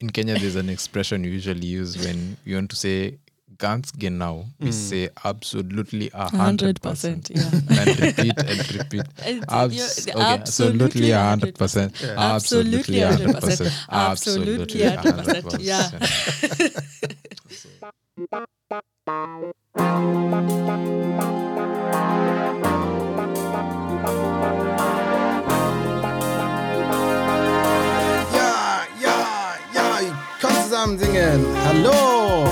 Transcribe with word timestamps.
in 0.00 0.10
Kenya, 0.10 0.38
there's 0.38 0.56
an 0.56 0.68
expression 0.68 1.24
you 1.24 1.30
usually 1.30 1.66
use 1.66 1.98
when 1.98 2.36
you 2.44 2.54
want 2.56 2.70
to 2.70 2.76
say 2.76 3.18
ganz 3.58 3.92
genau. 3.92 4.46
We 4.58 4.66
hmm. 4.66 4.72
say 4.72 5.08
absolutely 5.24 6.10
a 6.14 6.28
hundred 6.28 6.80
percent. 6.80 7.30
yeah. 7.32 7.50
And 7.52 8.00
repeat 8.00 8.38
and 8.38 8.74
repeat. 8.74 9.02
Abs- 9.48 10.08
okay, 10.08 10.18
absolutely 10.18 11.10
a 11.10 11.20
hundred 11.22 11.54
percent. 11.54 12.02
Absolutely 12.02 13.02
a 13.02 13.12
hundred 13.12 13.40
percent. 13.40 13.72
Absolutely 13.90 14.82
Absolutely 14.82 14.82
a 14.82 14.94
a 14.94 14.96
hundred 14.96 15.14
hundred 15.26 15.44
percent. 15.44 15.62
Yeah. 20.66 20.79
Zusammen 30.80 30.98
singen. 30.98 31.44
Hallo 31.64 32.48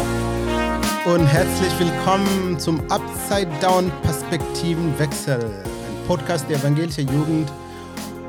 und 1.07 1.27
herzlich 1.27 1.79
willkommen 1.79 2.59
zum 2.61 2.79
Upside 2.91 3.51
Down 3.61 3.91
Perspektivenwechsel, 4.03 5.41
ein 5.41 6.07
Podcast 6.07 6.47
der 6.51 6.59
evangelischen 6.59 7.09
Jugend 7.09 7.51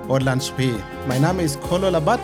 Orland 0.07 0.41
Spree. 0.41 0.73
Mein 1.07 1.21
Name 1.21 1.43
ist 1.43 1.59
Kolo 1.59 1.89
Labat 1.89 2.21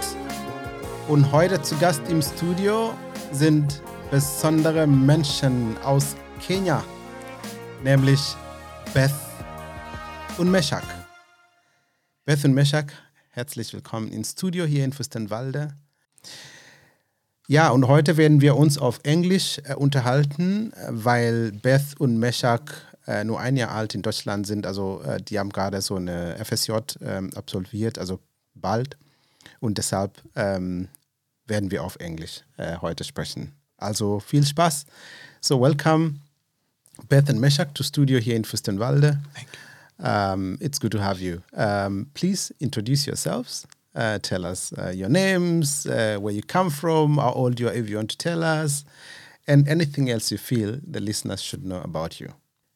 und 1.09 1.30
heute 1.33 1.61
zu 1.63 1.75
Gast 1.77 2.02
im 2.07 2.21
Studio 2.21 2.93
sind 3.33 3.81
besondere 4.09 4.88
Menschen 4.88 5.77
aus 5.83 6.16
Kenia, 6.39 6.81
nämlich 7.83 8.21
Beth 8.94 9.11
und 10.38 10.49
Meshach. 10.49 10.85
Beth 12.23 12.45
und 12.45 12.53
Meshach, 12.53 12.88
herzlich 13.31 13.73
willkommen 13.73 14.07
ins 14.13 14.31
Studio 14.31 14.63
hier 14.63 14.85
in 14.85 14.94
Fürstenwalde. 14.94 15.75
Ja, 17.48 17.70
und 17.70 17.88
heute 17.88 18.17
werden 18.17 18.41
wir 18.41 18.55
uns 18.55 18.80
auf 18.80 18.99
Englisch 19.04 19.59
äh, 19.66 19.76
unterhalten, 19.76 20.73
äh, 20.73 20.88
weil 20.89 21.52
Beth 21.52 22.00
und 22.00 22.17
Meshach 22.17 22.61
äh, 23.06 23.23
nur 23.23 23.39
ein 23.39 23.56
Jahr 23.56 23.72
alt 23.72 23.94
in 23.94 24.02
Deutschland 24.02 24.47
sind. 24.47 24.66
Also 24.66 25.02
äh, 25.03 25.22
die 25.22 25.38
haben 25.38 25.52
gerade 25.52 25.80
so 25.81 25.95
eine 25.95 26.44
FSJ 26.44 26.72
ähm, 27.02 27.30
absolviert, 27.36 28.00
also 28.00 28.19
bald. 28.56 28.97
Und 29.59 29.78
deshalb 29.78 30.23
ähm, 30.36 30.88
werden 31.45 31.69
wir 31.69 31.84
auf 31.84 31.97
Englisch 31.97 32.42
äh, 32.58 32.78
heute 32.81 33.03
sprechen. 33.03 33.53
Also 33.78 34.19
viel 34.19 34.44
Spaß. 34.44 34.86
So, 35.39 35.62
welcome 35.62 36.16
Beth 37.09 37.30
and 37.30 37.39
Meshach 37.39 37.67
to 37.75 37.84
studio 37.84 38.19
here 38.19 38.36
in 38.36 38.44
Fürstenwalde. 38.44 39.19
Thank 39.34 39.47
you. 39.53 39.59
Um, 39.97 40.58
it's 40.59 40.80
good 40.80 40.91
to 40.91 41.00
have 41.00 41.22
you. 41.22 41.41
Um, 41.53 42.08
please 42.14 42.53
introduce 42.59 43.06
yourselves. 43.06 43.67
Uh, 43.95 44.19
tell 44.19 44.45
us 44.45 44.73
uh, 44.77 44.89
your 44.89 45.07
names, 45.07 45.85
uh, 45.85 46.17
where 46.19 46.33
you 46.33 46.41
come 46.41 46.69
from, 46.69 47.17
how 47.17 47.31
old 47.31 47.59
you 47.59 47.69
are, 47.69 47.73
if 47.73 47.89
you 47.89 47.95
want 47.95 48.09
to 48.09 48.17
tell 48.17 48.43
us, 48.43 48.83
and 49.47 49.67
anything 49.69 50.09
else 50.09 50.31
you 50.31 50.38
feel 50.38 50.79
the 50.85 50.99
listeners 50.99 51.41
should 51.41 51.63
know 51.63 51.79
about 51.81 52.19
you. 52.19 52.33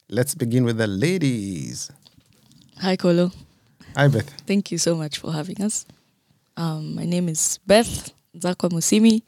Let's 0.10 0.34
begin 0.34 0.64
with 0.64 0.78
the 0.78 0.88
ladies. 0.88 1.92
Hi, 2.80 2.96
Kolo. 2.96 3.32
Hi, 3.96 4.08
Beth. 4.08 4.30
Thank 4.48 4.72
you 4.72 4.78
so 4.78 4.96
much 4.96 5.18
for 5.20 5.34
having 5.34 5.62
us. 5.62 5.86
Um, 6.56 6.96
my 6.96 7.06
name 7.06 7.28
is 7.28 7.60
Beth 7.68 8.12
Zakwa 8.38 8.70
Musimi. 8.70 9.22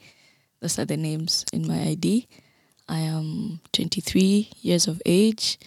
Those 0.60 0.78
are 0.78 0.84
the 0.84 0.96
names 0.96 1.44
in 1.52 1.66
my 1.68 1.80
ID. 1.88 2.26
I 2.88 3.00
am 3.00 3.60
23 3.72 4.48
years 4.62 4.86
of 4.88 5.02
age. 5.04 5.58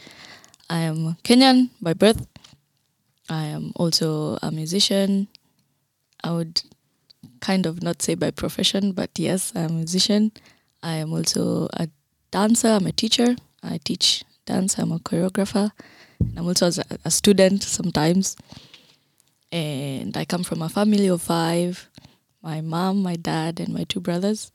I 0.69 0.79
am 0.79 1.17
Kenyan 1.23 1.69
by 1.81 1.93
birth. 1.93 2.25
I 3.29 3.45
am 3.45 3.73
also 3.75 4.37
a 4.41 4.51
musician. 4.51 5.27
I 6.25 6.31
would 6.31 6.63
kind 7.39 7.67
of 7.67 7.83
not 7.83 8.01
say 8.01 8.15
by 8.15 8.31
profession, 8.31 8.93
but 8.93 9.11
yes, 9.17 9.53
I'm 9.55 9.65
a 9.65 9.73
musician. 9.73 10.31
I 10.81 10.95
am 10.95 11.13
also 11.13 11.67
a 11.73 11.87
dancer. 12.31 12.69
I'm 12.69 12.87
a 12.87 12.91
teacher. 12.91 13.35
I 13.61 13.79
teach 13.83 14.23
dance. 14.45 14.79
I'm 14.79 14.91
a 14.91 14.97
choreographer. 14.97 15.71
And 16.19 16.39
I'm 16.39 16.47
also 16.47 16.67
a, 16.67 16.97
a 17.05 17.11
student 17.11 17.61
sometimes. 17.61 18.35
And 19.51 20.17
I 20.17 20.25
come 20.25 20.43
from 20.43 20.63
a 20.63 20.69
family 20.69 21.07
of 21.07 21.21
five 21.21 21.89
my 22.41 22.61
mom, 22.61 23.01
my 23.01 23.15
dad, 23.15 23.59
and 23.59 23.73
my 23.73 23.83
two 23.85 23.99
brothers. 23.99 24.51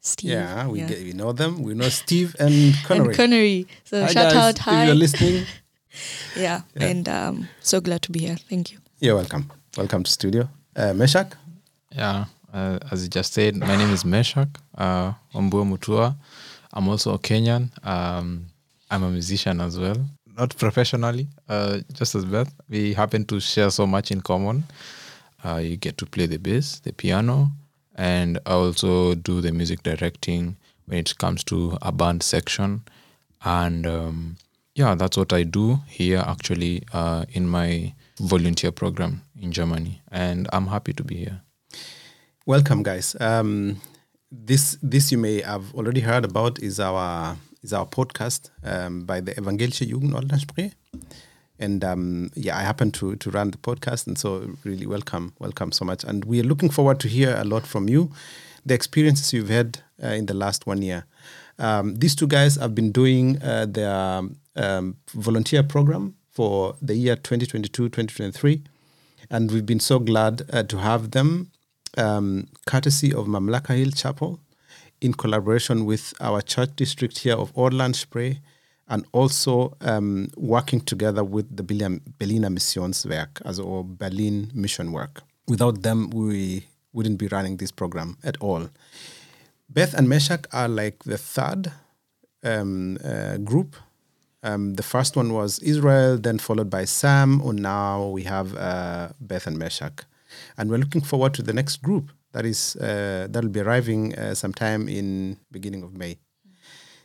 Steve. 0.00 0.30
Yeah, 0.30 0.66
we 0.66 0.80
Get, 0.80 1.02
we 1.02 1.12
know 1.12 1.32
them. 1.32 1.62
We 1.62 1.74
know 1.74 1.88
Steve 1.90 2.34
and 2.38 2.74
Connery. 2.84 3.08
And 3.08 3.16
Connery. 3.16 3.66
So 3.84 4.00
Hi, 4.02 4.06
shout 4.08 4.32
guys, 4.32 4.36
out, 4.36 4.58
hi. 4.58 4.82
If 4.82 4.86
you're 4.86 4.94
listening, 4.96 5.46
yeah. 6.36 6.62
Yeah. 6.74 6.86
and 6.86 7.08
um, 7.08 7.48
so 7.60 7.80
glad 7.80 8.02
to 8.02 8.12
be 8.12 8.20
here. 8.20 8.36
Thank 8.36 8.72
you. 8.72 8.78
you're 8.98 9.16
welcome. 9.16 9.50
Welcome 9.76 10.04
to 10.04 10.10
studio. 10.10 10.48
Uh, 10.76 10.92
Meshack. 10.92 11.34
Yeah, 11.94 12.24
uh, 12.52 12.80
as 12.90 13.04
you 13.04 13.08
just 13.08 13.32
said, 13.32 13.54
my 13.54 13.76
name 13.76 13.90
is 13.90 14.02
Meshack 14.02 14.48
uh, 14.76 15.12
Ombue 15.32 15.64
Mutua. 15.64 16.16
I'm 16.72 16.88
also 16.88 17.14
a 17.14 17.18
Kenyan. 17.18 17.70
Um, 17.86 18.46
I'm 18.90 19.04
a 19.04 19.10
musician 19.10 19.60
as 19.60 19.78
well, 19.78 19.96
not 20.36 20.56
professionally, 20.56 21.28
uh, 21.48 21.78
just 21.92 22.16
as 22.16 22.24
Beth. 22.24 22.52
We 22.68 22.92
happen 22.92 23.24
to 23.26 23.38
share 23.38 23.70
so 23.70 23.86
much 23.86 24.10
in 24.10 24.20
common. 24.20 24.64
Uh, 25.44 25.58
you 25.58 25.76
get 25.76 25.96
to 25.98 26.06
play 26.06 26.26
the 26.26 26.38
bass, 26.38 26.80
the 26.80 26.92
piano, 26.92 27.52
and 27.94 28.40
I 28.44 28.54
also 28.54 29.14
do 29.14 29.40
the 29.40 29.52
music 29.52 29.84
directing 29.84 30.56
when 30.86 30.98
it 30.98 31.16
comes 31.18 31.44
to 31.44 31.78
a 31.82 31.92
band 31.92 32.24
section. 32.24 32.82
And 33.44 33.86
um, 33.86 34.36
yeah, 34.74 34.96
that's 34.96 35.16
what 35.16 35.32
I 35.32 35.44
do 35.44 35.78
here 35.86 36.24
actually 36.26 36.82
uh, 36.92 37.26
in 37.32 37.48
my 37.48 37.94
volunteer 38.24 38.72
program 38.72 39.22
in 39.40 39.52
Germany. 39.52 40.02
And 40.10 40.48
I'm 40.52 40.66
happy 40.66 40.92
to 40.94 41.04
be 41.04 41.16
here. 41.16 41.42
Welcome, 42.46 42.82
guys. 42.82 43.16
Um, 43.20 43.80
this 44.30 44.76
this 44.82 45.12
you 45.12 45.18
may 45.18 45.42
have 45.42 45.74
already 45.74 46.00
heard 46.00 46.24
about 46.24 46.58
is 46.58 46.80
our 46.80 47.36
is 47.62 47.72
our 47.72 47.86
podcast 47.86 48.50
um, 48.64 49.04
by 49.04 49.20
the 49.20 49.32
Evangelische 49.34 49.86
Jugend. 49.86 50.74
And 51.58 51.84
um, 51.84 52.30
yeah, 52.34 52.58
I 52.58 52.62
happen 52.62 52.90
to 52.92 53.16
to 53.16 53.30
run 53.30 53.50
the 53.50 53.58
podcast, 53.58 54.06
and 54.06 54.18
so 54.18 54.56
really 54.64 54.86
welcome, 54.86 55.32
welcome 55.38 55.72
so 55.72 55.84
much. 55.84 56.04
And 56.04 56.24
we 56.24 56.40
are 56.40 56.44
looking 56.44 56.70
forward 56.70 57.00
to 57.00 57.08
hear 57.08 57.36
a 57.36 57.44
lot 57.44 57.66
from 57.66 57.88
you, 57.88 58.10
the 58.66 58.74
experiences 58.74 59.32
you've 59.32 59.50
had 59.50 59.78
uh, 60.02 60.08
in 60.08 60.26
the 60.26 60.34
last 60.34 60.66
one 60.66 60.82
year. 60.82 61.04
Um, 61.58 61.96
these 61.96 62.16
two 62.16 62.26
guys 62.26 62.56
have 62.56 62.74
been 62.74 62.90
doing 62.90 63.40
uh, 63.40 63.66
their 63.66 64.22
um, 64.56 64.96
volunteer 65.14 65.62
program 65.62 66.16
for 66.34 66.76
the 66.82 66.94
year 66.94 67.16
2022-2023 67.16 68.62
and 69.30 69.50
we've 69.50 69.66
been 69.66 69.80
so 69.80 69.98
glad 69.98 70.42
uh, 70.52 70.62
to 70.64 70.78
have 70.78 71.12
them 71.12 71.50
um, 71.96 72.46
courtesy 72.66 73.12
of 73.12 73.26
Mamlaka 73.26 73.76
Hill 73.76 73.92
Chapel 73.92 74.40
in 75.00 75.14
collaboration 75.14 75.84
with 75.84 76.12
our 76.20 76.40
church 76.42 76.70
district 76.76 77.18
here 77.18 77.36
of 77.36 77.54
Oderland 77.54 77.94
Spree 77.94 78.40
and 78.88 79.06
also 79.12 79.76
um, 79.80 80.28
working 80.36 80.80
together 80.80 81.24
with 81.24 81.56
the 81.56 81.62
Berlin- 81.62 82.00
Berliner 82.18 82.50
Missionswerk 82.50 83.40
as 83.44 83.58
or 83.58 83.84
Berlin 83.84 84.50
Mission 84.52 84.92
Work. 84.92 85.22
Without 85.48 85.82
them, 85.82 86.10
we 86.10 86.66
wouldn't 86.92 87.18
be 87.18 87.28
running 87.28 87.56
this 87.56 87.70
program 87.70 88.16
at 88.24 88.36
all. 88.40 88.68
Beth 89.68 89.94
and 89.94 90.06
Meshack 90.08 90.46
are 90.52 90.68
like 90.68 91.04
the 91.04 91.18
third 91.18 91.72
um, 92.42 92.98
uh, 93.04 93.38
group. 93.38 93.76
Um, 94.44 94.74
the 94.74 94.82
first 94.82 95.16
one 95.16 95.32
was 95.32 95.58
Israel, 95.60 96.18
then 96.18 96.38
followed 96.38 96.70
by 96.70 96.84
Sam, 96.84 97.40
and 97.40 97.60
now 97.60 98.08
we 98.08 98.24
have 98.24 98.54
uh, 98.56 99.08
Beth 99.18 99.46
and 99.46 99.56
Meshack. 99.56 100.04
And 100.58 100.70
we're 100.70 100.78
looking 100.78 101.00
forward 101.00 101.34
to 101.34 101.42
the 101.42 101.52
next 101.52 101.82
group 101.82 102.10
that 102.32 102.44
is 102.44 102.76
uh, 102.76 103.26
that'll 103.30 103.50
be 103.50 103.60
arriving 103.60 104.14
uh, 104.16 104.34
sometime 104.34 104.88
in 104.88 105.38
beginning 105.50 105.82
of 105.82 105.96
May. 105.96 106.18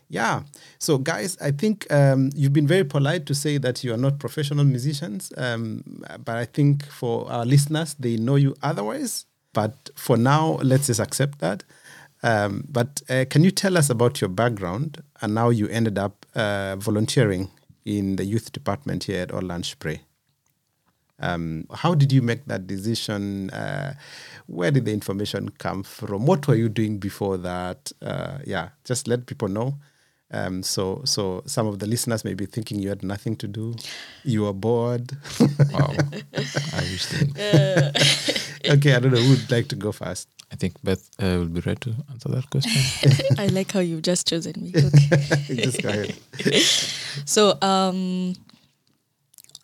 Yeah. 0.10 0.42
So, 0.80 0.98
guys, 0.98 1.38
I 1.40 1.52
think 1.52 1.86
um, 1.92 2.32
you've 2.36 2.52
been 2.52 2.68
very 2.68 2.84
polite 2.84 3.28
to 3.28 3.36
say 3.36 3.60
that 3.60 3.84
you 3.84 3.94
are 3.94 3.98
not 3.98 4.20
professional 4.20 4.66
musicians, 4.66 5.32
um, 5.38 6.04
but 6.26 6.36
I 6.36 6.46
think 6.46 6.86
for 6.88 7.32
our 7.32 7.46
listeners, 7.46 7.96
they 8.00 8.18
know 8.18 8.36
you 8.36 8.56
otherwise. 8.64 9.26
But 9.54 9.92
for 9.96 10.18
now, 10.18 10.60
let's 10.64 10.88
just 10.88 11.00
accept 11.00 11.40
that. 11.40 11.64
Um, 12.22 12.66
but 12.68 13.02
uh, 13.08 13.26
can 13.30 13.44
you 13.44 13.52
tell 13.52 13.78
us 13.78 13.90
about 13.90 14.20
your 14.20 14.30
background 14.30 15.02
and 15.22 15.38
how 15.38 15.52
you 15.52 15.68
ended 15.68 15.98
up 15.98 16.19
uh, 16.36 16.76
volunteering 16.78 17.50
in 17.86 18.16
the 18.16 18.26
youth 18.26 18.52
department 18.52 19.06
here 19.06 19.22
at 19.24 19.30
Oderland 19.30 19.66
Spree? 19.66 20.02
Um, 21.22 21.66
how 21.74 21.96
did 21.96 22.12
you 22.12 22.22
make 22.22 22.46
that 22.46 22.66
decision? 22.66 23.50
Uh, 23.50 23.94
where 24.48 24.72
did 24.72 24.86
the 24.86 24.94
information 24.94 25.50
come 25.50 25.84
from? 25.84 26.26
What 26.26 26.48
were 26.48 26.56
you 26.56 26.70
doing 26.70 26.98
before 26.98 27.38
that? 27.38 27.92
Uh, 28.02 28.40
yeah, 28.46 28.70
just 28.86 29.08
let 29.08 29.26
people 29.26 29.48
know. 29.48 29.76
Um, 30.32 30.62
so, 30.62 31.02
so 31.06 31.42
some 31.46 31.66
of 31.68 31.80
the 31.80 31.88
listeners 31.88 32.24
may 32.24 32.36
be 32.36 32.46
thinking 32.46 32.80
you 32.80 32.90
had 32.90 33.02
nothing 33.04 33.36
to 33.38 33.48
do, 33.48 33.76
you 34.24 34.44
were 34.44 34.54
bored. 34.54 35.12
Wow. 35.72 35.92
I 36.34 36.82
wish 36.82 37.08
they, 37.08 37.92
okay, 38.74 38.94
I 38.94 39.00
don't 39.00 39.12
know 39.12 39.20
who 39.20 39.32
would 39.32 39.52
like 39.52 39.68
to 39.70 39.76
go 39.76 39.92
first. 39.92 40.30
I 40.52 40.56
think 40.56 40.74
Beth 40.84 41.10
uh, 41.22 41.38
will 41.40 41.46
be 41.46 41.62
ready 41.62 41.80
to 41.82 41.96
answer 42.10 42.30
that 42.30 42.50
question. 42.50 43.36
I 43.38 43.48
like 43.48 43.72
how 43.72 43.82
you've 43.82 44.02
just 44.02 44.28
chosen 44.28 44.54
me. 44.58 44.74
Okay. 44.76 45.56
just 45.56 45.82
go 45.82 45.90
ahead. 45.90 46.16
so, 47.26 47.58
um, 47.62 48.34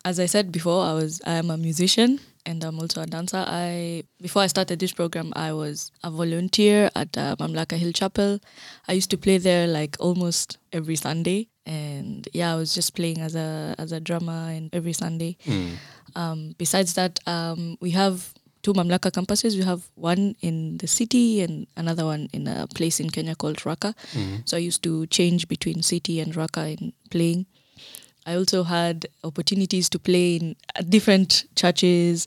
as 0.04 0.20
I 0.20 0.26
said 0.26 0.52
before, 0.52 0.84
I 0.84 0.92
was 0.92 1.20
I 1.26 1.32
am 1.32 1.50
a 1.50 1.56
musician. 1.56 2.20
and 2.46 2.62
I'm 2.62 2.78
also 2.78 3.02
a 3.02 3.06
dancer. 3.06 3.44
I 3.46 4.04
before 4.22 4.42
I 4.42 4.46
started 4.46 4.78
this 4.78 4.92
program, 4.92 5.32
I 5.34 5.52
was 5.52 5.90
a 6.04 6.10
volunteer 6.10 6.90
at 6.94 7.18
uh, 7.18 7.34
Mamlaka 7.36 7.76
Hill 7.76 7.92
Chapel. 7.92 8.38
I 8.88 8.92
used 8.92 9.10
to 9.10 9.18
play 9.18 9.38
there 9.38 9.66
like 9.66 9.96
almost 9.98 10.58
every 10.72 10.96
Sunday, 10.96 11.48
and 11.66 12.28
yeah, 12.32 12.52
I 12.52 12.56
was 12.56 12.72
just 12.74 12.94
playing 12.94 13.18
as 13.18 13.34
a 13.34 13.74
as 13.78 13.90
a 13.92 14.00
drummer 14.00 14.50
and 14.54 14.70
every 14.72 14.92
Sunday. 14.92 15.36
Um, 16.14 16.54
besides 16.56 16.94
that, 16.94 17.18
um, 17.26 17.76
we 17.80 17.90
have 17.90 18.32
two 18.66 18.74
Mamlaka 18.74 19.12
campuses. 19.12 19.54
We 19.56 19.62
have 19.62 19.82
one 19.94 20.34
in 20.42 20.78
the 20.78 20.88
city 20.88 21.40
and 21.40 21.68
another 21.76 22.04
one 22.04 22.28
in 22.32 22.48
a 22.48 22.66
place 22.66 22.98
in 22.98 23.10
Kenya 23.10 23.36
called 23.36 23.58
Ruaka. 23.58 23.94
So 24.44 24.56
I 24.56 24.60
used 24.60 24.82
to 24.82 25.06
change 25.06 25.46
between 25.46 25.82
city 25.82 26.18
and 26.18 26.34
Ruaka 26.34 26.64
in 26.76 26.92
playing. 27.10 27.46
I 28.26 28.34
also 28.34 28.64
had 28.64 29.06
opportunities 29.22 29.88
to 29.90 30.00
play 30.00 30.34
in 30.34 30.56
different 30.88 31.44
churches, 31.54 32.26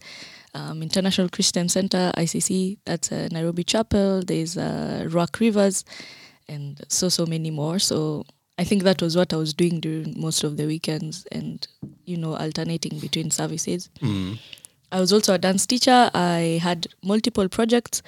um, 0.54 0.82
International 0.82 1.28
Christian 1.28 1.68
Center, 1.68 2.14
ICC, 2.16 2.78
that's 2.86 3.12
uh, 3.12 3.28
Nairobi 3.34 3.66
Chapel, 3.66 4.24
there's 4.26 4.56
uh, 4.58 5.10
Rock 5.12 5.42
Rivers, 5.42 5.84
and 6.48 6.80
so, 6.88 7.10
so 7.10 7.26
many 7.26 7.52
more. 7.52 7.80
So 7.80 8.24
I 8.58 8.64
think 8.64 8.84
that 8.84 9.02
was 9.02 9.18
what 9.18 9.34
I 9.34 9.36
was 9.36 9.54
doing 9.54 9.82
during 9.82 10.16
most 10.18 10.46
of 10.46 10.56
the 10.56 10.66
weekends 10.68 11.28
and, 11.34 11.68
you 12.06 12.16
know, 12.16 12.34
alternating 12.38 12.98
between 13.00 13.30
services. 13.30 13.90
I 14.92 15.00
was 15.00 15.14
also 15.14 15.34
a 15.34 15.38
dance 15.38 15.66
teacher. 15.66 16.10
I 16.14 16.60
had 16.62 16.88
multiple 17.04 17.48
projects 17.48 18.02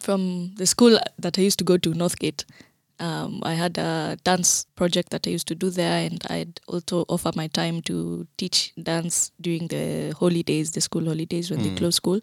from 0.00 0.54
the 0.56 0.66
school 0.66 0.98
that 1.18 1.38
I 1.38 1.42
used 1.42 1.58
to 1.58 1.64
go 1.64 1.76
to, 1.78 1.90
Northgate. 1.92 2.44
Um, 2.98 3.42
I 3.42 3.52
had 3.52 3.76
a 3.76 4.16
dance 4.24 4.64
project 4.74 5.10
that 5.10 5.26
I 5.26 5.30
used 5.30 5.48
to 5.48 5.54
do 5.54 5.68
there, 5.68 6.06
and 6.06 6.24
I'd 6.30 6.60
also 6.66 7.04
offer 7.08 7.30
my 7.34 7.46
time 7.48 7.82
to 7.82 8.26
teach 8.38 8.72
dance 8.82 9.32
during 9.40 9.68
the 9.68 10.14
holidays, 10.18 10.72
the 10.72 10.80
school 10.80 11.04
holidays 11.04 11.50
when 11.50 11.62
they 11.62 11.74
close 11.76 11.96
school. 11.96 12.20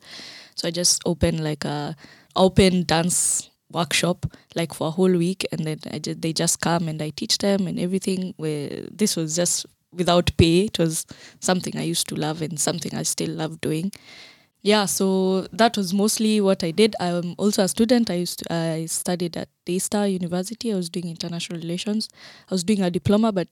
So 0.56 0.68
I 0.68 0.72
just 0.72 1.04
opened 1.06 1.44
like 1.44 1.64
a 1.64 1.96
open 2.36 2.84
dance 2.84 3.52
workshop 3.72 4.26
like 4.56 4.74
for 4.74 4.88
a 4.88 4.92
whole 4.92 5.12
week, 5.12 5.46
and 5.52 5.66
then 5.66 5.80
I 5.92 6.00
just, 6.00 6.22
they 6.22 6.34
just 6.34 6.60
come 6.62 6.88
and 6.88 7.00
I 7.02 7.12
teach 7.12 7.38
them 7.38 7.68
and 7.68 7.80
everything. 7.80 8.34
Where 8.38 8.70
this 8.92 9.16
was 9.16 9.36
just 9.36 9.68
without 9.96 10.32
pay. 10.38 10.66
It 10.66 10.80
was 10.80 11.06
something 11.40 11.78
I 11.78 11.84
used 11.84 12.08
to 12.10 12.16
love 12.16 12.42
and 12.42 12.60
something 12.60 12.94
I 12.96 13.04
still 13.04 13.30
love 13.30 13.62
doing. 13.62 13.92
Yeah 14.64 14.86
so 14.86 15.42
that 15.52 15.76
was 15.76 15.94
mostly 15.94 16.40
what 16.40 16.64
i 16.64 16.72
did. 16.72 16.96
I'm 17.00 17.36
also 17.38 17.64
a 17.64 17.68
student. 17.68 18.10
I 18.10 18.16
used 18.16 18.40
to, 18.40 18.54
i 18.54 18.86
studied 18.86 19.36
at 19.36 19.50
daystar 19.66 20.08
university. 20.08 20.72
I 20.72 20.76
was 20.76 20.90
doing 20.90 21.10
international 21.10 21.60
relations. 21.60 22.10
I 22.50 22.54
was 22.54 22.64
doing 22.64 22.82
a 22.82 22.90
diploma 22.90 23.32
but 23.32 23.50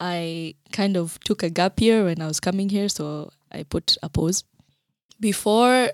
i 0.00 0.54
kind 0.72 0.96
of 0.96 1.18
took 1.20 1.42
a 1.44 1.48
gap 1.48 1.80
year 1.80 2.04
when 2.04 2.20
i 2.20 2.26
was 2.26 2.40
coming 2.40 2.68
here 2.68 2.88
so 2.88 3.30
i 3.52 3.62
put 3.62 3.96
a 4.02 4.08
pause. 4.08 4.44
Before 5.20 5.90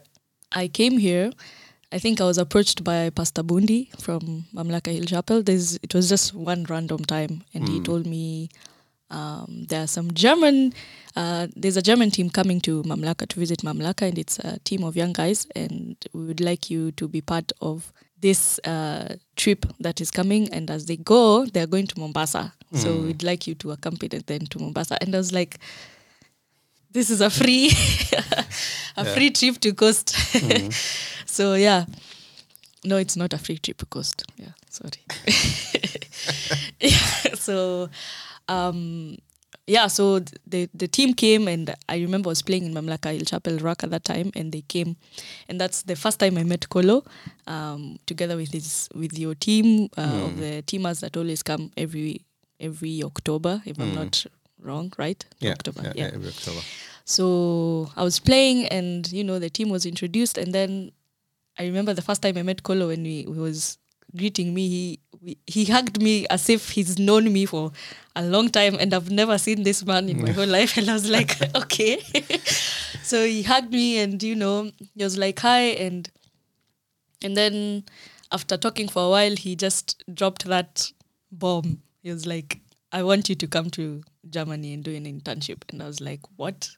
i 0.53 0.69
came 0.69 0.99
here 0.99 1.31
i 1.93 1.99
think 1.99 2.21
i 2.21 2.25
was 2.25 2.39
approached 2.39 2.83
by 2.83 3.11
pastor 3.11 3.43
bundi 3.43 3.89
from 4.01 4.45
mamlaka 4.55 4.93
hill 4.93 5.05
chapel. 5.05 5.43
There's, 5.43 5.79
it 5.83 5.95
was 5.95 6.09
just 6.09 6.35
one 6.35 6.65
random 6.65 7.05
time 7.05 7.45
and 7.55 7.69
he 7.69 7.79
hmm. 7.79 7.85
told 7.85 8.07
me 8.07 8.49
um, 9.11 9.67
there 9.69 9.83
are 9.85 9.87
some 9.87 10.13
German, 10.13 10.73
uh, 11.17 11.49
there's 11.57 11.77
a 11.77 11.83
German 11.83 12.11
team 12.11 12.31
coming 12.31 12.61
to 12.63 12.83
Mamlaka 12.85 13.27
to 13.29 13.39
visit 13.39 13.61
Mamlaka, 13.61 14.09
and 14.09 14.19
it's 14.19 14.39
a 14.39 14.59
team 14.61 14.85
of 14.85 14.97
young 14.97 15.13
guys, 15.13 15.47
and 15.57 15.97
we 16.13 16.25
would 16.25 16.41
like 16.41 16.71
you 16.71 16.93
to 16.93 17.09
be 17.09 17.21
part 17.21 17.53
of 17.61 17.93
this 18.21 18.59
uh, 18.61 19.17
trip 19.37 19.67
that 19.81 20.01
is 20.01 20.11
coming. 20.11 20.53
And 20.53 20.71
as 20.71 20.87
they 20.87 20.97
go, 20.97 21.47
they're 21.47 21.67
going 21.67 21.87
to 21.89 21.99
Mombasa, 21.99 22.53
so 22.73 23.01
we'd 23.03 23.23
like 23.23 23.47
you 23.47 23.55
to 23.57 23.73
accompany 23.73 24.19
them 24.19 24.47
to 24.47 24.59
Mombasa. 24.59 24.99
And 25.01 25.15
I 25.15 25.19
was 25.19 25.33
like, 25.33 25.59
this 26.93 27.11
is 27.11 27.21
a 27.21 27.31
free, 27.31 27.71
a 28.97 29.05
free 29.05 29.31
trip 29.31 29.59
to 29.61 29.73
Coast. 29.73 30.11
so 31.27 31.55
yeah, 31.55 31.87
no, 32.85 32.97
it's 32.97 33.17
not 33.17 33.33
a 33.33 33.39
free 33.39 33.59
trip 33.59 33.79
to 33.79 33.87
Coast. 33.87 34.25
Yeah, 34.37 34.53
sorry. 34.69 35.03
yeah, 36.81 37.35
so 37.35 37.89
um, 38.51 39.17
yeah, 39.67 39.87
so 39.87 40.19
the 40.47 40.69
the 40.75 40.89
team 40.89 41.15
came, 41.15 41.47
and 41.47 41.75
I 41.89 41.99
remember 42.01 42.29
I 42.29 42.33
was 42.35 42.43
playing 42.43 42.65
in 42.67 42.75
Mamlaka 42.75 43.13
Hill 43.15 43.25
Chapel 43.25 43.57
Ruaka 43.59 43.85
at 43.85 43.91
that 43.91 44.05
time, 44.05 44.33
and 44.35 44.51
they 44.53 44.63
came, 44.63 44.97
and 45.49 45.61
that's 45.61 45.83
the 45.83 45.95
first 45.95 46.19
time 46.19 46.37
I 46.39 46.43
met 46.43 46.69
Kolo, 46.69 47.05
um, 47.47 47.99
together 48.07 48.37
with 48.37 48.51
his 48.53 48.89
with 48.95 49.17
your 49.19 49.35
team 49.35 49.89
uh, 49.97 50.27
of 50.27 50.39
the 50.39 50.63
teamers 50.67 51.01
that 51.01 51.17
always 51.17 51.43
come 51.43 51.71
every 51.77 52.23
every 52.59 53.03
October, 53.05 53.63
if 53.65 53.79
I'm 53.79 53.95
not 53.95 54.27
wrong, 54.61 54.93
right? 54.99 55.25
Yeah, 55.39 55.53
October, 55.53 55.83
yeah, 55.85 55.93
yeah, 55.95 56.11
every 56.15 56.29
October. 56.29 56.61
so 57.05 57.91
I 57.97 58.03
was 58.03 58.19
playing, 58.19 58.67
and 58.69 59.11
you 59.13 59.23
know 59.23 59.39
the 59.39 59.51
team 59.51 59.69
was 59.71 59.87
introduced, 59.87 60.37
and 60.37 60.53
then 60.53 60.91
I 61.59 61.65
remember 61.67 61.95
the 61.95 62.03
first 62.03 62.23
time 62.23 62.37
I 62.37 62.43
met 62.43 62.63
Kolo 62.63 62.89
when 62.89 63.03
we, 63.05 63.23
he 63.23 63.41
was 63.49 63.79
greeting 64.17 64.55
me. 64.55 64.69
He 64.69 65.39
he 65.47 65.65
hugged 65.67 66.01
me 66.03 66.27
as 66.29 66.49
if 66.49 66.71
he's 66.71 66.99
known 66.99 67.33
me 67.33 67.47
for 67.47 67.73
a 68.17 68.23
long 68.23 68.49
time, 68.49 68.77
and 68.81 68.95
I've 68.95 69.11
never 69.11 69.39
seen 69.39 69.63
this 69.63 69.85
man 69.85 70.09
in 70.09 70.23
my 70.23 70.31
whole 70.31 70.47
life. 70.47 70.77
And 70.79 70.89
I 70.89 70.95
was 70.95 71.09
like, 71.09 71.37
okay. 71.63 72.01
so 73.03 73.25
he 73.25 73.43
hugged 73.43 73.73
me, 73.73 73.99
and 73.99 74.23
you 74.23 74.35
know, 74.35 74.71
he 74.95 75.05
was 75.05 75.19
like, 75.19 75.39
hi, 75.41 75.61
and 75.87 76.11
and 77.23 77.37
then 77.37 77.85
after 78.33 78.57
talking 78.57 78.89
for 78.89 79.05
a 79.07 79.11
while, 79.11 79.37
he 79.37 79.57
just 79.57 80.03
dropped 80.13 80.47
that 80.47 80.91
bomb. 81.31 81.83
He 82.03 82.11
was 82.11 82.27
like, 82.27 82.61
I 82.93 83.03
want 83.03 83.29
you 83.29 83.35
to 83.37 83.47
come 83.47 83.71
to 83.71 84.03
Germany 84.29 84.73
and 84.75 84.83
do 84.83 84.95
an 84.95 85.05
internship. 85.05 85.63
And 85.71 85.83
I 85.83 85.87
was 85.87 86.01
like, 86.01 86.21
what? 86.37 86.71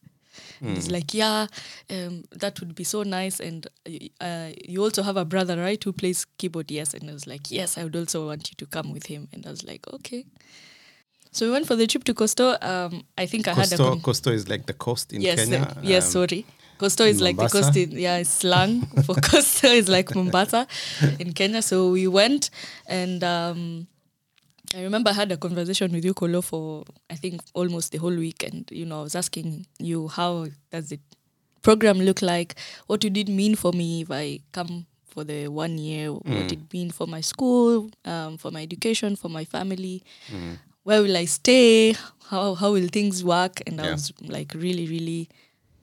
And 0.61 0.77
He's 0.77 0.91
like, 0.91 1.13
yeah, 1.15 1.47
um, 1.91 2.25
that 2.31 2.61
would 2.61 2.75
be 2.75 2.85
so 2.85 3.03
nice. 3.03 3.41
And 3.41 3.67
uh, 4.21 4.51
you 4.69 4.83
also 4.83 5.03
have 5.03 5.17
a 5.17 5.25
brother, 5.25 5.57
right, 5.57 5.83
who 5.83 5.93
plays 5.93 6.25
keyboard? 6.39 6.71
Yes. 6.71 6.95
And 6.95 7.09
I 7.11 7.13
was 7.13 7.27
like, 7.27 7.51
yes, 7.51 7.79
I 7.79 7.85
would 7.85 7.97
also 7.97 8.27
want 8.27 8.51
you 8.51 8.57
to 8.57 8.67
come 8.67 8.93
with 8.93 9.07
him. 9.07 9.29
And 9.33 9.47
I 9.47 9.51
was 9.51 9.65
like, 9.65 9.87
okay. 9.93 10.25
So 11.31 11.47
we 11.47 11.53
went 11.53 11.67
for 11.67 11.77
the 11.77 11.87
trip 11.87 12.05
to 12.05 12.15
Costo. 12.15 12.63
Um, 12.63 13.05
I 13.17 13.27
think 13.27 13.49
I 13.49 13.55
had 13.55 13.73
a 13.73 13.77
Costo, 13.77 13.89
con- 13.91 14.01
Costo 14.01 14.33
is 14.33 14.49
like 14.49 14.67
the 14.67 14.75
coast 14.75 15.13
in 15.13 15.23
yes, 15.23 15.37
Kenya. 15.37 15.75
the- 15.81 15.87
yes, 15.87 16.05
um, 16.07 16.11
sorry. 16.11 16.47
Costo 16.79 17.07
is 17.07 17.19
in 17.19 17.25
like 17.25 17.37
the 17.37 17.49
coast 17.49 17.77
in 17.77 17.93
yeah, 17.93 18.17
it's 18.17 18.31
slang 18.31 18.83
for 19.05 19.15
Costo 19.31 19.69
is 19.69 19.89
like 19.89 20.15
Mombasa 20.15 20.67
in 21.21 21.33
Kenya. 21.33 21.63
So 21.63 21.91
we 21.91 22.09
went 22.09 22.51
and 22.87 23.23
um 23.23 23.87
I 24.75 24.83
remember 24.83 25.11
I 25.11 25.15
had 25.15 25.33
a 25.33 25.37
conversation 25.37 25.93
with 25.93 26.05
you, 26.05 26.15
Kolo, 26.15 26.41
for 26.43 26.85
I 27.11 27.15
think 27.17 27.41
almost 27.55 27.93
the 27.93 27.99
whole 27.99 28.15
week, 28.17 28.43
and 28.43 28.69
you 28.71 28.87
know 28.87 29.01
I 29.01 29.03
was 29.03 29.15
asking 29.15 29.67
you 29.79 30.09
how 30.09 30.47
does 30.71 30.89
the 30.89 30.99
program 31.63 31.99
look 32.01 32.23
like? 32.23 32.55
What 32.87 33.05
would 33.05 33.17
it 33.17 33.29
mean 33.29 33.55
for 33.55 33.73
me 33.73 34.03
if 34.03 34.11
I 34.11 34.41
come 34.53 34.87
for 35.07 35.25
the 35.25 35.49
one 35.49 35.79
year? 35.79 36.13
What 36.13 36.51
it 36.53 36.73
mean 36.73 36.91
for 36.91 37.07
my 37.07 37.21
school, 37.21 37.91
um, 38.05 38.39
for 38.39 38.51
my 38.51 38.63
education, 38.63 39.15
for 39.17 39.29
my 39.29 39.45
family? 39.45 40.03
Where 40.85 41.03
will 41.03 41.17
I 41.17 41.27
stay? 41.27 41.95
How 42.29 42.55
how 42.55 42.73
will 42.73 42.89
things 42.89 43.23
work? 43.23 43.61
And 43.67 43.81
I 43.81 43.91
was 43.93 44.13
like 44.23 44.55
really 44.55 44.87
really 44.87 45.29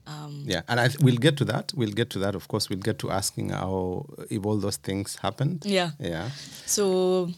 um, 0.06 0.42
Yeah, 0.46 0.62
and 0.68 0.80
I 0.80 0.88
th- 0.88 0.98
we'll 1.00 1.16
get 1.16 1.36
to 1.38 1.44
that. 1.44 1.72
We'll 1.76 1.92
get 1.92 2.10
to 2.10 2.18
that. 2.18 2.34
Of 2.34 2.48
course, 2.48 2.68
we'll 2.68 2.80
get 2.80 2.98
to 2.98 3.10
asking 3.10 3.50
how 3.50 4.06
if 4.28 4.44
all 4.44 4.56
those 4.58 4.76
things 4.78 5.16
happened. 5.22 5.64
yeah. 5.64 5.90
Yeah. 6.00 6.30
So 6.66 7.30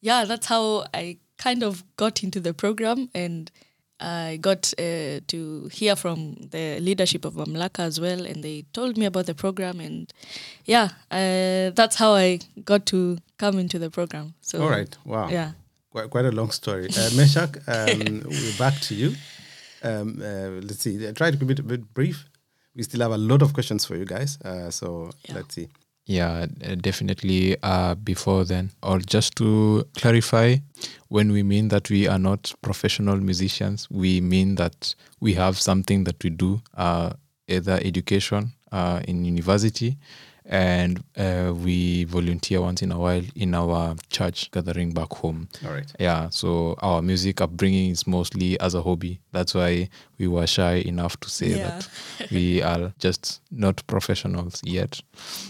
yeah, 0.00 0.24
that's 0.24 0.46
how 0.46 0.84
I 0.94 1.18
kind 1.38 1.62
of 1.62 1.82
got 1.96 2.22
into 2.22 2.40
the 2.40 2.52
program 2.54 3.08
and 3.14 3.50
I 4.02 4.38
got 4.40 4.72
uh, 4.78 5.20
to 5.26 5.68
hear 5.72 5.94
from 5.94 6.34
the 6.50 6.80
leadership 6.80 7.26
of 7.26 7.34
Mamlaka 7.34 7.80
as 7.80 8.00
well, 8.00 8.24
and 8.24 8.42
they 8.42 8.64
told 8.72 8.96
me 8.96 9.04
about 9.04 9.26
the 9.26 9.34
program, 9.34 9.78
and 9.78 10.10
yeah, 10.64 10.88
uh, 11.10 11.68
that's 11.74 11.96
how 11.96 12.14
I 12.14 12.38
got 12.64 12.86
to 12.86 13.18
come 13.36 13.58
into 13.58 13.78
the 13.78 13.90
program. 13.90 14.32
So 14.40 14.62
All 14.62 14.70
right. 14.70 14.96
Wow. 15.04 15.28
yeah, 15.28 15.52
Quite, 15.90 16.08
quite 16.08 16.24
a 16.24 16.30
long 16.32 16.50
story. 16.50 16.86
Uh, 16.86 17.10
Meshack, 17.12 17.56
um, 17.68 18.22
we're 18.30 18.56
back 18.58 18.80
to 18.80 18.94
you. 18.94 19.12
Um, 19.82 20.22
uh, 20.22 20.48
let's 20.62 20.80
see. 20.80 21.06
uh, 21.06 21.12
Try 21.12 21.30
to 21.30 21.36
keep 21.36 21.50
it 21.50 21.58
a 21.58 21.62
bit 21.62 21.92
brief. 21.92 22.24
We 22.74 22.82
still 22.84 23.00
have 23.02 23.12
a 23.12 23.18
lot 23.18 23.42
of 23.42 23.52
questions 23.52 23.84
for 23.84 23.96
you 23.96 24.06
guys. 24.06 24.38
Uh, 24.42 24.70
so 24.70 25.10
Yeah. 25.28 25.34
let's 25.34 25.54
see. 25.54 25.68
Yeah, 26.10 26.46
uh, 26.66 26.74
definitely. 26.74 27.56
Uh, 27.62 27.94
before 27.94 28.42
then, 28.44 28.72
or 28.82 28.98
just 28.98 29.36
to 29.36 29.84
clarify, 29.96 30.56
when 31.06 31.30
we 31.30 31.44
mean 31.44 31.68
that 31.68 31.88
we 31.88 32.08
are 32.08 32.18
not 32.18 32.52
professional 32.62 33.16
musicians, 33.18 33.88
we 33.92 34.20
mean 34.20 34.56
that 34.56 34.96
we 35.20 35.34
have 35.34 35.56
something 35.56 36.02
that 36.04 36.20
we 36.24 36.30
do, 36.30 36.62
uh, 36.76 37.12
either 37.46 37.78
education 37.84 38.50
uh, 38.72 39.00
in 39.06 39.24
university, 39.24 39.98
and 40.50 41.02
uh, 41.16 41.54
we 41.56 42.02
volunteer 42.04 42.60
once 42.60 42.82
in 42.82 42.90
a 42.92 42.98
while 42.98 43.22
in 43.36 43.54
our 43.54 43.94
church 44.10 44.50
gathering 44.50 44.92
back 44.92 45.12
home. 45.12 45.48
All 45.64 45.72
right. 45.72 45.90
Yeah, 46.00 46.28
so 46.30 46.74
our 46.80 47.00
music 47.00 47.40
upbringing 47.40 47.90
is 47.90 48.04
mostly 48.06 48.58
as 48.60 48.74
a 48.74 48.82
hobby. 48.82 49.20
That's 49.32 49.54
why 49.54 49.88
we 50.18 50.26
were 50.26 50.48
shy 50.48 50.82
enough 50.84 51.18
to 51.20 51.30
say 51.30 51.50
Yeah. 51.50 51.56
that 51.78 51.88
we 52.32 52.60
are 52.62 52.92
just 52.98 53.40
not 53.52 53.86
professionals 53.86 54.60
yet. 54.64 55.00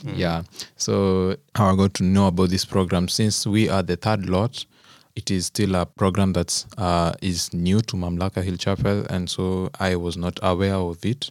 Yeah. 0.04 0.42
So 0.76 1.36
how 1.54 1.72
I 1.72 1.76
got 1.76 1.94
to 1.94 2.04
know 2.04 2.26
about 2.26 2.50
this 2.50 2.66
program 2.66 3.08
since 3.08 3.46
we 3.46 3.70
are 3.70 3.82
the 3.82 3.96
third 3.96 4.28
lot. 4.28 4.66
It 5.16 5.30
is 5.30 5.46
still 5.46 5.74
a 5.76 5.86
program 5.86 6.34
that's 6.34 6.66
uh, 6.78 7.12
is 7.22 7.52
new 7.54 7.80
to 7.80 7.96
Mamlaka 7.96 8.44
Hill 8.44 8.56
Chapel, 8.58 9.06
and 9.10 9.28
so 9.30 9.70
I 9.80 9.96
was 9.96 10.16
not 10.16 10.38
aware 10.42 10.76
of 10.76 11.04
it. 11.04 11.30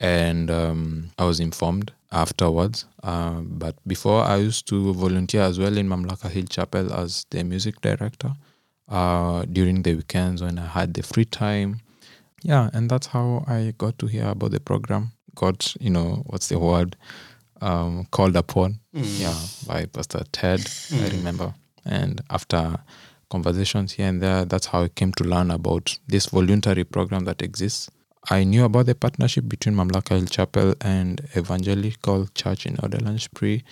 and 0.00 0.50
um, 0.50 1.10
I 1.18 1.24
was 1.24 1.38
informed 1.38 1.92
afterwards. 2.12 2.84
Uh, 3.02 3.40
but 3.40 3.74
before, 3.86 4.22
I 4.22 4.36
used 4.36 4.68
to 4.68 4.92
volunteer 4.94 5.42
as 5.42 5.58
well 5.58 5.76
in 5.76 5.88
Mamlaka 5.88 6.30
Hill 6.30 6.44
Chapel 6.44 6.92
as 6.92 7.26
the 7.30 7.42
music 7.42 7.80
director 7.80 8.32
uh, 8.88 9.44
during 9.50 9.82
the 9.82 9.94
weekends 9.94 10.42
when 10.42 10.58
I 10.58 10.66
had 10.66 10.94
the 10.94 11.02
free 11.02 11.24
time. 11.24 11.80
Yeah, 12.42 12.70
and 12.72 12.90
that's 12.90 13.06
how 13.06 13.44
I 13.46 13.72
got 13.78 13.98
to 14.00 14.06
hear 14.06 14.28
about 14.28 14.50
the 14.50 14.60
program. 14.60 15.12
Got, 15.34 15.74
you 15.80 15.90
know, 15.90 16.22
what's 16.26 16.48
the 16.48 16.58
word? 16.58 16.96
Um, 17.60 18.06
called 18.10 18.34
upon, 18.34 18.80
yeah, 18.92 19.38
by 19.68 19.86
Pastor 19.86 20.24
Ted, 20.32 20.60
I 20.92 21.08
remember. 21.10 21.54
And 21.84 22.20
after 22.28 22.76
conversations 23.30 23.92
here 23.92 24.08
and 24.08 24.20
there, 24.20 24.44
that's 24.44 24.66
how 24.66 24.82
I 24.82 24.88
came 24.88 25.12
to 25.12 25.24
learn 25.24 25.50
about 25.52 25.96
this 26.08 26.26
voluntary 26.26 26.82
program 26.82 27.24
that 27.26 27.40
exists. 27.40 27.88
I 28.30 28.44
knew 28.44 28.64
about 28.64 28.86
the 28.86 28.94
partnership 28.94 29.48
between 29.48 29.74
Mamlaka 29.74 30.10
Hill 30.16 30.26
Chapel 30.26 30.74
and 30.80 31.20
Evangelical 31.36 32.28
Church 32.34 32.66
in 32.66 32.76
Oderland-Spree, 32.76 33.64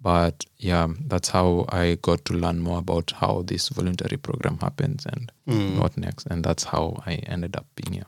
but 0.00 0.44
yeah, 0.58 0.88
that's 1.06 1.30
how 1.30 1.64
I 1.70 1.96
got 2.02 2.24
to 2.26 2.34
learn 2.34 2.60
more 2.60 2.78
about 2.80 3.12
how 3.16 3.42
this 3.46 3.70
voluntary 3.70 4.18
program 4.18 4.58
happens 4.58 5.06
and 5.06 5.32
what 5.80 5.96
next, 5.96 6.26
and 6.26 6.44
that's 6.44 6.64
how 6.64 7.02
I 7.06 7.14
ended 7.26 7.56
up 7.56 7.66
being 7.76 7.94
here. 7.94 8.06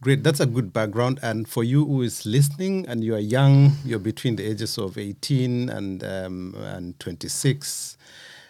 Great, 0.00 0.24
that's 0.24 0.40
a 0.40 0.46
good 0.46 0.72
background. 0.72 1.20
And 1.22 1.46
for 1.46 1.62
you 1.62 1.84
who 1.84 2.02
is 2.02 2.26
listening 2.26 2.86
and 2.88 3.04
you 3.04 3.14
are 3.14 3.20
young, 3.20 3.72
you're 3.84 4.00
between 4.00 4.36
the 4.36 4.44
ages 4.44 4.76
of 4.78 4.96
18 4.98 5.68
and 5.68 6.02
um, 6.02 6.54
and 6.58 6.98
26, 6.98 7.96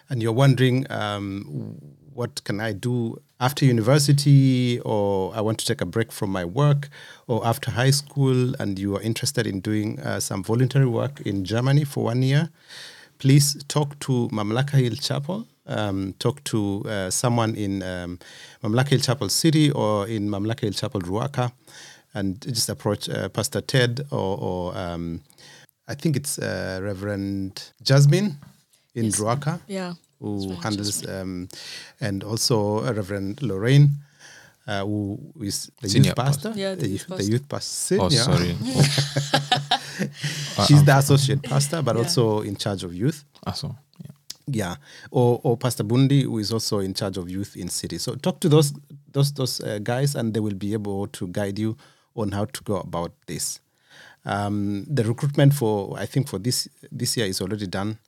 and 0.08 0.22
you're 0.22 0.32
wondering, 0.32 0.86
um, 0.90 1.76
what 2.14 2.42
can 2.44 2.60
I 2.60 2.72
do 2.72 3.20
after 3.42 3.64
university, 3.64 4.78
or 4.84 5.34
I 5.34 5.40
want 5.40 5.58
to 5.58 5.66
take 5.66 5.80
a 5.80 5.86
break 5.86 6.12
from 6.12 6.30
my 6.30 6.44
work, 6.44 6.88
or 7.26 7.44
after 7.44 7.72
high 7.72 7.90
school, 7.90 8.54
and 8.60 8.78
you 8.78 8.94
are 8.96 9.02
interested 9.02 9.46
in 9.46 9.60
doing 9.60 9.98
uh, 10.00 10.20
some 10.20 10.44
voluntary 10.44 10.86
work 10.86 11.20
in 11.26 11.44
Germany 11.44 11.84
for 11.84 12.04
one 12.04 12.22
year, 12.22 12.50
please 13.18 13.62
talk 13.66 13.98
to 14.00 14.28
Mamlaka 14.32 14.76
Hill 14.78 14.94
Chapel. 14.94 15.46
Um, 15.66 16.14
talk 16.18 16.42
to 16.44 16.82
uh, 16.88 17.10
someone 17.10 17.54
in 17.54 17.82
um, 17.82 18.18
Mamlaka 18.62 18.90
Hill 18.90 19.00
Chapel 19.00 19.28
City 19.28 19.70
or 19.70 20.08
in 20.08 20.28
Mamlaka 20.28 20.60
Hill 20.62 20.72
Chapel 20.72 21.00
Ruaka, 21.00 21.52
and 22.14 22.40
just 22.42 22.68
approach 22.68 23.08
uh, 23.08 23.28
Pastor 23.28 23.60
Ted 23.60 24.06
or, 24.10 24.38
or 24.38 24.76
um, 24.78 25.20
I 25.88 25.94
think 25.94 26.16
it's 26.16 26.38
uh, 26.38 26.78
Reverend 26.82 27.72
Jasmine 27.82 28.36
in 28.94 29.04
Yes. 29.04 29.20
Ruaka 29.20 29.60
Yeah. 29.66 29.94
Who 30.22 30.54
handles, 30.62 31.04
um, 31.08 31.48
and 32.00 32.22
also 32.24 32.78
uh, 32.86 32.92
Reverend 32.94 33.42
Lorraine, 33.42 33.90
uh, 34.66 34.84
who 34.86 35.18
is 35.42 35.70
the 35.82 35.88
Senior 35.88 36.10
youth 36.10 36.16
pastor. 36.16 36.48
pastor. 36.50 36.60
Yeah, 36.60 36.74
the 36.78 36.88
youth 36.88 36.88
youth- 36.88 37.08
the 37.08 37.16
pastor. 37.16 37.32
youth 37.32 37.48
pastor. 37.48 37.98
Oh, 38.00 38.08
senior. 38.08 38.24
sorry. 38.24 38.54
She's 40.66 40.84
the 40.84 40.96
associate 40.96 41.42
pastor, 41.42 41.82
but 41.82 41.96
Yeah. 41.96 42.02
also 42.02 42.40
in 42.40 42.56
charge 42.56 42.84
of 42.84 42.94
youth. 42.94 43.24
Ah, 43.46 43.52
so, 43.52 43.74
yeah. 44.04 44.10
Yeah, 44.46 44.76
or 45.10 45.40
or 45.44 45.56
Pastor 45.56 45.84
Bundi, 45.84 46.22
who 46.24 46.38
is 46.38 46.52
also 46.52 46.80
in 46.80 46.94
charge 46.94 47.16
of 47.16 47.28
youth 47.30 47.56
in 47.56 47.68
city. 47.68 47.98
So 47.98 48.14
talk 48.16 48.40
to 48.40 48.48
those 48.48 48.72
those 49.12 49.32
those 49.32 49.60
uh, 49.60 49.78
guys, 49.82 50.14
and 50.14 50.34
they 50.34 50.40
will 50.40 50.54
be 50.58 50.72
able 50.72 51.06
to 51.08 51.26
guide 51.28 51.58
you 51.58 51.76
on 52.16 52.32
how 52.32 52.46
to 52.46 52.62
go 52.64 52.76
about 52.78 53.12
this. 53.26 53.60
Um, 54.24 54.84
the 54.88 55.04
recruitment 55.04 55.54
for 55.54 55.96
I 55.98 56.06
think 56.06 56.28
for 56.28 56.38
this 56.38 56.68
this 56.90 57.16
year 57.16 57.26
is 57.26 57.40
already 57.40 57.66
done, 57.66 57.98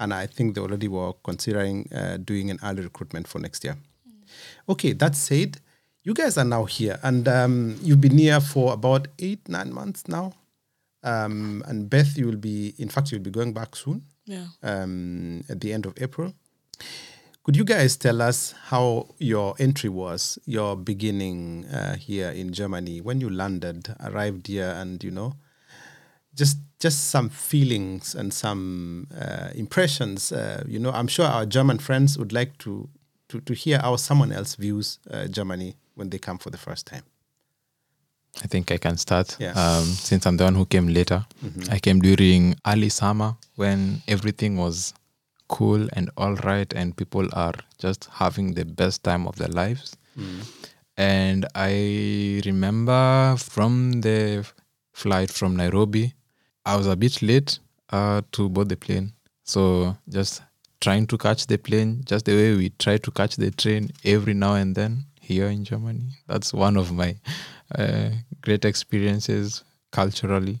and 0.00 0.12
I 0.12 0.26
think 0.26 0.54
they 0.54 0.60
already 0.60 0.88
were 0.88 1.12
considering 1.22 1.88
uh, 1.94 2.16
doing 2.16 2.50
an 2.50 2.58
early 2.64 2.82
recruitment 2.82 3.28
for 3.28 3.38
next 3.38 3.62
year. 3.64 3.76
Okay, 4.68 4.92
that 4.94 5.14
said, 5.14 5.58
you 6.02 6.14
guys 6.14 6.36
are 6.38 6.44
now 6.44 6.64
here, 6.64 6.98
and 7.02 7.28
um, 7.28 7.76
you've 7.82 8.00
been 8.00 8.18
here 8.18 8.40
for 8.40 8.72
about 8.72 9.06
eight 9.18 9.48
nine 9.48 9.72
months 9.72 10.08
now. 10.08 10.32
Um, 11.02 11.62
and 11.66 11.88
Beth, 11.88 12.16
you 12.18 12.26
will 12.26 12.36
be 12.36 12.74
in 12.78 12.88
fact 12.88 13.10
you'll 13.12 13.22
be 13.22 13.30
going 13.30 13.52
back 13.54 13.74
soon 13.76 14.02
Yeah. 14.26 14.46
um, 14.62 15.42
at 15.48 15.60
the 15.60 15.72
end 15.72 15.86
of 15.86 15.94
April. 16.00 16.34
Could 17.42 17.56
you 17.56 17.64
guys 17.64 17.96
tell 17.96 18.20
us 18.20 18.54
how 18.68 19.08
your 19.18 19.54
entry 19.58 19.88
was, 19.88 20.38
your 20.44 20.76
beginning 20.76 21.64
uh, 21.66 21.96
here 21.96 22.28
in 22.30 22.52
Germany, 22.52 23.00
when 23.00 23.20
you 23.20 23.30
landed, 23.30 23.88
arrived 24.00 24.46
here, 24.46 24.74
and 24.76 25.02
you 25.02 25.10
know, 25.10 25.34
just 26.34 26.58
just 26.78 27.10
some 27.10 27.28
feelings 27.28 28.14
and 28.14 28.32
some 28.32 29.06
uh, 29.20 29.50
impressions. 29.54 30.32
Uh, 30.32 30.64
you 30.66 30.78
know, 30.78 30.90
I'm 30.90 31.08
sure 31.08 31.26
our 31.26 31.46
German 31.46 31.78
friends 31.78 32.16
would 32.18 32.32
like 32.32 32.56
to 32.58 32.88
to, 33.28 33.40
to 33.40 33.54
hear 33.54 33.78
how 33.78 33.96
someone 33.96 34.32
else 34.32 34.56
views 34.56 34.98
uh, 35.10 35.26
Germany 35.26 35.76
when 35.94 36.10
they 36.10 36.18
come 36.18 36.38
for 36.38 36.50
the 36.50 36.58
first 36.58 36.86
time. 36.86 37.02
I 38.42 38.46
think 38.46 38.70
I 38.70 38.78
can 38.78 38.96
start. 38.96 39.36
Yeah. 39.40 39.52
Um, 39.52 39.84
since 39.84 40.24
I'm 40.26 40.36
the 40.36 40.44
one 40.44 40.54
who 40.54 40.64
came 40.64 40.88
later, 40.88 41.26
I 41.70 41.78
came 41.80 42.00
during 42.00 42.54
early 42.66 42.88
summer 42.88 43.36
when 43.56 44.02
everything 44.06 44.56
was 44.56 44.94
cool 45.48 45.88
and 45.94 46.10
all 46.16 46.34
right, 46.36 46.72
and 46.72 46.96
people 46.96 47.28
are 47.32 47.54
just 47.78 48.08
having 48.12 48.54
the 48.54 48.64
best 48.64 49.02
time 49.02 49.26
of 49.26 49.34
their 49.36 49.48
lives. 49.48 49.96
And 50.96 51.46
I 51.54 52.40
remember 52.44 53.36
from 53.38 54.00
the 54.02 54.46
flight 54.92 55.30
from 55.30 55.56
Nairobi, 55.56 56.14
I 56.70 56.76
was 56.76 56.86
a 56.86 56.94
bit 56.94 57.20
late 57.20 57.58
uh, 57.90 58.22
to 58.30 58.48
board 58.48 58.68
the 58.68 58.76
plane. 58.76 59.12
So 59.42 59.96
just 60.08 60.40
trying 60.80 61.08
to 61.08 61.18
catch 61.18 61.48
the 61.48 61.58
plane, 61.58 62.02
just 62.04 62.26
the 62.26 62.32
way 62.36 62.54
we 62.54 62.70
try 62.78 62.96
to 62.96 63.10
catch 63.10 63.34
the 63.34 63.50
train 63.50 63.90
every 64.04 64.34
now 64.34 64.54
and 64.54 64.76
then 64.76 65.06
here 65.20 65.48
in 65.48 65.64
Germany. 65.64 66.10
That's 66.28 66.54
one 66.54 66.76
of 66.76 66.92
my 66.92 67.16
uh, 67.74 68.10
great 68.42 68.64
experiences 68.64 69.64
culturally. 69.90 70.60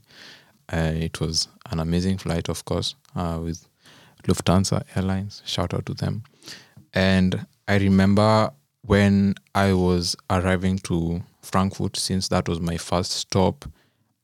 Uh, 0.72 0.90
it 0.96 1.20
was 1.20 1.46
an 1.70 1.78
amazing 1.78 2.18
flight, 2.18 2.48
of 2.48 2.64
course, 2.64 2.96
uh, 3.14 3.38
with 3.40 3.64
Lufthansa 4.26 4.82
Airlines. 4.96 5.42
Shout 5.46 5.74
out 5.74 5.86
to 5.86 5.94
them. 5.94 6.24
And 6.92 7.46
I 7.68 7.76
remember 7.76 8.50
when 8.82 9.36
I 9.54 9.74
was 9.74 10.16
arriving 10.28 10.78
to 10.80 11.22
Frankfurt, 11.42 11.96
since 11.96 12.26
that 12.28 12.48
was 12.48 12.58
my 12.58 12.78
first 12.78 13.12
stop, 13.12 13.64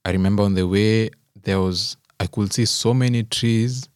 I 0.05 0.11
remember 0.11 0.43
on 0.43 0.55
the 0.55 0.67
way 0.67 1.11
there 1.47 1.61
was 1.61 1.97
I 2.19 2.27
could 2.27 2.53
see 2.53 2.65
so 2.65 2.93
many 2.93 3.23
trees 3.23 3.89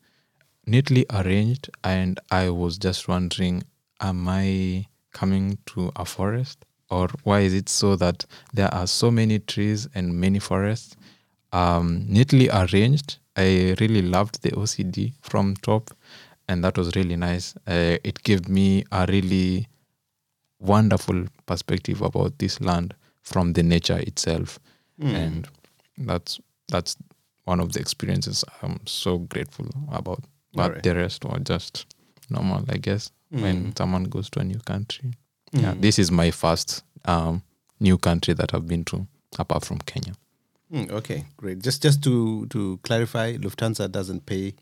neatly 0.67 1.05
arranged, 1.11 1.69
and 1.83 2.19
I 2.31 2.49
was 2.51 2.79
just 2.79 3.09
wondering, 3.09 3.65
am 4.01 4.29
I 4.29 4.87
coming 5.13 5.59
to 5.67 5.91
a 5.97 6.05
forest? 6.05 6.65
Or 6.91 7.09
why 7.25 7.41
is 7.41 7.55
it 7.55 7.69
so 7.69 7.97
that 7.97 8.25
there 8.55 8.73
are 8.73 8.87
so 8.87 9.11
many 9.11 9.39
trees 9.41 9.89
and 9.95 10.15
many 10.21 10.39
forests 10.39 10.97
um, 11.53 12.05
neatly 12.09 12.49
arranged? 12.51 13.19
I 13.37 13.75
really 13.81 14.03
loved 14.03 14.43
the 14.43 14.51
OCD 14.51 15.15
from 15.23 15.57
top, 15.57 15.91
and 16.49 16.63
that 16.63 16.79
was 16.79 16.95
really 16.95 17.17
nice. 17.17 17.55
Uh, 17.67 17.97
it 18.05 18.23
gave 18.23 18.49
me 18.49 18.85
a 18.93 19.07
really 19.09 19.67
wonderful 20.61 21.25
perspective 21.47 22.01
about 22.03 22.39
this 22.39 22.61
land 22.61 22.95
from 23.23 23.55
the 23.55 23.63
nature 23.63 23.99
itself, 23.99 24.59
and 25.17 25.49
that's 25.99 26.39
that's 26.69 26.97
one 27.51 27.59
of 27.59 27.73
the 27.73 27.81
experiences 27.81 28.45
I'm 28.63 28.79
so 28.87 29.19
grateful 29.19 29.67
about. 29.93 30.23
But 30.55 30.63
Alright. 30.63 30.83
the 30.85 30.95
rest 30.95 31.25
were 31.25 31.39
just 31.41 31.85
normal, 32.31 32.65
I 32.69 32.77
guess. 32.77 33.11
When 33.31 33.75
someone 33.77 34.05
goes 34.05 34.29
to 34.31 34.41
a 34.41 34.45
new 34.45 34.59
country, 34.61 35.13
yeah, 35.53 35.75
this 35.79 35.99
is 36.01 36.11
my 36.11 36.33
first 36.33 36.83
um, 37.05 37.43
new 37.79 37.97
country 37.97 38.35
that 38.35 38.53
I've 38.55 38.67
been 38.67 38.85
to, 38.87 39.07
apart 39.39 39.65
from 39.65 39.79
Kenya. 39.79 40.15
Mm, 40.73 40.91
okay, 40.91 41.27
great. 41.37 41.61
Just 41.63 41.81
just 41.83 42.03
to 42.05 42.47
to 42.47 42.79
clarify, 42.83 43.37
Lufthansa 43.37 43.89
doesn't 43.89 44.27
pay 44.27 44.55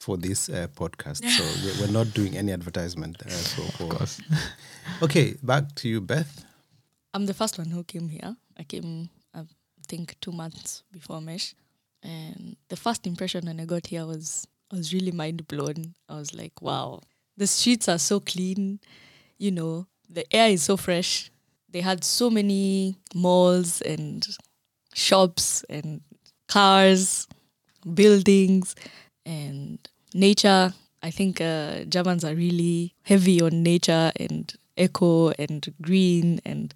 for 0.00 0.16
this 0.16 0.48
uh, 0.48 0.68
podcast, 0.74 1.22
so 1.28 1.44
we're, 1.64 1.86
we're 1.86 1.92
not 1.92 2.14
doing 2.14 2.34
any 2.36 2.52
advertisement. 2.52 3.20
Uh, 3.26 3.28
so 3.28 3.62
for, 3.76 3.84
Of 3.84 3.88
course. 3.90 4.20
okay, 5.02 5.34
back 5.42 5.74
to 5.76 5.88
you, 5.88 6.00
Beth. 6.00 6.44
I'm 7.12 7.26
the 7.26 7.34
first 7.34 7.58
one 7.58 7.68
who 7.70 7.84
came 7.84 8.08
here. 8.08 8.36
I 8.58 8.62
came, 8.64 9.10
I 9.34 9.42
think, 9.86 10.16
two 10.20 10.32
months 10.32 10.82
before 10.92 11.20
Mesh, 11.20 11.54
and 12.02 12.56
the 12.68 12.76
first 12.76 13.06
impression 13.06 13.46
when 13.46 13.60
I 13.60 13.64
got 13.64 13.86
here 13.86 14.06
was 14.06 14.46
I 14.72 14.76
was 14.76 14.92
really 14.92 15.12
mind 15.12 15.48
blown. 15.48 15.94
I 16.08 16.16
was 16.16 16.34
like, 16.34 16.60
wow, 16.60 17.00
the 17.36 17.46
streets 17.46 17.88
are 17.88 17.98
so 17.98 18.20
clean. 18.20 18.80
You 19.38 19.50
know, 19.50 19.86
the 20.08 20.24
air 20.34 20.50
is 20.50 20.62
so 20.62 20.76
fresh. 20.76 21.30
They 21.70 21.80
had 21.80 22.04
so 22.04 22.30
many 22.30 22.96
malls 23.14 23.80
and 23.82 24.26
shops 24.94 25.64
and 25.68 26.00
cars, 26.48 27.26
buildings, 27.94 28.74
and 29.24 29.78
nature. 30.14 30.72
I 31.02 31.10
think 31.10 31.40
uh, 31.40 31.84
Germans 31.84 32.24
are 32.24 32.34
really 32.34 32.94
heavy 33.02 33.40
on 33.40 33.62
nature 33.62 34.12
and 34.16 34.52
eco 34.76 35.30
and 35.38 35.66
green 35.80 36.40
and 36.44 36.74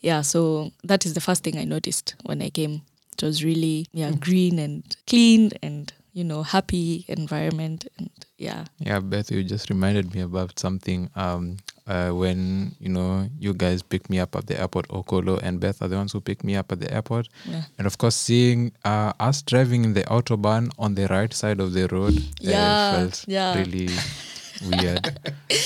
yeah. 0.00 0.22
So 0.22 0.72
that 0.84 1.06
is 1.06 1.14
the 1.14 1.20
first 1.20 1.44
thing 1.44 1.58
I 1.58 1.64
noticed 1.64 2.14
when 2.24 2.42
I 2.42 2.50
came. 2.50 2.82
It 3.16 3.22
was 3.24 3.44
really 3.44 3.86
yeah 3.92 4.12
green 4.12 4.58
and 4.58 4.82
clean 5.06 5.50
and 5.62 5.92
you 6.12 6.24
know 6.24 6.42
happy 6.42 7.04
environment 7.08 7.86
and 7.98 8.10
yeah 8.38 8.64
Yeah, 8.78 9.00
Beth, 9.00 9.30
you 9.30 9.44
just 9.44 9.68
reminded 9.70 10.14
me 10.14 10.22
about 10.22 10.58
something. 10.58 11.10
Um, 11.14 11.56
uh, 11.86 12.10
when 12.10 12.74
you 12.78 12.88
know 12.88 13.28
you 13.38 13.52
guys 13.52 13.82
picked 13.82 14.08
me 14.10 14.20
up 14.20 14.36
at 14.36 14.46
the 14.46 14.58
airport. 14.60 14.86
Okolo 14.88 15.38
and 15.42 15.58
Beth 15.60 15.82
are 15.82 15.88
the 15.88 15.96
ones 15.96 16.12
who 16.12 16.20
picked 16.20 16.44
me 16.44 16.54
up 16.56 16.70
at 16.72 16.78
the 16.80 16.92
airport, 16.94 17.28
Yeah. 17.44 17.64
and 17.78 17.86
of 17.86 17.98
course, 17.98 18.14
seeing 18.14 18.72
uh, 18.84 19.12
us 19.18 19.42
driving 19.42 19.84
in 19.84 19.92
the 19.94 20.04
autobahn 20.04 20.70
on 20.78 20.94
the 20.94 21.06
right 21.08 21.32
side 21.34 21.58
of 21.60 21.72
the 21.72 21.88
road 21.88 22.14
Yeah, 22.40 22.62
uh, 22.62 22.92
felt 22.92 23.24
yeah. 23.26 23.54
really 23.58 23.88
weird. 24.70 25.18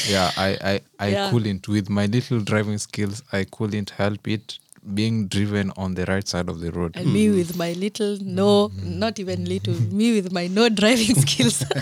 yeah, 0.09 0.31
I 0.37 0.49
I, 0.73 0.81
I 0.99 1.09
Yeah. 1.09 1.31
couldn't 1.31 1.69
with 1.69 1.89
my 1.91 2.07
little 2.07 2.41
driving 2.41 2.79
skills. 2.79 3.23
I 3.33 3.45
couldn't 3.45 3.91
help 3.91 4.27
it 4.29 4.59
being 4.93 5.29
driven 5.29 5.73
on 5.77 5.95
the 5.95 6.05
right 6.05 6.27
side 6.27 6.49
of 6.49 6.61
the 6.61 6.71
road. 6.71 6.97
And 6.97 7.13
me 7.13 7.31
with 7.31 7.57
my 7.57 7.73
little 7.73 8.19
no, 8.21 8.71
not 8.83 9.19
even 9.19 9.45
little, 9.47 9.75
me 9.75 10.21
with 10.21 10.33
my 10.33 10.47
no 10.47 10.69
driving 10.69 11.15
skills. 11.27 11.65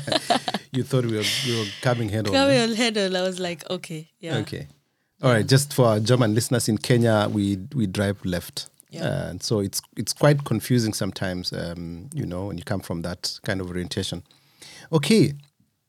You 0.75 0.83
thought 0.85 1.05
we 1.05 1.19
were, 1.19 1.25
we 1.47 1.59
were 1.59 1.67
coming 1.83 2.09
head 2.09 2.27
on. 2.27 2.33
Coming 2.33 2.59
on 2.59 2.73
head 2.73 2.97
on, 2.97 3.15
I 3.15 3.21
was 3.21 3.39
like, 3.39 3.69
okay, 3.69 4.09
yeah. 4.21 4.37
Okay. 4.39 4.69
All 5.23 5.31
right. 5.31 5.47
Just 5.47 5.75
for 5.75 5.85
our 5.85 6.01
German 6.01 6.35
listeners 6.35 6.67
in 6.67 6.79
Kenya, 6.79 7.29
we 7.31 7.59
we 7.75 7.87
drive 7.87 8.25
left. 8.25 8.71
Yeah. 8.89 9.29
And 9.29 9.43
so 9.43 9.61
it's 9.61 9.83
it's 9.99 10.15
quite 10.15 10.45
confusing 10.45 10.95
sometimes, 10.95 11.53
um, 11.53 12.09
you 12.15 12.25
know, 12.25 12.47
when 12.47 12.57
you 12.57 12.65
come 12.65 12.81
from 12.81 13.03
that 13.03 13.39
kind 13.45 13.61
of 13.61 13.69
orientation. 13.69 14.23
Okay. 14.91 15.35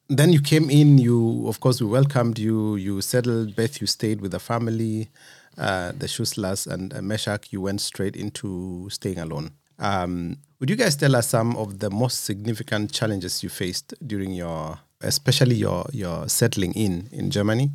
Then 0.10 0.34
you 0.34 0.42
came 0.42 0.70
in. 0.70 0.98
You, 0.98 1.48
of 1.48 1.62
course, 1.62 1.80
we 1.82 1.88
welcomed 1.88 2.38
you. 2.38 2.76
You 2.76 3.00
settled. 3.00 3.56
Beth, 3.56 3.80
you 3.80 3.88
stayed 3.88 4.20
with 4.20 4.32
the 4.32 4.40
family. 4.40 5.10
Uh, 5.58 5.92
the 5.92 6.08
Shuslas 6.08 6.66
and 6.66 6.94
uh, 6.94 6.98
Meshack, 7.00 7.52
you 7.52 7.62
went 7.62 7.82
straight 7.82 8.16
into 8.16 8.90
staying 8.90 9.20
alone. 9.20 9.52
Um, 9.80 10.38
would 10.60 10.70
you 10.70 10.76
guys 10.76 10.96
tell 10.96 11.16
us 11.16 11.28
some 11.28 11.56
of 11.58 11.80
the 11.80 11.90
most 11.90 12.24
significant 12.24 12.92
challenges 12.92 13.44
you 13.44 13.50
faced 13.50 13.94
during 14.06 14.32
your, 14.32 14.80
especially 15.02 15.56
your 15.56 15.86
your 15.92 16.28
settling 16.30 16.74
in 16.74 17.10
in 17.12 17.30
Germany, 17.30 17.70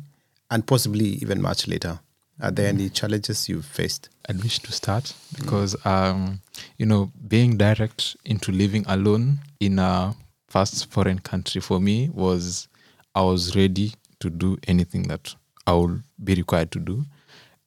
and 0.49 0.65
possibly 0.65 1.05
even 1.21 1.41
much 1.41 1.67
later? 1.67 1.99
Are 2.41 2.51
there 2.51 2.67
any 2.67 2.89
challenges 2.89 3.49
you 3.49 3.61
faced? 3.61 4.09
I'd 4.27 4.41
wish 4.41 4.59
to 4.59 4.71
start 4.71 5.13
because 5.37 5.75
um, 5.85 6.41
you 6.77 6.85
know 6.85 7.11
being 7.27 7.57
direct 7.57 8.15
into 8.25 8.51
living 8.51 8.85
alone 8.87 9.39
in 9.59 9.77
a 9.79 10.15
first 10.47 10.89
foreign 10.91 11.19
country 11.19 11.61
for 11.61 11.79
me 11.79 12.09
was 12.13 12.67
I 13.13 13.21
was 13.21 13.55
ready 13.55 13.93
to 14.19 14.29
do 14.29 14.57
anything 14.67 15.03
that 15.09 15.35
I 15.67 15.73
would 15.73 16.01
be 16.23 16.35
required 16.35 16.71
to 16.71 16.79
do. 16.79 17.05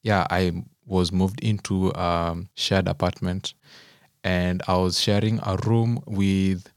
Yeah, 0.02 0.26
I 0.30 0.64
was 0.86 1.12
moved 1.12 1.40
into 1.40 1.92
a 1.94 2.36
shared 2.54 2.88
apartment, 2.88 3.54
and 4.24 4.62
I 4.66 4.76
was 4.76 5.00
sharing 5.00 5.38
a 5.44 5.56
room 5.64 6.02
with 6.06 6.68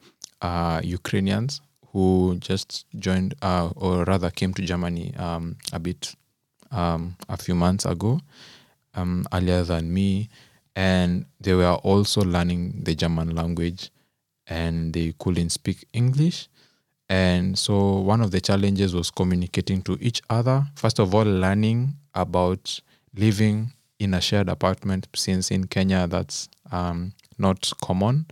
uh, 0.42 0.82
Ukrainians 0.84 1.62
who 1.88 2.38
just 2.40 2.86
joined, 3.00 3.36
uh, 3.42 3.70
or 3.76 4.04
rather 4.04 4.30
came 4.30 4.54
to 4.54 4.62
Germany 4.62 5.16
um, 5.16 5.58
a 5.74 5.80
bit 5.80 6.14
um, 6.72 7.16
a 7.30 7.38
few 7.38 7.56
months 7.56 7.86
ago, 7.86 8.20
um, 8.96 9.26
earlier 9.34 9.64
than 9.64 9.92
me, 9.94 10.30
and 10.76 11.26
they 11.40 11.54
were 11.54 11.76
also 11.76 12.22
learning 12.22 12.84
the 12.84 12.94
German 12.96 13.36
language, 13.36 13.90
and 14.48 14.94
they 14.94 15.14
couldn't 15.18 15.50
speak 15.50 15.86
English. 15.94 16.48
And 17.10 17.58
so 17.58 18.00
one 18.00 18.22
of 18.22 18.32
the 18.32 18.42
challenges 18.42 18.96
was 18.96 19.12
communicating 19.12 19.82
to 19.84 19.98
each 20.02 20.22
other. 20.30 20.66
First 20.76 21.00
of 21.00 21.14
all, 21.16 21.24
learning 21.24 21.96
about 22.16 22.80
living 23.18 23.72
in 24.00 24.14
a 24.14 24.22
shared 24.22 24.50
apartment, 24.50 25.08
since 25.16 25.52
in 25.52 25.68
Kenya 25.68 26.08
that's 26.08 26.50
um, 26.72 27.14
not 27.38 27.72
common. 27.82 28.26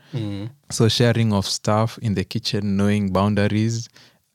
So 0.71 0.87
sharing 0.89 1.33
of 1.33 1.45
stuff 1.45 1.97
in 2.01 2.15
the 2.15 2.23
kitchen, 2.23 2.77
knowing 2.77 3.11
boundaries, 3.13 3.87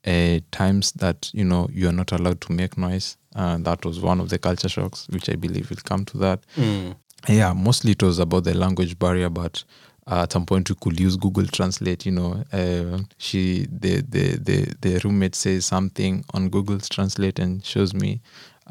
uh, 0.06 0.38
times 0.52 0.92
that 0.92 1.30
you 1.34 1.44
know 1.44 1.68
you're 1.72 1.92
not 1.92 2.12
allowed 2.12 2.40
to 2.42 2.52
make 2.52 2.78
noise. 2.78 3.16
Uh, 3.34 3.58
that 3.58 3.84
was 3.84 4.00
one 4.00 4.20
of 4.20 4.28
the 4.30 4.38
culture 4.38 4.68
shocks, 4.68 5.06
which 5.10 5.28
I 5.28 5.36
believe 5.36 5.70
will 5.70 5.76
come 5.84 6.04
to 6.06 6.18
that. 6.18 6.40
Yeah, 7.28 7.52
mostly 7.52 7.92
it 7.92 8.02
was 8.02 8.18
about 8.18 8.44
the 8.44 8.54
language 8.54 8.98
barrier, 8.98 9.28
but 9.28 9.64
uh, 10.06 10.22
at 10.22 10.32
some 10.32 10.46
point 10.46 10.70
we 10.70 10.76
could 10.80 10.98
use 10.98 11.16
Google 11.16 11.46
Translate. 11.46 12.06
You 12.06 12.12
know, 12.12 12.44
uh, 12.52 12.98
she 13.18 13.66
the, 13.70 14.02
the 14.08 14.38
the 14.38 14.74
the 14.80 15.00
roommate 15.04 15.34
says 15.34 15.66
something 15.66 16.24
on 16.32 16.48
Google 16.48 16.78
Translate 16.78 17.38
and 17.38 17.64
shows 17.64 17.92
me. 17.92 18.20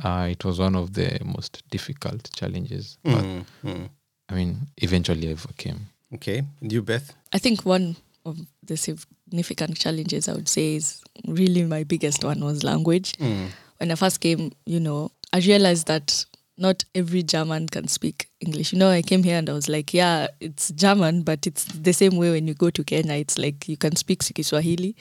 Uh, 0.04 0.28
it 0.32 0.46
was 0.46 0.60
one 0.60 0.76
of 0.76 0.94
the 0.94 1.20
most 1.24 1.64
difficult 1.70 2.30
challenges, 2.36 2.98
but 3.04 3.24
mm, 3.24 3.46
mm. 3.64 3.90
I 4.30 4.36
mean, 4.36 4.68
eventually 4.78 5.30
I 5.30 5.32
overcame. 5.32 5.88
Okay. 6.14 6.44
And 6.62 6.72
you, 6.72 6.82
Beth? 6.82 7.14
I 7.34 7.40
think 7.40 7.66
one 7.66 7.96
of 8.26 8.40
the 8.64 8.78
significant 8.78 9.78
challenges 9.78 10.28
I 10.28 10.34
would 10.34 10.50
say 10.50 10.76
is 10.76 11.02
really 11.28 11.64
my 11.64 11.84
biggest 11.84 12.24
one 12.24 12.44
was 12.44 12.64
language. 12.64 13.14
Mm. 13.14 13.50
When 13.78 13.92
I 13.92 13.96
first 13.96 14.20
came, 14.20 14.52
you 14.66 14.80
know, 14.80 15.12
I 15.34 15.40
realized 15.40 15.88
that 15.88 16.26
not 16.58 16.84
every 16.96 17.24
German 17.24 17.68
can 17.68 17.88
speak 17.88 18.30
English. 18.40 18.74
You 18.74 18.80
know, 18.80 18.90
I 18.90 19.02
came 19.02 19.24
here 19.24 19.38
and 19.38 19.50
I 19.50 19.54
was 19.54 19.70
like, 19.70 19.94
yeah, 19.94 20.28
it's 20.40 20.72
German, 20.72 21.22
but 21.22 21.46
it's 21.46 21.66
the 21.66 21.94
same 21.94 22.18
way 22.18 22.32
when 22.32 22.48
you 22.48 22.54
go 22.54 22.70
to 22.72 22.84
Kenya. 22.84 23.14
It's 23.14 23.38
like 23.38 23.70
you 23.70 23.78
can 23.78 23.96
speak 23.96 24.24
Kiswahili 24.34 24.96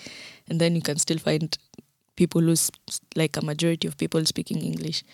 and 0.48 0.60
then 0.60 0.74
you 0.74 0.82
can 0.82 0.98
still 0.98 1.18
find 1.18 1.56
people 2.16 2.40
who, 2.40 2.54
like 3.14 3.36
a 3.36 3.44
majority 3.44 3.86
of 3.86 3.96
people 3.96 4.24
speaking 4.24 4.60
English. 4.60 5.04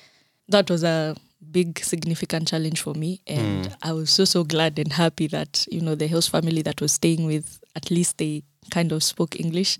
That 0.49 0.71
was 0.71 0.83
a 0.83 1.17
big 1.51 1.79
significant 1.81 2.49
challenge 2.49 2.81
for 2.81 2.95
me 2.95 3.21
and 3.27 3.75
I 3.83 3.93
was 3.93 4.11
so 4.11 4.25
so 4.25 4.45
glad 4.45 4.79
and 4.79 4.93
happy 4.93 5.27
that 5.27 5.67
you 5.71 5.81
know 5.81 5.97
the 5.97 6.07
host 6.07 6.31
family 6.31 6.63
that 6.63 6.81
was 6.81 6.93
staying 6.93 7.27
with 7.27 7.61
at 7.75 7.91
least 7.91 8.19
they 8.19 8.45
kind 8.71 8.93
of 8.93 9.03
spoke 9.03 9.39
English. 9.39 9.79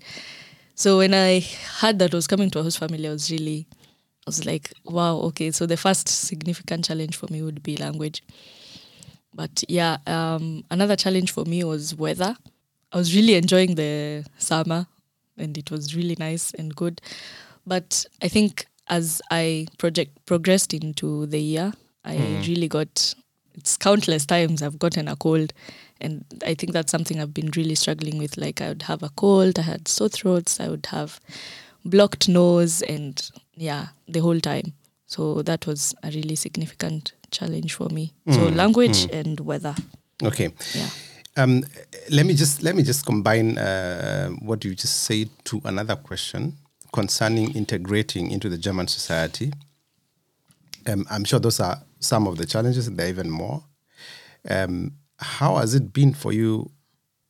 So 0.75 0.97
when 0.97 1.13
I 1.13 1.39
heard 1.79 1.99
that 1.99 2.13
I 2.13 2.17
was 2.17 2.27
coming 2.27 2.49
to 2.51 2.59
a 2.59 2.63
host 2.63 2.79
family, 2.79 3.07
I 3.07 3.11
was 3.11 3.31
really 3.31 3.67
I 4.25 4.27
was 4.27 4.45
like, 4.45 4.71
wow, 4.85 5.17
okay. 5.17 5.51
So 5.51 5.65
the 5.65 5.77
first 5.77 6.07
significant 6.07 6.85
challenge 6.85 7.17
for 7.17 7.27
me 7.29 7.41
would 7.41 7.61
be 7.61 7.77
language. 7.77 8.23
But 9.33 9.63
yeah, 9.67 9.97
um, 10.07 10.63
another 10.71 10.95
challenge 10.95 11.31
for 11.31 11.43
me 11.45 11.63
was 11.63 11.95
weather. 11.95 12.35
I 12.91 12.97
was 12.97 13.15
really 13.15 13.35
enjoying 13.35 13.75
the 13.75 14.25
summer 14.37 14.87
and 15.37 15.57
it 15.57 15.71
was 15.71 15.95
really 15.95 16.15
nice 16.19 16.53
and 16.53 16.75
good. 16.75 17.01
But 17.65 18.05
I 18.21 18.27
think 18.27 18.65
as 18.87 19.21
I 19.31 19.67
project 19.77 20.25
progressed 20.25 20.73
into 20.73 21.25
the 21.25 21.39
year, 21.39 21.73
I 22.03 22.15
mm. 22.15 22.47
really 22.47 22.67
got 22.67 23.15
it's 23.55 23.77
countless 23.77 24.25
times 24.25 24.61
I've 24.61 24.79
gotten 24.79 25.07
a 25.07 25.15
cold 25.15 25.53
and 26.01 26.25
I 26.45 26.53
think 26.55 26.73
that's 26.73 26.91
something 26.91 27.21
I've 27.21 27.33
been 27.33 27.51
really 27.55 27.75
struggling 27.75 28.17
with. 28.17 28.37
Like 28.37 28.61
I 28.61 28.69
would 28.69 28.83
have 28.83 29.03
a 29.03 29.09
cold, 29.09 29.59
I 29.59 29.61
had 29.61 29.87
sore 29.87 30.09
throats, 30.09 30.59
I 30.59 30.69
would 30.69 30.87
have 30.87 31.19
blocked 31.85 32.27
nose 32.27 32.81
and 32.81 33.29
yeah, 33.55 33.87
the 34.07 34.19
whole 34.19 34.39
time. 34.39 34.73
So 35.05 35.43
that 35.43 35.67
was 35.67 35.93
a 36.03 36.09
really 36.09 36.35
significant 36.35 37.13
challenge 37.31 37.73
for 37.73 37.89
me. 37.89 38.13
So 38.29 38.39
mm. 38.39 38.55
language 38.55 39.05
mm. 39.05 39.19
and 39.19 39.39
weather. 39.39 39.75
Okay. 40.23 40.49
Yeah. 40.73 40.89
Um, 41.35 41.63
let 42.11 42.25
me 42.27 42.35
just 42.35 42.61
let 42.61 42.75
me 42.75 42.83
just 42.83 43.05
combine 43.05 43.57
uh, 43.57 44.29
what 44.41 44.63
you 44.63 44.75
just 44.75 45.03
said 45.03 45.29
to 45.45 45.61
another 45.65 45.95
question 45.95 46.57
concerning 46.91 47.55
integrating 47.55 48.29
into 48.29 48.49
the 48.49 48.57
German 48.57 48.87
society. 48.87 49.51
Um, 50.85 51.07
I'm 51.09 51.23
sure 51.23 51.39
those 51.39 51.59
are 51.59 51.81
some 51.99 52.27
of 52.27 52.37
the 52.37 52.45
challenges, 52.45 52.89
there 52.89 53.07
are 53.07 53.09
even 53.09 53.31
more. 53.31 53.63
Um, 54.47 54.91
how 55.17 55.55
has 55.55 55.73
it 55.73 55.91
been 55.91 56.13
for 56.13 56.31
you, 56.31 56.69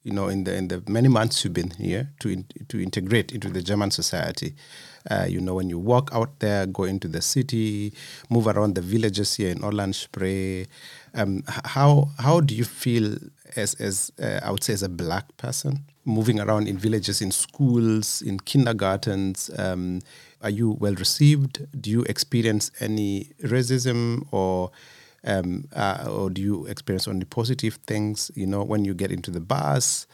you 0.03 0.11
know, 0.11 0.27
in 0.27 0.43
the 0.43 0.53
in 0.53 0.67
the 0.67 0.83
many 0.87 1.07
months 1.07 1.45
you've 1.45 1.53
been 1.53 1.69
here 1.69 2.11
to 2.19 2.29
in, 2.29 2.45
to 2.67 2.81
integrate 2.83 3.31
into 3.31 3.49
the 3.49 3.61
German 3.61 3.91
society? 3.91 4.53
Uh, 5.09 5.25
you 5.29 5.39
know, 5.39 5.53
when 5.53 5.69
you 5.69 5.79
walk 5.79 6.09
out 6.13 6.39
there, 6.39 6.65
go 6.65 6.83
into 6.83 7.07
the 7.07 7.21
city, 7.21 7.93
move 8.29 8.47
around 8.47 8.75
the 8.75 8.81
villages 8.81 9.35
here 9.35 9.49
in 9.49 9.59
Oderland 9.59 9.95
um, 11.13 11.43
how 11.47 12.09
how 12.19 12.39
do 12.39 12.55
you 12.55 12.63
feel 12.63 13.17
as 13.55 13.75
as 13.75 14.11
uh, 14.21 14.39
I 14.43 14.51
would 14.51 14.63
say 14.63 14.73
as 14.73 14.83
a 14.83 14.89
black 14.89 15.35
person 15.37 15.85
moving 16.05 16.39
around 16.39 16.67
in 16.67 16.77
villages, 16.77 17.21
in 17.21 17.31
schools, 17.31 18.21
in 18.21 18.39
kindergartens? 18.39 19.49
Um, 19.57 20.01
are 20.41 20.49
you 20.49 20.71
well 20.71 20.95
received? 20.95 21.65
Do 21.79 21.89
you 21.89 22.03
experience 22.03 22.71
any 22.79 23.29
racism 23.43 24.27
or 24.31 24.71
um, 25.23 25.65
uh, 25.75 26.07
or 26.09 26.29
do 26.29 26.41
you 26.41 26.65
experience 26.65 27.07
only 27.07 27.25
positive 27.25 27.75
things? 27.87 28.31
You 28.35 28.47
know, 28.47 28.63
when 28.63 28.83
you 28.85 28.93
get 28.93 29.11
into 29.11 29.31
the 29.31 29.39
bus, 29.39 30.07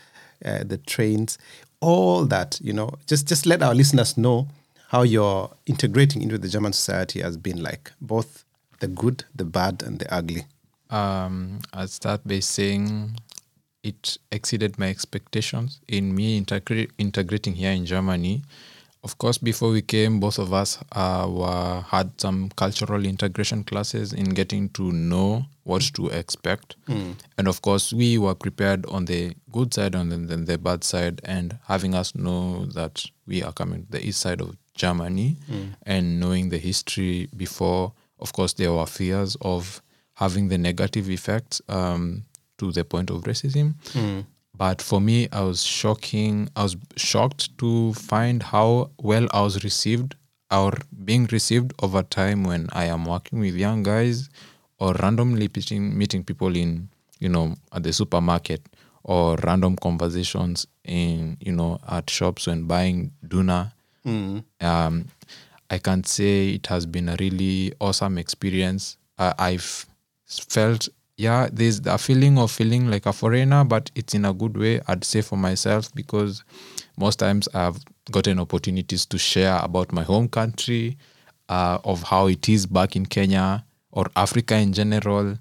uh, 0.46 0.64
the 0.64 0.78
trains, 0.78 1.38
all 1.80 2.26
that. 2.26 2.60
You 2.62 2.74
know, 2.74 2.92
just 3.08 3.28
just 3.28 3.46
let 3.46 3.64
our 3.64 3.74
listeners 3.74 4.18
know 4.18 4.48
how 4.90 5.04
your 5.04 5.52
integrating 5.68 6.22
into 6.22 6.38
the 6.38 6.48
German 6.48 6.74
society 6.74 7.22
has 7.22 7.38
been 7.38 7.62
like, 7.62 7.92
both 8.02 8.44
the 8.80 8.88
good, 8.88 9.24
the 9.36 9.46
bad, 9.46 9.84
and 9.84 10.00
the 10.00 10.14
ugly. 10.14 10.46
Um, 10.90 11.60
I'll 11.74 11.88
start 11.88 12.22
by 12.28 12.40
saying 12.40 13.18
it 13.84 14.18
exceeded 14.32 14.78
my 14.80 14.90
expectations 14.90 15.80
in 15.88 16.14
me 16.16 16.42
integra- 16.42 16.90
integrating 16.98 17.54
here 17.56 17.72
in 17.72 17.86
Germany. 17.86 18.42
Of 19.02 19.18
course, 19.18 19.38
before 19.38 19.70
we 19.72 19.82
came, 19.82 20.20
both 20.20 20.40
of 20.40 20.52
us 20.52 20.78
uh, 20.92 21.26
were, 21.30 21.82
had 21.88 22.20
some 22.20 22.50
cultural 22.58 23.06
integration 23.06 23.64
classes 23.64 24.12
in 24.12 24.26
getting 24.30 24.68
to 24.72 24.92
know 24.92 25.46
what 25.64 25.84
to 25.94 26.08
expect. 26.10 26.76
And 27.38 27.48
of 27.48 27.62
course, 27.62 27.94
we 27.94 28.18
were 28.18 28.36
prepared 28.36 28.86
on 28.88 29.06
the 29.06 29.36
good 29.54 29.74
side 29.74 29.96
and 29.96 30.12
then, 30.12 30.28
then 30.28 30.44
the 30.46 30.58
bad 30.58 30.84
side, 30.84 31.22
and 31.24 31.58
having 31.68 31.96
us 31.96 32.14
know 32.14 32.66
that 32.74 33.06
we 33.26 33.42
are 33.42 33.54
coming 33.54 33.86
to 33.86 33.92
the 33.92 34.06
east 34.06 34.20
side 34.20 34.42
of 34.42 34.58
Germany 34.74 35.38
and 35.84 36.20
knowing 36.20 36.50
the 36.50 36.58
history 36.58 37.30
before, 37.38 37.94
of 38.20 38.34
course, 38.34 38.52
there 38.54 38.74
were 38.74 38.86
fears 38.86 39.38
of 39.40 39.82
having 40.20 40.50
the 40.50 40.58
negative 40.58 41.10
effects 41.10 41.62
um, 41.70 42.24
to 42.58 42.72
the 42.72 42.84
point 42.84 43.10
of 43.10 43.24
racism. 43.24 43.68
But 44.58 44.82
for 44.82 45.00
me, 45.00 45.18
I 45.32 45.42
was 45.50 45.64
shocking. 45.64 46.50
I 46.56 46.64
was 46.64 46.76
shocked 46.98 47.58
to 47.60 47.94
find 47.94 48.44
how 48.44 48.90
well 49.02 49.26
I 49.32 49.42
was 49.48 49.64
received 49.64 50.16
or 50.52 50.74
being 51.06 51.26
received 51.32 51.72
over 51.82 52.04
time 52.04 52.44
when 52.44 52.68
I 52.74 52.86
am 52.96 53.06
working 53.06 53.40
with 53.40 53.56
young 53.56 53.84
guys 53.84 54.30
or 54.80 54.94
randomly 54.96 55.48
meeting, 55.56 55.98
meeting 55.98 56.24
people 56.26 56.54
in, 56.64 56.90
you 57.20 57.30
know, 57.30 57.56
at 57.72 57.84
the 57.84 57.94
supermarket 57.94 58.62
or 59.04 59.38
random 59.46 59.76
conversations 59.78 60.68
in, 60.84 61.38
you 61.40 61.54
know, 61.54 61.80
at 61.88 62.10
shops 62.10 62.48
when 62.48 62.64
buying 62.66 63.12
Duna. 63.26 63.72
Um, 64.60 65.06
I 65.70 65.78
can 65.78 66.04
say 66.04 66.50
it 66.58 66.68
has 66.68 66.86
been 66.86 67.08
a 67.10 67.16
really 67.20 67.72
awesome 67.80 68.18
experience. 68.18 68.98
Uh, 69.18 69.34
I've 69.40 69.86
felt, 70.30 70.88
yeah, 71.18 71.50
there's 71.52 71.80
a 71.86 71.98
feeling 71.98 72.38
of 72.38 72.52
feeling 72.52 72.90
like 72.90 73.06
a 73.06 73.14
foreigner, 73.14 73.64
but 73.64 73.92
it's 73.96 74.14
in 74.14 74.26
a 74.26 74.34
good 74.34 74.58
way, 74.58 74.82
I'd 74.88 75.04
say 75.04 75.22
for 75.22 75.38
myself, 75.38 75.94
because 75.94 76.44
most 76.98 77.20
times 77.20 77.48
I've 77.54 77.78
gotten 78.12 78.40
opportunities 78.40 79.06
to 79.08 79.18
share 79.18 79.60
about 79.62 79.92
my 79.92 80.04
home 80.04 80.28
country, 80.30 80.98
uh, 81.50 81.80
of 81.84 82.04
how 82.04 82.28
it 82.28 82.48
is 82.48 82.66
back 82.66 82.96
in 82.96 83.06
Kenya 83.06 83.66
or 83.92 84.06
Africa 84.16 84.56
in 84.56 84.72
general, 84.74 85.38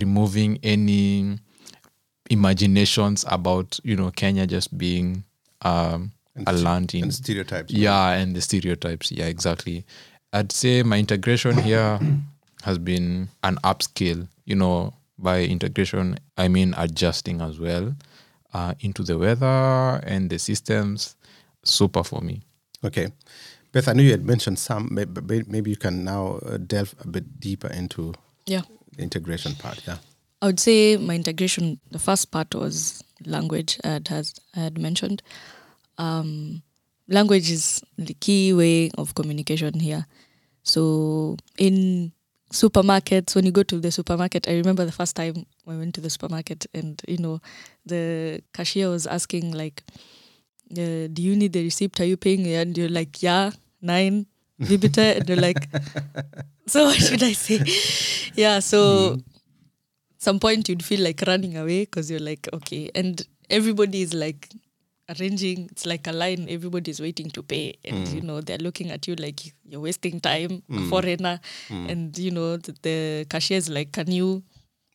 removing 0.00 0.58
any 0.62 1.38
imaginations 2.30 3.24
about, 3.28 3.78
you 3.82 3.96
know, 3.96 4.10
Kenya 4.10 4.46
just 4.46 4.76
being 4.76 5.24
um, 5.62 6.12
a 6.46 6.52
land 6.52 6.94
in 6.94 7.04
and 7.04 7.14
stereotypes. 7.14 7.72
yeah, 7.72 8.10
and 8.10 8.36
the 8.36 8.40
stereotypes. 8.40 9.10
Yeah, 9.10 9.26
exactly. 9.26 9.84
I'd 10.32 10.52
say 10.52 10.82
my 10.82 10.98
integration 10.98 11.56
here 11.56 11.98
has 12.62 12.78
been 12.78 13.28
an 13.42 13.56
upscale. 13.64 14.28
You 14.44 14.56
know, 14.56 14.94
by 15.18 15.42
integration, 15.42 16.18
I 16.36 16.48
mean 16.48 16.74
adjusting 16.76 17.40
as 17.40 17.58
well 17.58 17.94
uh, 18.54 18.74
into 18.80 19.02
the 19.02 19.18
weather 19.18 20.00
and 20.04 20.30
the 20.30 20.38
systems. 20.38 21.16
Super 21.64 22.04
for 22.04 22.20
me. 22.20 22.42
Okay. 22.84 23.08
Beth, 23.72 23.88
I 23.88 23.92
know 23.92 24.02
you 24.02 24.12
had 24.12 24.24
mentioned 24.24 24.58
some, 24.58 24.88
but 24.94 25.24
maybe 25.48 25.70
you 25.70 25.76
can 25.76 26.04
now 26.04 26.38
uh, 26.46 26.56
delve 26.56 26.94
a 27.00 27.08
bit 27.08 27.40
deeper 27.40 27.68
into 27.68 28.14
Yeah. 28.46 28.62
the 28.96 29.02
integration 29.02 29.54
part. 29.56 29.82
Yeah. 29.86 29.98
I 30.40 30.46
would 30.46 30.60
say 30.60 30.96
my 30.96 31.14
integration, 31.14 31.80
the 31.90 31.98
first 31.98 32.30
part 32.30 32.54
was 32.54 33.02
language, 33.24 33.78
I 33.84 33.88
had, 33.88 34.08
I 34.54 34.60
had 34.60 34.78
mentioned. 34.78 35.22
Um, 35.98 36.62
language 37.08 37.50
is 37.50 37.82
the 37.98 38.14
key 38.14 38.52
way 38.52 38.90
of 38.96 39.14
communication 39.14 39.80
here. 39.80 40.06
So 40.62 41.36
in 41.58 42.12
supermarkets, 42.52 43.34
when 43.34 43.44
you 43.44 43.52
go 43.52 43.62
to 43.62 43.78
the 43.78 43.90
supermarket, 43.90 44.48
I 44.48 44.52
remember 44.52 44.84
the 44.84 44.92
first 44.92 45.16
time 45.16 45.46
I 45.66 45.76
went 45.76 45.94
to 45.96 46.00
the 46.00 46.10
supermarket 46.10 46.66
and, 46.74 47.00
you 47.08 47.18
know, 47.18 47.40
the 47.84 48.42
cashier 48.52 48.88
was 48.88 49.06
asking 49.06 49.52
like, 49.52 49.82
uh, 50.72 51.06
do 51.12 51.22
you 51.22 51.36
need 51.36 51.52
the 51.52 51.62
receipt? 51.62 52.00
Are 52.00 52.04
you 52.04 52.16
paying? 52.16 52.46
And 52.46 52.76
you're 52.76 52.88
like, 52.88 53.22
yeah, 53.22 53.50
nine. 53.80 54.26
Wie 54.58 54.78
bitte? 54.78 55.16
And 55.18 55.28
you're 55.28 55.40
like, 55.40 55.68
so 56.66 56.84
what 56.86 56.96
should 56.96 57.22
I 57.22 57.32
say? 57.32 57.60
Yeah, 58.34 58.60
so 58.60 59.18
some 60.18 60.40
point 60.40 60.68
you'd 60.68 60.84
feel 60.84 61.00
like 61.00 61.22
running 61.26 61.56
away 61.56 61.84
because 61.84 62.10
you're 62.10 62.20
like, 62.20 62.48
okay. 62.52 62.90
And 62.94 63.22
everybody 63.50 64.02
is 64.02 64.14
like 64.14 64.48
arranging, 65.08 65.68
it's 65.70 65.86
like 65.86 66.06
a 66.06 66.12
line, 66.12 66.46
everybody's 66.48 67.00
waiting 67.00 67.30
to 67.30 67.42
pay. 67.42 67.76
And, 67.84 68.06
mm. 68.06 68.14
you 68.14 68.20
know, 68.20 68.40
they're 68.40 68.58
looking 68.58 68.90
at 68.90 69.06
you 69.06 69.14
like 69.16 69.40
you're 69.64 69.80
wasting 69.80 70.20
time, 70.20 70.62
a 70.68 70.72
mm. 70.72 70.88
foreigner. 70.90 71.40
Mm. 71.68 71.90
And, 71.90 72.18
you 72.18 72.30
know, 72.30 72.56
the, 72.56 72.74
the 72.82 73.26
cashier 73.28 73.58
is 73.58 73.68
like, 73.68 73.92
can 73.92 74.10
you 74.10 74.42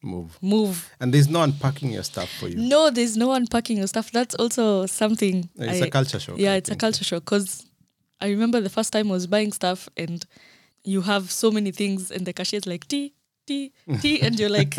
Move. 0.04 0.38
move? 0.42 0.90
And 1.00 1.14
there's 1.14 1.30
no 1.30 1.44
unpacking 1.44 1.92
your 1.92 2.04
stuff 2.04 2.30
for 2.40 2.48
you. 2.48 2.58
No, 2.58 2.90
there's 2.90 3.16
no 3.16 3.34
unpacking 3.34 3.78
your 3.78 3.88
stuff. 3.88 4.12
That's 4.12 4.34
also 4.36 4.88
something. 4.88 5.48
It's 5.56 5.82
a 5.82 5.86
a 5.86 5.90
culture 5.92 6.20
shock, 6.20 6.38
Yeah, 6.40 6.54
I 6.54 6.56
it's 6.56 6.72
a 6.72 6.76
culture 6.76 7.04
shock 7.04 7.24
because 7.24 7.66
I 8.20 8.30
remember 8.30 8.60
the 8.62 8.70
first 8.70 8.92
time 8.92 9.10
I 9.10 9.12
was 9.12 9.28
buying 9.28 9.52
stuff 9.52 9.88
and 9.96 10.26
you 10.84 11.02
have 11.02 11.32
so 11.32 11.52
many 11.52 11.72
things 11.72 12.10
and 12.10 12.26
the 12.26 12.34
cashier's 12.34 12.66
like 12.66 12.88
tea, 12.88 13.14
tea, 13.46 13.74
tea, 14.02 14.22
and 14.22 14.40
you're 14.40 14.50
like, 14.50 14.76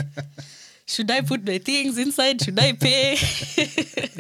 should 0.93 1.11
I 1.11 1.23
put 1.23 1.47
my 1.47 1.59
things 1.59 1.97
inside? 1.97 2.43
Should 2.43 2.59
I 2.59 2.73
pay? 2.73 3.13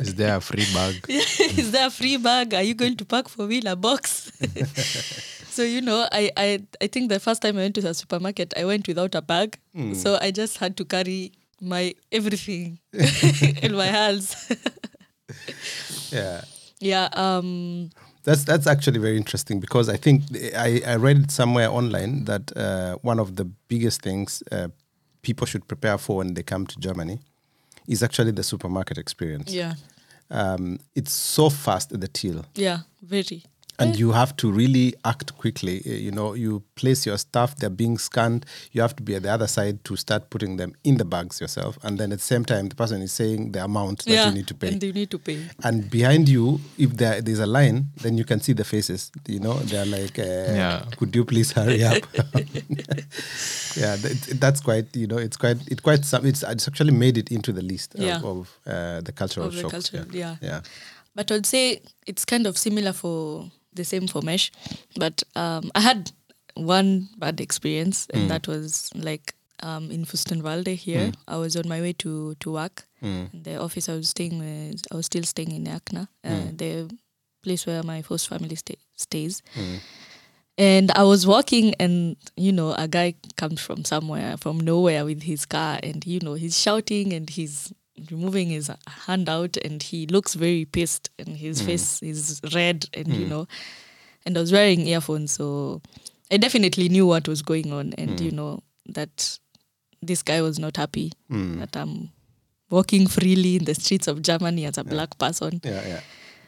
Is 0.02 0.14
there 0.14 0.36
a 0.36 0.40
free 0.40 0.66
bag? 0.72 1.04
Is 1.08 1.70
there 1.70 1.86
a 1.86 1.90
free 1.90 2.16
bag? 2.16 2.54
Are 2.54 2.62
you 2.62 2.74
going 2.74 2.96
to 2.96 3.04
pack 3.04 3.28
for 3.28 3.46
me 3.46 3.58
in 3.58 3.66
a 3.66 3.76
box? 3.76 4.32
so 5.50 5.62
you 5.62 5.82
know, 5.82 6.08
I, 6.10 6.30
I 6.36 6.62
I 6.80 6.86
think 6.86 7.10
the 7.10 7.20
first 7.20 7.42
time 7.42 7.58
I 7.58 7.60
went 7.60 7.74
to 7.74 7.82
the 7.82 7.92
supermarket, 7.92 8.54
I 8.56 8.64
went 8.64 8.88
without 8.88 9.14
a 9.14 9.22
bag. 9.22 9.58
So 9.94 10.18
I 10.20 10.30
just 10.30 10.58
had 10.58 10.76
to 10.78 10.84
carry 10.84 11.32
my 11.60 11.94
everything 12.10 12.78
in 13.62 13.74
my 13.74 13.86
hands. 13.86 14.36
Yeah. 16.10 16.42
yeah. 16.80 17.08
Um. 17.12 17.90
That's 18.24 18.44
that's 18.44 18.68
actually 18.68 19.00
very 19.00 19.16
interesting 19.16 19.58
because 19.58 19.88
I 19.88 19.96
think 19.96 20.22
I, 20.56 20.80
I 20.86 20.94
read 20.94 21.18
it 21.24 21.30
somewhere 21.32 21.68
online 21.68 22.24
that 22.26 22.56
uh, 22.56 22.96
one 23.02 23.18
of 23.18 23.34
the 23.34 23.44
biggest 23.66 24.02
things 24.02 24.44
uh, 24.52 24.68
people 25.22 25.46
should 25.46 25.66
prepare 25.66 25.98
for 25.98 26.16
when 26.18 26.34
they 26.34 26.42
come 26.42 26.66
to 26.66 26.78
Germany 26.78 27.18
is 27.88 28.02
actually 28.02 28.32
the 28.32 28.42
supermarket 28.42 28.98
experience. 28.98 29.52
Yeah. 29.52 29.74
Um, 30.30 30.78
it's 30.94 31.12
so 31.12 31.50
fast 31.50 31.92
at 31.92 32.00
the 32.00 32.08
till, 32.08 32.44
Yeah. 32.54 32.80
Very. 33.02 33.44
And 33.78 33.98
you 33.98 34.12
have 34.12 34.36
to 34.36 34.50
really 34.52 34.94
act 35.04 35.36
quickly. 35.38 35.82
Uh, 35.86 35.90
You 35.92 36.10
know, 36.12 36.34
you 36.34 36.62
place 36.74 37.06
your 37.06 37.18
stuff; 37.18 37.56
they're 37.56 37.70
being 37.70 37.98
scanned. 37.98 38.46
You 38.72 38.82
have 38.82 38.94
to 38.96 39.02
be 39.02 39.14
at 39.16 39.22
the 39.22 39.30
other 39.32 39.46
side 39.48 39.82
to 39.84 39.96
start 39.96 40.30
putting 40.30 40.56
them 40.58 40.74
in 40.84 40.96
the 40.98 41.04
bags 41.04 41.40
yourself, 41.40 41.78
and 41.82 41.98
then 41.98 42.12
at 42.12 42.18
the 42.18 42.24
same 42.24 42.44
time, 42.44 42.68
the 42.68 42.74
person 42.76 43.02
is 43.02 43.12
saying 43.12 43.52
the 43.52 43.64
amount 43.64 44.04
that 44.04 44.12
yeah. 44.12 44.26
you 44.28 44.34
need 44.34 44.46
to 44.48 44.54
pay. 44.54 44.68
And 44.68 44.82
you 44.82 44.92
need 44.92 45.10
to 45.10 45.18
pay. 45.18 45.38
and 45.64 45.90
behind 45.90 46.28
you, 46.28 46.60
if 46.78 46.90
there, 46.96 47.20
there's 47.22 47.40
a 47.40 47.46
line, 47.46 47.86
then 48.02 48.18
you 48.18 48.24
can 48.24 48.40
see 48.40 48.52
the 48.54 48.64
faces. 48.64 49.10
You 49.26 49.40
know, 49.40 49.54
they're 49.54 49.86
like, 49.86 50.18
uh, 50.18 50.22
Yeah. 50.22 50.84
"Could 50.98 51.14
you 51.16 51.24
please 51.24 51.52
hurry 51.52 51.82
up?" 51.84 52.02
yeah, 53.76 53.96
that, 53.96 54.36
that's 54.40 54.60
quite. 54.60 54.94
You 54.94 55.06
know, 55.06 55.18
it's 55.18 55.36
quite. 55.36 55.56
It 55.70 55.82
quite. 55.82 56.04
Some. 56.04 56.26
It's, 56.26 56.42
it's 56.42 56.68
actually 56.68 56.92
made 56.92 57.18
it 57.18 57.30
into 57.30 57.52
the 57.52 57.62
list 57.62 57.94
Yeah. 57.98 58.16
of, 58.18 58.24
of 58.24 58.58
uh, 58.66 59.00
the 59.00 59.12
cultural 59.12 59.46
Of 59.46 59.54
the 59.54 59.60
shocks. 59.62 59.72
culture, 59.90 60.06
yeah. 60.12 60.36
yeah. 60.40 60.48
yeah. 60.48 60.60
But 61.14 61.30
I'd 61.30 61.46
say 61.46 61.80
it's 62.06 62.24
kind 62.24 62.46
of 62.46 62.56
similar 62.56 62.92
for 62.92 63.50
the 63.74 63.84
same 63.84 64.06
for 64.06 64.22
mesh. 64.22 64.50
But 64.96 65.22
um, 65.36 65.70
I 65.74 65.80
had 65.80 66.12
one 66.54 67.08
bad 67.18 67.40
experience, 67.40 68.06
and 68.12 68.24
that 68.30 68.46
was 68.48 68.90
like 68.94 69.34
um, 69.62 69.90
in 69.90 70.04
Fürstenwalde 70.04 70.74
here. 70.76 71.12
I 71.28 71.36
was 71.36 71.56
on 71.56 71.68
my 71.68 71.80
way 71.80 71.92
to 71.94 72.34
to 72.40 72.52
work. 72.52 72.84
The 73.44 73.56
office 73.56 73.88
I 73.88 73.94
was 73.96 74.08
staying 74.10 74.38
with, 74.38 74.82
I 74.92 74.96
was 74.96 75.06
still 75.06 75.24
staying 75.24 75.52
in 75.52 75.64
Akna, 75.66 76.08
uh, 76.24 76.28
the 76.56 76.90
place 77.42 77.66
where 77.66 77.82
my 77.82 78.00
host 78.00 78.28
family 78.28 78.54
stay, 78.56 78.76
stays. 78.96 79.42
And 80.58 80.90
I 80.92 81.02
was 81.02 81.26
walking, 81.26 81.74
and 81.80 82.16
you 82.36 82.52
know, 82.52 82.74
a 82.74 82.86
guy 82.86 83.14
comes 83.36 83.60
from 83.60 83.84
somewhere, 83.84 84.36
from 84.36 84.60
nowhere, 84.60 85.04
with 85.04 85.22
his 85.22 85.46
car, 85.46 85.80
and 85.82 86.06
you 86.06 86.20
know, 86.20 86.34
he's 86.34 86.60
shouting 86.60 87.12
and 87.12 87.28
he's 87.30 87.72
removing 88.10 88.48
his 88.48 88.70
hand 89.06 89.28
out, 89.28 89.56
and 89.58 89.82
he 89.82 90.06
looks 90.06 90.34
very 90.34 90.64
pissed, 90.64 91.10
and 91.18 91.36
his 91.36 91.62
mm. 91.62 91.66
face 91.66 92.02
is 92.02 92.40
red, 92.54 92.86
and 92.94 93.08
you 93.08 93.26
mm. 93.26 93.30
know, 93.30 93.46
and 94.24 94.36
I 94.36 94.40
was 94.40 94.52
wearing 94.52 94.86
earphones, 94.86 95.32
so 95.32 95.82
I 96.30 96.36
definitely 96.36 96.88
knew 96.88 97.06
what 97.06 97.28
was 97.28 97.42
going 97.42 97.72
on, 97.72 97.92
and 97.98 98.18
mm. 98.18 98.20
you 98.20 98.30
know 98.30 98.62
that 98.86 99.38
this 100.00 100.22
guy 100.22 100.42
was 100.42 100.58
not 100.58 100.76
happy 100.76 101.12
that 101.28 101.76
I'm 101.76 102.10
walking 102.70 103.06
freely 103.06 103.56
in 103.56 103.64
the 103.64 103.74
streets 103.74 104.08
of 104.08 104.22
Germany 104.22 104.64
as 104.64 104.78
a 104.78 104.84
black 104.84 105.16
person. 105.18 105.60
Yeah, 105.62 105.86
yeah. 105.86 106.00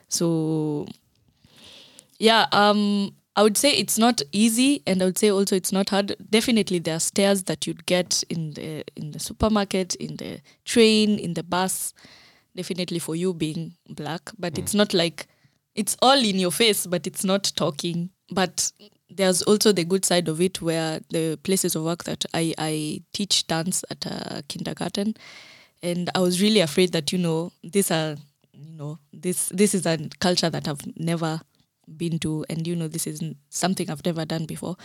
So 0.09 0.87
yeah, 2.19 2.47
um 2.53 3.15
I 3.37 3.43
would 3.43 3.57
say 3.57 3.73
it's 3.73 3.99
not 3.99 4.23
easy 4.33 4.83
and 4.87 5.03
I 5.03 5.07
would 5.07 5.19
say 5.19 5.31
also 5.31 5.57
it's 5.57 5.73
not 5.73 5.91
hard. 5.91 6.15
Definitely 6.31 6.79
there 6.79 6.97
are 6.97 7.01
stairs 7.01 7.45
that 7.45 7.67
you'd 7.67 7.85
get 7.87 8.23
in 8.29 8.53
the 8.53 8.85
in 8.97 9.11
the 9.11 9.19
supermarket, 9.19 9.95
in 9.97 10.17
the 10.17 10.41
train, 10.65 11.19
in 11.19 11.35
the 11.35 11.43
bus, 11.43 11.95
definitely 12.55 13.01
for 13.01 13.17
you 13.17 13.35
being 13.35 13.75
black. 13.89 14.31
But 14.39 14.55
mm. 14.55 14.59
it's 14.59 14.75
not 14.75 14.95
like 14.95 15.27
it's 15.75 15.97
all 16.01 16.19
in 16.19 16.39
your 16.39 16.53
face, 16.53 16.87
but 16.87 17.07
it's 17.07 17.25
not 17.25 17.53
talking. 17.57 18.11
But 18.31 18.71
there's 19.11 19.43
also 19.43 19.73
the 19.73 19.85
good 19.85 20.05
side 20.05 20.29
of 20.29 20.41
it 20.41 20.63
where 20.63 21.01
the 21.11 21.37
places 21.43 21.75
of 21.75 21.83
work 21.83 22.05
that 22.05 22.25
I, 22.35 22.55
I 22.59 23.03
teach 23.13 23.47
dance 23.47 23.85
at 23.91 24.07
a 24.07 24.43
kindergarten 24.49 25.15
and 25.83 26.09
I 26.15 26.21
was 26.21 26.41
really 26.41 26.61
afraid 26.61 26.93
that, 26.93 27.13
you 27.13 27.19
know, 27.19 27.53
these 27.63 27.91
are 27.91 28.17
you 28.53 28.73
know, 28.73 28.99
this 29.13 29.49
this 29.51 29.75
is 29.75 29.87
a 29.87 29.99
culture 30.21 30.49
that 30.49 30.69
I've 30.69 30.81
never 30.97 31.41
been 31.97 32.19
to 32.21 32.45
and 32.49 32.67
you 32.67 32.77
know 32.77 32.89
this 32.89 33.07
is 33.07 33.23
something 33.51 33.91
I've 33.91 34.05
never 34.05 34.25
done 34.25 34.47
before. 34.47 34.77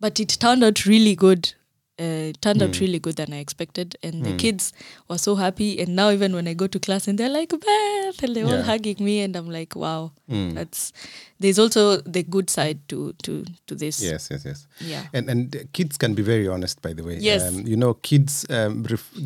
But 0.00 0.20
it 0.20 0.28
turned 0.28 0.62
out 0.62 0.86
really 0.86 1.16
good 1.16 1.54
uh, 2.00 2.30
it 2.30 2.40
turned 2.40 2.62
out 2.62 2.78
really 2.78 3.00
good 3.00 3.16
than 3.16 3.32
I 3.32 3.38
expected, 3.38 3.96
and 4.04 4.24
the 4.24 4.36
kids 4.36 4.72
were 5.08 5.18
so 5.18 5.34
happy. 5.34 5.80
And 5.80 5.96
now 5.96 6.10
even 6.10 6.32
when 6.32 6.46
I 6.46 6.54
go 6.54 6.68
to 6.68 6.78
class 6.78 7.08
and 7.08 7.18
they're 7.18 7.28
like 7.28 7.50
Beth, 7.50 8.22
and 8.22 8.36
they're 8.36 8.46
all 8.46 8.62
hugging 8.62 9.04
me, 9.04 9.20
and 9.20 9.34
I'm 9.34 9.50
like, 9.50 9.74
wow, 9.74 10.12
that's. 10.28 10.92
There's 11.40 11.58
also 11.58 11.96
the 11.98 12.22
good 12.22 12.50
side 12.50 12.80
to 12.88 13.14
to 13.22 13.44
to 13.66 13.74
this. 13.74 14.02
Yes, 14.02 14.28
yes, 14.30 14.44
yes. 14.44 14.66
Yeah. 14.80 15.06
And 15.12 15.28
and 15.28 15.68
kids 15.72 15.96
can 15.96 16.14
be 16.14 16.22
very 16.22 16.46
honest, 16.46 16.82
by 16.82 16.92
the 16.92 17.02
way. 17.02 17.18
Yes. 17.18 17.48
Um, 17.48 17.66
you 17.66 17.76
know, 17.76 17.94
kids 17.94 18.46
um, 18.48 18.84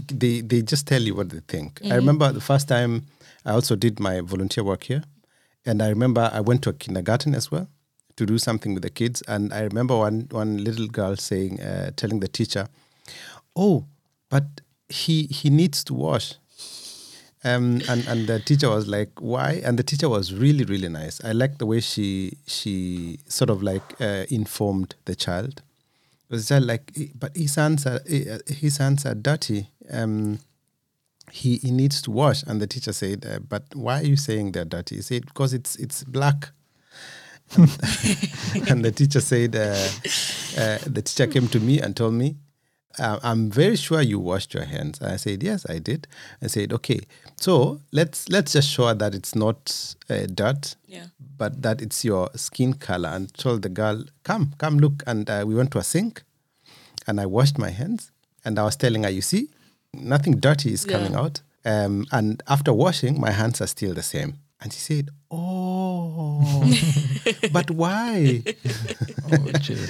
they 0.09 0.41
they 0.41 0.63
just 0.63 0.87
tell 0.87 1.03
you 1.03 1.15
what 1.15 1.29
they 1.29 1.41
think. 1.49 1.81
Mm-hmm. 1.81 1.93
I 1.93 1.97
remember 1.97 2.33
the 2.33 2.41
first 2.41 2.69
time 2.69 3.07
I 3.45 3.53
also 3.53 3.77
did 3.77 4.01
my 4.01 4.21
volunteer 4.21 4.65
work 4.65 4.85
here, 4.85 5.05
and 5.65 5.83
I 5.83 5.89
remember 5.89 6.31
I 6.33 6.41
went 6.41 6.63
to 6.63 6.71
a 6.71 6.73
kindergarten 6.73 7.35
as 7.35 7.51
well 7.51 7.69
to 8.17 8.27
do 8.27 8.39
something 8.39 8.75
with 8.75 8.83
the 8.83 8.91
kids, 8.91 9.23
and 9.29 9.53
I 9.53 9.63
remember 9.63 9.97
one 9.97 10.29
one 10.31 10.63
little 10.65 10.87
girl 10.87 11.17
saying, 11.17 11.61
uh, 11.61 11.93
telling 11.97 12.21
the 12.21 12.29
teacher, 12.29 12.69
"Oh, 13.57 13.87
but 14.29 14.45
he 14.89 15.25
he 15.27 15.51
needs 15.51 15.85
to 15.85 15.95
wash." 15.95 16.35
Um, 17.45 17.81
and 17.89 18.07
and 18.07 18.27
the 18.29 18.39
teacher 18.39 18.69
was 18.69 18.87
like, 18.87 19.11
"Why?" 19.21 19.61
And 19.65 19.79
the 19.79 19.83
teacher 19.83 20.09
was 20.09 20.33
really 20.35 20.65
really 20.65 20.89
nice. 20.89 21.23
I 21.25 21.33
liked 21.33 21.59
the 21.59 21.67
way 21.67 21.81
she 21.81 22.39
she 22.47 23.19
sort 23.27 23.51
of 23.51 23.63
like 23.63 24.01
uh, 24.01 24.25
informed 24.29 24.95
the 25.07 25.15
child. 25.15 25.63
It 26.29 26.35
was 26.37 26.49
just 26.49 26.67
like, 26.67 26.93
"Eh, 26.97 27.09
but 27.19 27.37
his 27.37 27.55
hands 27.57 27.87
are 27.87 28.01
eh, 28.09 28.39
his 28.49 28.77
hands 28.79 29.05
are 29.07 29.15
dirty. 29.15 29.69
Um, 29.91 30.39
he 31.33 31.57
he 31.65 31.71
needs 31.71 32.03
to 32.03 32.11
wash. 32.11 32.43
And 32.45 32.61
the 32.61 32.67
teacher 32.67 32.93
said, 32.93 33.25
uh, 33.27 33.39
"But 33.49 33.65
why 33.75 34.01
are 34.01 34.07
you 34.07 34.17
saying 34.17 34.53
they're 34.53 34.65
dirty?" 34.77 34.97
He 34.97 35.03
said, 35.03 35.25
"Because 35.27 35.53
it's 35.55 35.77
it's 35.77 36.05
black." 36.05 36.51
and 38.69 38.85
the 38.85 38.93
teacher 38.95 39.21
said, 39.21 39.55
uh, 39.55 39.61
uh, 40.59 40.79
the 40.87 41.03
teacher 41.05 41.27
came 41.27 41.49
to 41.49 41.61
me 41.61 41.81
and 41.81 41.95
told 41.95 42.15
me, 42.15 42.37
uh, 42.99 43.19
I'm 43.23 43.51
very 43.51 43.77
sure 43.77 44.01
you 44.01 44.19
washed 44.19 44.55
your 44.55 44.65
hands. 44.65 45.01
And 45.01 45.13
I 45.13 45.17
said, 45.17 45.43
yes, 45.43 45.67
I 45.69 45.79
did. 45.79 46.07
I 46.43 46.47
said, 46.47 46.73
okay, 46.73 47.01
so 47.37 47.81
let's 47.91 48.29
let's 48.31 48.53
just 48.53 48.69
show 48.71 48.95
that 48.95 49.15
it's 49.15 49.35
not 49.35 49.95
uh, 50.09 50.27
dirt, 50.35 50.77
Yeah. 50.87 51.07
but 51.39 51.61
that 51.63 51.83
it's 51.83 52.05
your 52.05 52.31
skin 52.37 52.73
color. 52.75 53.11
And 53.11 53.33
told 53.35 53.63
the 53.63 53.69
girl, 53.69 54.05
come, 54.25 54.55
come 54.59 54.79
look. 54.79 55.03
And 55.07 55.29
uh, 55.29 55.45
we 55.47 55.55
went 55.55 55.73
to 55.73 55.79
a 55.79 55.85
sink, 55.85 56.23
and 57.07 57.21
I 57.21 57.27
washed 57.27 57.59
my 57.59 57.71
hands. 57.71 58.11
And 58.45 58.59
I 58.59 58.63
was 58.65 58.77
telling 58.77 59.05
her, 59.05 59.11
you 59.11 59.23
see, 59.23 59.49
nothing 59.97 60.39
dirty 60.41 60.73
is 60.73 60.85
Yeah. 60.87 60.93
coming 60.99 61.15
out. 61.15 61.43
Um, 61.65 62.07
and 62.11 62.43
after 62.49 62.73
washing, 62.73 63.21
my 63.21 63.31
hands 63.31 63.61
are 63.61 63.67
still 63.69 63.95
the 63.95 64.03
same. 64.03 64.39
And 64.61 64.73
she 64.73 64.81
said, 64.81 65.11
oh, 65.31 66.65
but 67.53 67.71
why? 67.71 68.43
Oh, 69.31 69.53
chill. 69.61 69.79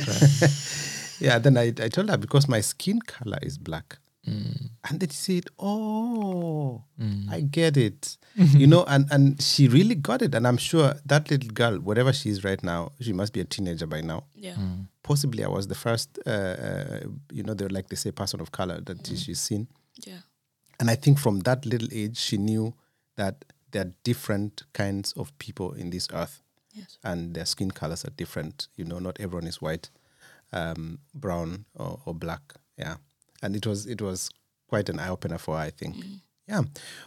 Yeah, 1.20 1.38
then 1.38 1.56
I, 1.56 1.66
I 1.80 1.88
told 1.88 2.10
her 2.10 2.16
because 2.16 2.48
my 2.48 2.60
skin 2.60 2.98
color 3.00 3.38
is 3.42 3.56
black. 3.56 3.98
And 4.26 4.70
then 5.00 5.08
she 5.08 5.16
said, 5.40 5.44
Oh, 5.58 6.82
I 7.30 7.40
get 7.42 7.76
it. 7.76 8.16
you 8.36 8.66
know, 8.66 8.84
and, 8.88 9.06
and 9.10 9.40
she 9.40 9.68
really 9.68 9.94
got 9.94 10.20
it. 10.22 10.34
And 10.34 10.46
I'm 10.48 10.56
sure 10.56 10.94
that 11.06 11.30
little 11.30 11.50
girl, 11.50 11.76
whatever 11.78 12.12
she 12.12 12.30
is 12.30 12.42
right 12.42 12.60
now, 12.64 12.90
she 13.00 13.12
must 13.12 13.32
be 13.32 13.40
a 13.40 13.44
teenager 13.44 13.86
by 13.86 14.00
now. 14.00 14.24
Yeah. 14.34 14.56
Possibly 15.04 15.44
I 15.44 15.48
was 15.48 15.68
the 15.68 15.74
first, 15.76 16.18
uh, 16.26 16.30
uh, 16.30 17.00
you 17.32 17.44
know, 17.44 17.54
they're 17.54 17.68
like 17.68 17.88
they 17.88 17.96
say, 17.96 18.10
person 18.10 18.40
of 18.40 18.50
color 18.50 18.80
that 18.80 19.06
she's 19.06 19.40
seen. 19.40 19.68
Yeah. 20.06 20.20
And 20.80 20.90
I 20.90 20.94
think 20.96 21.18
from 21.18 21.40
that 21.40 21.64
little 21.66 21.88
age, 21.92 22.16
she 22.18 22.36
knew 22.36 22.74
that 23.16 23.44
there 23.70 23.82
are 23.86 23.92
different 24.04 24.62
kinds 24.72 25.12
of 25.12 25.36
people 25.38 25.72
in 25.72 25.90
this 25.90 26.08
earth 26.12 26.40
Yes. 26.72 26.98
and 27.04 27.34
their 27.34 27.44
skin 27.46 27.70
colors 27.70 28.04
are 28.04 28.10
different. 28.10 28.68
You 28.76 28.84
know, 28.84 28.98
not 28.98 29.20
everyone 29.20 29.46
is 29.46 29.60
white, 29.62 29.90
um, 30.52 30.98
brown, 31.14 31.64
or, 31.74 32.00
or 32.04 32.14
black. 32.14 32.54
Yeah, 32.78 32.96
and 33.42 33.54
it 33.56 33.66
was 33.66 33.86
it 33.86 34.00
was 34.02 34.30
quite 34.68 34.88
an 34.88 34.98
eye 34.98 35.08
opener 35.08 35.38
for 35.38 35.56
her, 35.56 35.62
I 35.64 35.70
think. 35.70 35.96
Yeah. 36.52 36.64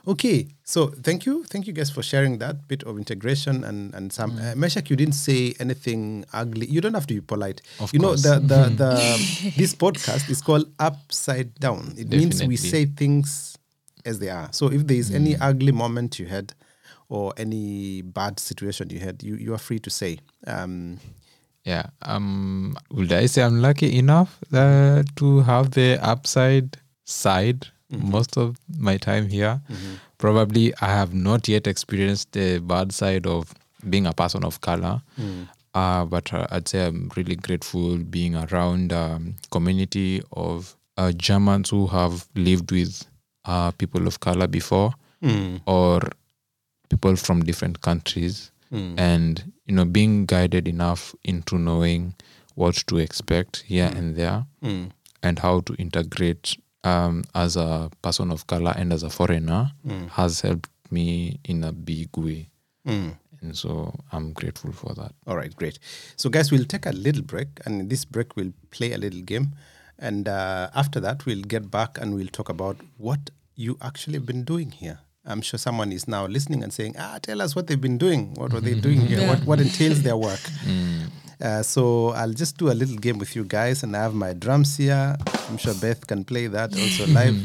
Okay. 0.08 0.48
So 0.64 0.88
thank 0.88 1.28
you, 1.28 1.44
thank 1.44 1.68
you 1.68 1.74
guys 1.74 1.92
for 1.92 2.02
sharing 2.02 2.40
that 2.40 2.68
bit 2.68 2.82
of 2.84 2.98
integration 2.98 3.64
and 3.64 3.94
and 3.94 4.12
some. 4.12 4.32
Uh, 4.38 4.56
Meshack, 4.58 4.90
you 4.90 4.96
didn't 4.96 5.14
say 5.14 5.54
anything 5.60 6.26
ugly. 6.34 6.66
You 6.66 6.82
don't 6.82 6.96
have 6.96 7.06
to 7.08 7.14
be 7.14 7.22
polite. 7.22 7.62
Of 7.80 7.94
you 7.94 8.00
course. 8.00 8.26
know 8.26 8.40
the 8.40 8.48
the 8.48 8.62
the 8.82 9.54
this 9.56 9.76
podcast 9.76 10.30
is 10.32 10.42
called 10.42 10.66
Upside 10.80 11.54
Down. 11.60 11.94
It 11.96 12.10
means 12.10 12.42
we 12.44 12.58
say 12.58 12.86
things 12.86 13.56
as 14.04 14.18
they 14.18 14.30
are. 14.30 14.50
So 14.52 14.72
if 14.72 14.88
there 14.88 14.98
is 14.98 15.12
any 15.12 15.36
ugly 15.38 15.72
moment 15.72 16.18
you 16.18 16.26
had 16.26 16.54
or 17.08 17.34
any 17.38 18.02
bad 18.02 18.40
situation 18.40 18.90
you 18.90 19.00
had, 19.00 19.22
you, 19.22 19.36
you 19.36 19.54
are 19.54 19.60
free 19.62 19.80
to 19.80 19.90
say. 19.92 20.18
Um, 20.48 21.00
Yeah. 21.66 21.90
Um. 22.02 22.78
Would 22.92 23.12
I 23.14 23.28
say 23.28 23.42
I'm 23.44 23.62
lucky 23.62 23.98
enough 23.98 24.38
uh, 24.54 25.04
to 25.18 25.42
have 25.42 25.72
the 25.72 25.98
upside 26.02 26.78
side 27.06 27.68
most 27.90 28.38
of 28.38 28.58
my 28.78 28.98
time 28.98 29.28
here? 29.30 29.62
Probably 30.18 30.74
I 30.82 30.88
have 30.88 31.14
not 31.14 31.48
yet 31.48 31.68
experienced 31.68 32.32
the 32.32 32.60
bad 32.60 32.92
side 32.92 33.28
of 33.28 33.54
being 33.90 34.06
a 34.08 34.14
person 34.14 34.44
of 34.44 34.62
color. 34.62 35.02
Uh, 35.74 36.06
but 36.06 36.34
uh, 36.34 36.48
I'd 36.52 36.68
say 36.70 36.86
I'm 36.86 37.12
really 37.18 37.36
grateful 37.36 37.98
being 37.98 38.36
around 38.36 38.94
um, 38.94 39.36
community 39.52 40.22
of 40.32 40.76
uh, 40.98 41.12
Germans 41.12 41.70
who 41.70 41.88
have 41.88 42.28
lived 42.36 42.72
with 42.72 43.04
uh, 43.44 43.72
people 43.72 44.08
of 44.08 44.20
color 44.22 44.48
before 44.48 44.94
or 45.66 46.02
people 46.90 47.16
from 47.16 47.44
different 47.44 47.82
countries. 47.82 48.52
And 48.98 49.52
you 49.68 49.76
know 49.76 49.86
being 49.86 50.26
guided 50.26 50.68
enough 50.68 51.14
into 51.24 51.58
knowing 51.58 52.14
what 52.56 52.76
to 52.88 52.98
expect 52.98 53.64
here 53.68 53.92
and 53.96 54.16
there 54.16 54.46
and 55.24 55.40
how 55.40 55.60
to 55.62 55.74
integrate 55.76 56.58
um, 56.86 57.24
as 57.34 57.58
a 57.58 57.90
person 58.02 58.32
of 58.32 58.46
color 58.48 58.74
and 58.78 58.94
as 58.94 59.04
a 59.04 59.10
foreigner 59.10 59.72
has 60.12 60.42
helped 60.42 60.70
me 60.92 61.40
in 61.44 61.64
a 61.64 61.72
big 61.72 62.10
way 62.18 62.50
and 63.42 63.56
so 63.62 63.94
i'm 64.12 64.32
grateful 64.34 64.72
for 64.72 64.94
that 64.94 65.12
All 65.28 65.36
right, 65.36 65.54
great. 65.56 65.80
So, 66.16 66.30
guys, 66.30 66.52
we'll 66.52 66.66
take 66.66 66.86
a 66.86 66.92
little 67.06 67.24
break, 67.24 67.48
and 67.66 67.82
in 67.82 67.88
this 67.90 68.06
break, 68.06 68.36
we'll 68.38 68.54
play 68.72 68.94
a 68.94 68.98
little 68.98 69.22
game. 69.22 69.48
And 69.98 70.28
uh, 70.28 70.70
after 70.76 71.00
that, 71.02 71.26
we'll 71.26 71.42
get 71.56 71.72
back 71.72 71.98
and 72.02 72.16
we'll 72.16 72.34
talk 72.40 72.50
about 72.50 72.78
what 72.98 73.22
you 73.56 73.78
actually 73.82 74.16
have 74.20 74.26
been 74.26 74.44
doing 74.44 74.72
here. 74.72 75.00
I'm 75.26 75.42
sure 75.42 75.58
someone 75.58 75.92
is 75.92 76.08
now 76.08 76.28
listening 76.28 76.62
and 76.64 76.72
saying, 76.74 76.96
ah, 77.00 77.18
tell 77.22 77.42
us 77.42 77.56
what 77.56 77.66
they've 77.68 77.82
been 77.90 77.98
doing. 77.98 78.34
What 78.36 78.54
were 78.54 78.62
they 78.62 78.76
doing 78.88 79.02
here? 79.02 79.28
What, 79.32 79.40
what 79.50 79.60
entails 79.62 80.02
their 80.04 80.18
work? 80.18 80.44
Uh, 81.42 81.62
so 81.64 82.10
I'll 82.10 82.34
just 82.34 82.58
do 82.58 82.70
a 82.72 82.74
little 82.74 82.96
game 82.96 83.18
with 83.18 83.36
you 83.36 83.44
guys, 83.44 83.84
and 83.84 83.96
I 83.96 84.02
have 84.04 84.14
my 84.14 84.34
drums 84.34 84.78
here. 84.78 85.16
I'm 85.50 85.58
sure 85.58 85.74
Beth 85.76 86.06
can 86.08 86.24
play 86.24 86.48
that 86.48 86.74
also 86.76 87.06
live, 87.20 87.36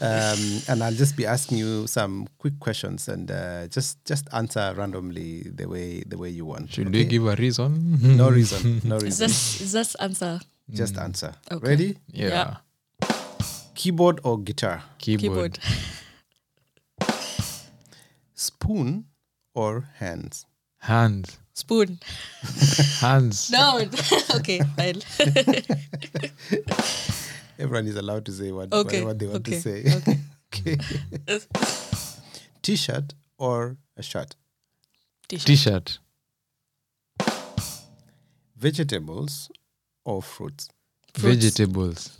um, 0.00 0.62
and 0.68 0.82
I'll 0.84 0.94
just 0.94 1.16
be 1.16 1.26
asking 1.26 1.58
you 1.58 1.86
some 1.86 2.28
quick 2.38 2.58
questions, 2.60 3.08
and 3.08 3.30
uh, 3.30 3.66
just 3.68 4.04
just 4.04 4.28
answer 4.32 4.74
randomly 4.76 5.42
the 5.42 5.66
way 5.68 6.02
the 6.06 6.16
way 6.18 6.28
you 6.28 6.44
want. 6.44 6.70
should 6.72 6.88
okay? 6.88 6.98
we 6.98 7.04
give 7.04 7.26
a 7.26 7.34
reason 7.36 7.98
No 8.16 8.30
reason, 8.30 8.80
no 8.84 8.98
reason. 9.04 9.28
Just 9.28 9.60
is 9.60 9.72
this 9.72 9.94
answer 9.96 10.40
Just 10.70 10.98
answer. 10.98 11.32
Okay. 11.50 11.68
Ready? 11.68 11.96
yeah, 12.12 12.28
Yeah. 12.28 12.56
Keyboard 13.74 14.20
or 14.24 14.38
guitar? 14.38 14.82
keyboard, 14.98 15.58
keyboard? 15.58 15.58
Spoon 18.34 19.04
or 19.54 19.88
hands? 19.94 20.46
hands 20.80 21.38
Spoon. 21.56 21.98
hands 23.00 23.50
No. 23.50 23.78
okay, 24.36 24.60
fine. 24.76 25.00
Everyone 27.58 27.86
is 27.86 27.96
allowed 27.96 28.26
to 28.26 28.32
say 28.32 28.52
what, 28.52 28.70
Okay, 28.70 29.02
whatever 29.02 29.14
they 29.14 29.26
want 29.26 29.48
okay, 29.48 29.52
to 29.52 29.60
say. 29.62 29.84
okay. 29.96 30.18
okay. 30.52 30.76
T-shirt 32.60 33.14
or 33.38 33.78
a 33.96 34.02
shirt? 34.02 34.36
T-shirt. 35.28 35.46
t-shirt 35.46 35.98
Vegetables 38.58 39.50
or 40.04 40.20
fruits? 40.22 40.68
Fruits. 41.14 41.42
vegetables 41.42 42.18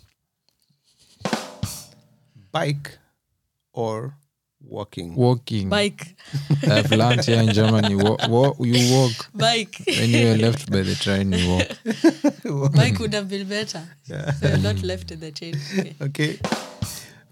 Bike 2.52 2.98
or 3.74 4.14
walking? 4.60 5.14
walking 5.14 5.68
Bike. 5.68 6.16
i've 6.64 6.90
learned 6.90 7.24
here 7.24 7.40
in 7.40 7.52
germany 7.52 7.94
wa- 7.94 8.16
wa- 8.28 8.54
you 8.60 8.94
walk 8.96 9.12
Bike. 9.34 9.76
when 9.86 10.10
you 10.10 10.28
are 10.32 10.36
left 10.36 10.70
by 10.70 10.82
the 10.82 10.94
train 10.94 11.32
you 11.32 11.48
walk 11.50 12.72
Bike 12.74 12.98
would 12.98 13.14
have 13.14 13.28
been 13.28 13.48
better. 13.48 13.82
Yeah. 14.06 14.32
So 14.32 14.48
you're 14.48 14.58
not 14.58 14.82
left 14.82 15.10
in 15.10 15.20
the 15.20 15.30
chain. 15.32 15.54
Okay. 15.78 15.94
Okay. 16.00 16.38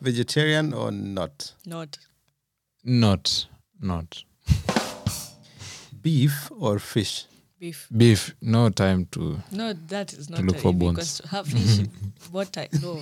Vegetarian 0.00 0.72
or 0.74 0.90
not? 0.90 1.52
Not. 1.66 1.98
not 2.84 3.46
not 3.80 4.24
Beef 6.02 6.50
or 6.58 6.78
fish? 6.78 7.26
Beef. 7.64 7.88
beef 7.96 8.34
no 8.42 8.68
time 8.68 9.06
to 9.12 9.38
No, 9.50 9.72
that 9.88 10.12
is 10.12 10.28
not 10.28 10.40
to 10.40 10.42
look 10.44 10.56
a 10.56 10.58
for 10.60 10.68
easy 10.68 10.78
bones. 10.80 10.96
question. 10.96 11.28
Have 11.30 11.46
fish. 11.48 11.86
what 12.30 12.52
type? 12.52 12.70
No. 12.82 13.00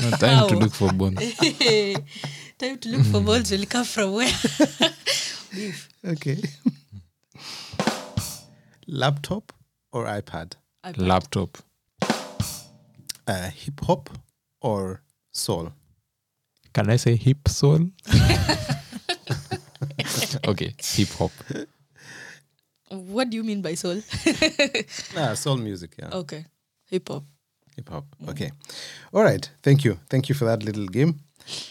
no 0.00 0.10
time 0.12 0.48
to 0.48 0.54
look 0.56 0.72
for 0.72 0.90
bones 0.90 1.18
time 2.58 2.78
to 2.78 2.88
look 2.88 3.04
for 3.12 3.20
bones 3.20 3.50
will 3.50 3.66
come 3.66 3.84
from 3.84 4.12
where? 4.14 4.32
Beef. 5.54 5.88
Okay. 6.12 6.38
Laptop 8.86 9.52
or 9.92 10.06
iPad? 10.06 10.54
iPad. 10.82 10.96
laptop 11.10 11.58
Uh, 13.28 13.50
hip 13.50 13.80
hop 13.86 14.08
or 14.62 15.02
soul? 15.30 15.72
Can 16.72 16.88
I 16.88 16.96
say 16.96 17.16
hip 17.16 17.48
soul? 17.48 17.90
okay, 20.48 20.72
hip 20.96 21.08
hop. 21.18 21.32
What 22.90 23.30
do 23.30 23.36
you 23.36 23.44
mean 23.44 23.62
by 23.62 23.74
soul? 23.74 24.02
Ah, 25.16 25.34
soul 25.34 25.56
music, 25.56 25.94
yeah. 25.98 26.10
okay, 26.12 26.44
hip 26.86 27.08
hop. 27.08 27.24
Hip 27.76 27.88
hop. 27.88 28.04
Okay. 28.28 28.50
All 29.12 29.22
right. 29.22 29.48
Thank 29.62 29.84
you. 29.84 29.98
Thank 30.08 30.28
you 30.28 30.34
for 30.34 30.44
that 30.44 30.62
little 30.64 30.86
game. 30.86 31.20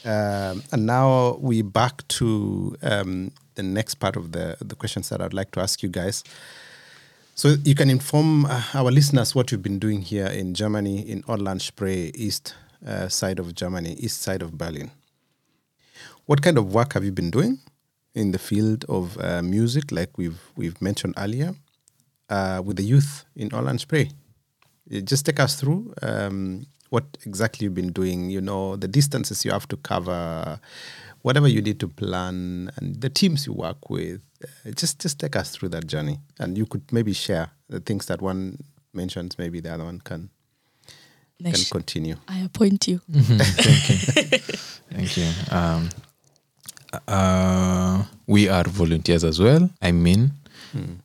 Um, 0.05 0.63
and 0.71 0.86
now 0.86 1.38
we 1.41 1.62
back 1.62 2.08
to 2.19 2.75
um, 2.82 3.32
the 3.55 3.63
next 3.63 3.95
part 3.95 4.15
of 4.15 4.32
the 4.32 4.58
the 4.62 4.75
questions 4.75 5.10
that 5.10 5.21
I'd 5.21 5.34
like 5.34 5.51
to 5.51 5.60
ask 5.60 5.84
you 5.84 5.89
guys. 5.89 6.23
So 7.36 7.55
you 7.63 7.75
can 7.75 7.89
inform 7.89 8.45
uh, 8.45 8.63
our 8.73 8.91
listeners 8.91 9.36
what 9.36 9.51
you've 9.51 9.62
been 9.63 9.79
doing 9.79 10.01
here 10.01 10.27
in 10.27 10.53
Germany, 10.53 10.99
in 11.10 11.23
Oderland 11.23 11.62
Spree, 11.62 12.12
east 12.15 12.55
uh, 12.86 13.08
side 13.08 13.39
of 13.39 13.53
Germany, 13.55 13.93
east 13.99 14.21
side 14.21 14.41
of 14.41 14.58
Berlin. 14.58 14.91
What 16.25 16.41
kind 16.41 16.58
of 16.58 16.73
work 16.73 16.93
have 16.93 17.03
you 17.05 17.12
been 17.12 17.32
doing 17.32 17.60
in 18.13 18.32
the 18.32 18.39
field 18.39 18.86
of 18.89 19.17
uh, 19.19 19.41
music, 19.41 19.91
like 19.91 20.17
we've 20.17 20.41
we've 20.56 20.82
mentioned 20.82 21.13
earlier, 21.17 21.54
uh, 22.30 22.62
with 22.63 22.78
the 22.78 22.84
youth 22.84 23.26
in 23.36 23.50
Oderland 23.50 23.80
Spree? 23.80 24.12
Uh, 24.91 25.00
just 25.02 25.26
take 25.26 25.39
us 25.39 25.60
through 25.60 25.93
um, 26.02 26.65
what 26.89 27.04
exactly 27.26 27.65
you've 27.65 27.76
been 27.76 27.91
doing. 27.91 28.30
You 28.30 28.41
know, 28.41 28.76
the 28.76 28.88
distances 28.88 29.45
you 29.45 29.52
have 29.52 29.67
to 29.67 29.78
cover, 29.78 30.60
whatever 31.22 31.48
you 31.48 31.62
need 31.62 31.80
to 31.80 31.88
plan, 31.88 32.72
and 32.78 33.02
the 33.02 33.10
teams 33.10 33.45
you 33.45 33.54
work 33.54 33.89
with. 33.89 34.22
Uh, 34.43 34.72
just 34.72 35.00
just 35.00 35.19
take 35.19 35.36
us 35.36 35.52
through 35.52 35.69
that 35.69 35.88
journey, 35.88 36.19
and 36.39 36.58
you 36.58 36.65
could 36.65 36.91
maybe 36.91 37.13
share 37.13 37.52
the 37.69 37.80
things 37.80 38.06
that 38.08 38.22
one 38.22 38.58
mentions. 38.93 39.38
Maybe 39.38 39.60
the 39.60 39.74
other 39.74 39.86
one 39.86 40.00
can 40.00 40.30
can 41.43 41.63
continue. 41.72 42.15
I 42.28 42.39
appoint 42.39 42.88
you. 42.88 43.02
Thank 43.12 43.89
you. 43.89 44.38
Thank 44.91 45.17
you. 45.17 45.32
Um, 45.52 45.89
uh, 47.08 48.04
we 48.28 48.49
are 48.49 48.63
volunteers 48.63 49.23
as 49.23 49.39
well. 49.39 49.69
I 49.82 49.91
mean, 49.91 50.32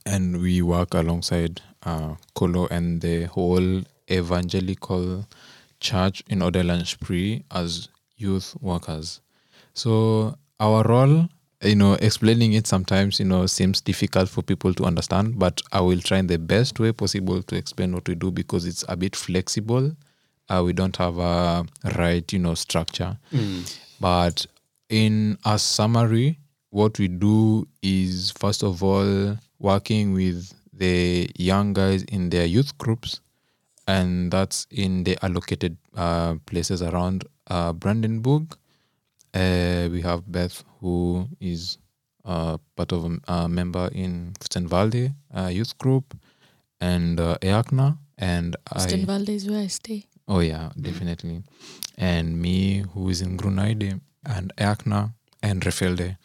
and 0.07 0.41
we 0.43 0.63
work 0.63 0.95
alongside 0.95 1.61
uh, 1.85 2.17
Kolo 2.35 2.67
and 2.71 3.01
the 3.01 3.25
whole 3.25 3.83
evangelical 4.11 5.27
church 5.81 6.23
in 6.29 6.41
Oderland 6.41 6.87
Spree 6.87 7.45
as 7.51 7.89
youth 8.17 8.55
workers. 8.61 9.21
So 9.75 10.37
our 10.61 10.83
role, 10.85 11.29
you 11.63 11.77
know, 11.77 11.95
explaining 11.95 12.53
it 12.53 12.67
sometimes, 12.67 13.19
you 13.19 13.25
know, 13.27 13.47
seems 13.47 13.81
difficult 13.81 14.29
for 14.29 14.43
people 14.43 14.75
to 14.75 14.85
understand, 14.85 15.39
but 15.39 15.61
I 15.73 15.81
will 15.81 16.01
try 16.01 16.19
in 16.19 16.27
the 16.27 16.39
best 16.39 16.79
way 16.79 16.93
possible 16.93 17.43
to 17.43 17.57
explain 17.57 17.93
what 17.95 18.07
we 18.09 18.15
do 18.15 18.31
because 18.31 18.67
it's 18.67 18.85
a 18.89 18.97
bit 18.97 19.17
flexible. 19.17 19.93
Uh, 20.49 20.63
we 20.65 20.75
don't 20.75 20.97
have 20.97 21.19
a 21.19 21.65
right, 21.97 22.31
you 22.33 22.39
know, 22.39 22.55
structure. 22.55 23.17
But 24.01 24.47
in 24.95 25.37
a 25.45 25.59
summary, 25.59 26.39
what 26.71 27.01
we 27.01 27.09
do 27.09 27.67
is 27.83 28.31
first 28.31 28.63
of 28.63 28.81
all 28.81 29.37
working 29.59 30.15
with 30.15 30.55
the 30.73 31.29
young 31.37 31.73
guys 31.73 32.05
in 32.05 32.31
their 32.31 32.47
youth 32.47 32.79
groups, 32.79 33.21
and 33.89 34.31
that's 34.31 34.69
in 34.71 35.03
the 35.03 35.19
allocated 35.25 35.77
uh, 35.97 36.37
places 36.47 36.81
around 36.81 37.25
uh, 37.49 37.73
Brandenburg. 37.73 38.57
Uh, 39.35 39.89
we 39.91 40.01
have 40.01 40.31
Beth, 40.31 40.63
who 40.79 41.27
is 41.41 41.79
uh, 42.25 42.57
part 42.77 42.93
of 42.93 43.05
a, 43.05 43.33
a 43.33 43.49
member 43.49 43.91
in 43.93 44.33
Stenvalde 44.39 45.13
uh, 45.37 45.49
youth 45.49 45.77
group, 45.79 46.17
and 46.81 47.19
uh, 47.19 47.37
Erkner, 47.43 47.99
and 48.17 48.55
I. 48.71 48.79
Stenvalde 48.87 49.31
is 49.31 49.51
where 49.51 49.63
I 49.63 49.67
stay. 49.67 50.07
Oh 50.29 50.39
yeah, 50.39 50.71
definitely. 50.81 51.43
And 51.99 52.41
me, 52.41 52.85
who 52.95 53.09
is 53.09 53.23
in 53.23 53.37
Grünheide, 53.37 54.01
and 54.27 54.53
Erkner, 54.57 55.13
and 55.43 55.63
Rehfelde. 55.63 56.17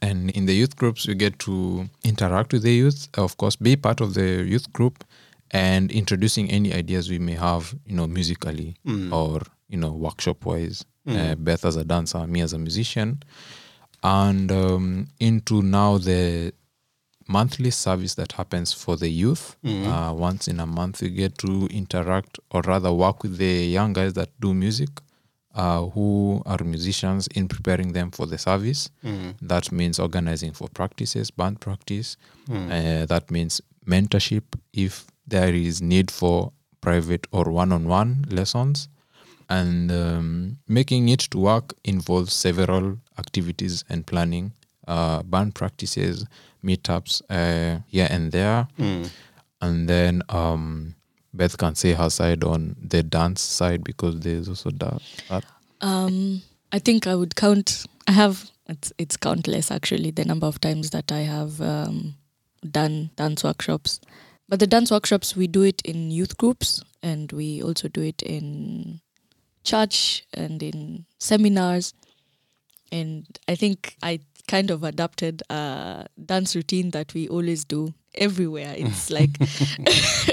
And 0.00 0.30
in 0.30 0.46
the 0.46 0.54
youth 0.54 0.74
groups, 0.76 1.06
we 1.06 1.14
get 1.14 1.38
to 1.40 1.88
interact 2.04 2.52
with 2.52 2.62
the 2.62 2.72
youth, 2.74 3.08
of 3.14 3.36
course, 3.36 3.54
be 3.56 3.76
part 3.76 4.00
of 4.00 4.14
the 4.14 4.42
youth 4.44 4.72
group, 4.72 5.04
and 5.52 5.92
introducing 5.92 6.50
any 6.50 6.72
ideas 6.72 7.08
we 7.10 7.18
may 7.18 7.34
have, 7.34 7.74
you 7.86 7.94
know, 7.94 8.06
musically 8.06 8.76
or 9.12 9.42
you 9.68 9.78
know, 9.78 9.92
workshop 9.92 10.44
wise. 10.44 10.84
Uh, 11.06 11.34
Beth 11.34 11.64
as 11.64 11.76
a 11.76 11.84
dancer, 11.84 12.26
me 12.26 12.40
as 12.42 12.52
a 12.52 12.58
musician, 12.58 13.22
and 14.02 14.50
um, 14.52 15.08
into 15.18 15.62
now 15.62 15.98
the 15.98 16.52
monthly 17.28 17.70
service 17.70 18.14
that 18.16 18.32
happens 18.32 18.72
for 18.72 18.96
the 18.96 19.08
youth. 19.08 19.56
Uh, 19.86 20.12
once 20.12 20.48
in 20.48 20.60
a 20.60 20.66
month, 20.66 21.00
we 21.02 21.08
get 21.10 21.38
to 21.38 21.66
interact 21.70 22.38
or 22.50 22.60
rather 22.62 22.92
work 22.92 23.22
with 23.22 23.36
the 23.38 23.66
young 23.66 23.92
guys 23.92 24.12
that 24.14 24.28
do 24.40 24.52
music, 24.54 24.90
uh, 25.54 25.82
who 25.94 26.42
are 26.46 26.62
musicians, 26.64 27.26
in 27.34 27.48
preparing 27.48 27.92
them 27.92 28.10
for 28.10 28.26
the 28.26 28.38
service. 28.38 28.90
That 29.42 29.70
means 29.72 29.98
organizing 29.98 30.52
for 30.52 30.68
practices, 30.68 31.30
band 31.30 31.60
practice. 31.60 32.16
Uh, 32.70 33.06
that 33.06 33.30
means 33.30 33.60
mentorship 33.86 34.44
if 34.72 35.06
there 35.26 35.54
is 35.54 35.80
need 35.82 36.10
for 36.10 36.52
private 36.80 37.26
or 37.32 37.44
one-on-one 37.44 38.24
lessons. 38.30 38.88
And 39.48 39.90
um, 39.92 40.58
making 40.66 41.08
it 41.10 41.20
to 41.32 41.38
work 41.38 41.74
involves 41.84 42.32
several 42.32 42.98
activities 43.18 43.84
and 43.88 44.06
planning 44.06 44.52
uh, 44.88 45.22
band 45.22 45.54
practices 45.54 46.24
meetups 46.64 47.22
uh, 47.28 47.80
here 47.86 48.08
and 48.10 48.32
there. 48.32 48.66
And 49.60 49.88
then 49.88 50.22
um, 50.28 50.94
beth 51.34 51.56
can 51.58 51.74
say 51.74 51.92
her 51.92 52.10
side 52.10 52.44
on 52.44 52.76
the 52.80 53.02
dance 53.02 53.40
side 53.40 53.84
because 53.84 54.20
there's 54.20 54.48
also 54.48 54.70
that. 54.70 55.00
Um, 55.80 56.42
I 56.72 56.78
think 56.78 57.06
I 57.06 57.14
would 57.14 57.36
count. 57.36 57.84
I 58.06 58.12
have 58.12 58.50
it's 58.68 58.92
it's 58.98 59.16
countless 59.16 59.70
actually 59.70 60.10
the 60.10 60.24
number 60.24 60.46
of 60.46 60.60
times 60.60 60.90
that 60.90 61.10
I 61.12 61.20
have 61.20 61.60
um, 61.60 62.14
done 62.68 63.10
dance 63.16 63.44
workshops. 63.44 64.00
But 64.48 64.60
the 64.60 64.66
dance 64.66 64.90
workshops 64.90 65.36
we 65.36 65.46
do 65.46 65.62
it 65.62 65.80
in 65.82 66.10
youth 66.10 66.36
groups 66.36 66.82
and 67.02 67.32
we 67.32 67.62
also 67.62 67.88
do 67.88 68.02
it 68.02 68.22
in 68.22 69.00
church 69.64 70.24
and 70.34 70.62
in 70.62 71.06
seminars. 71.18 71.94
And 72.90 73.26
I 73.48 73.54
think 73.54 73.96
I 74.02 74.20
kind 74.48 74.70
of 74.70 74.84
adapted 74.84 75.42
a 75.48 76.06
dance 76.24 76.54
routine 76.54 76.90
that 76.90 77.14
we 77.14 77.28
always 77.28 77.64
do 77.64 77.94
everywhere. 78.14 78.74
It's 78.76 79.10
like 79.10 79.30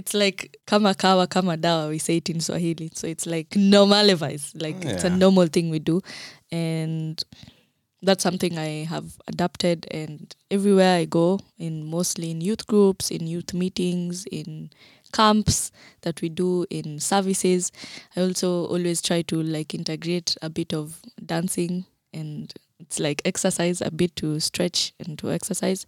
it's 0.00 0.14
like 0.14 0.56
kama 0.66 0.94
kawa 0.94 1.26
kama 1.26 1.58
dawa 1.58 1.90
we 1.90 1.98
say 1.98 2.16
it 2.16 2.30
in 2.30 2.40
swahili. 2.40 2.90
So 2.94 3.06
it's 3.06 3.26
like 3.26 3.54
normalized 3.54 4.60
like 4.60 4.82
it's 4.82 5.04
a 5.04 5.10
normal 5.10 5.46
thing 5.46 5.68
we 5.68 5.78
do. 5.78 6.00
And 6.50 7.22
that's 8.00 8.22
something 8.22 8.56
i 8.56 8.86
have 8.88 9.20
adapted. 9.28 9.86
And 9.90 10.34
everywhere 10.50 10.96
i 10.96 11.04
go 11.04 11.38
in 11.58 11.84
mostly 11.84 12.30
in 12.30 12.40
youth 12.40 12.66
groups 12.66 13.10
in 13.10 13.26
youth 13.26 13.52
meetings 13.52 14.24
in 14.32 14.70
camps 15.12 15.70
that 16.00 16.22
we 16.22 16.30
do 16.30 16.64
in 16.70 16.98
services 17.00 17.72
i 18.16 18.22
also 18.22 18.64
always 18.66 19.02
try 19.02 19.20
to 19.22 19.42
like 19.42 19.74
integrate 19.74 20.34
a 20.40 20.48
bit 20.48 20.72
of 20.72 21.00
dancing. 21.26 21.84
And 22.14 22.50
it's 22.78 22.98
like 22.98 23.20
exercise 23.26 23.82
a 23.82 23.90
bit 23.90 24.16
to 24.16 24.40
stretch 24.40 24.94
and 24.98 25.18
to 25.18 25.30
exercise. 25.30 25.86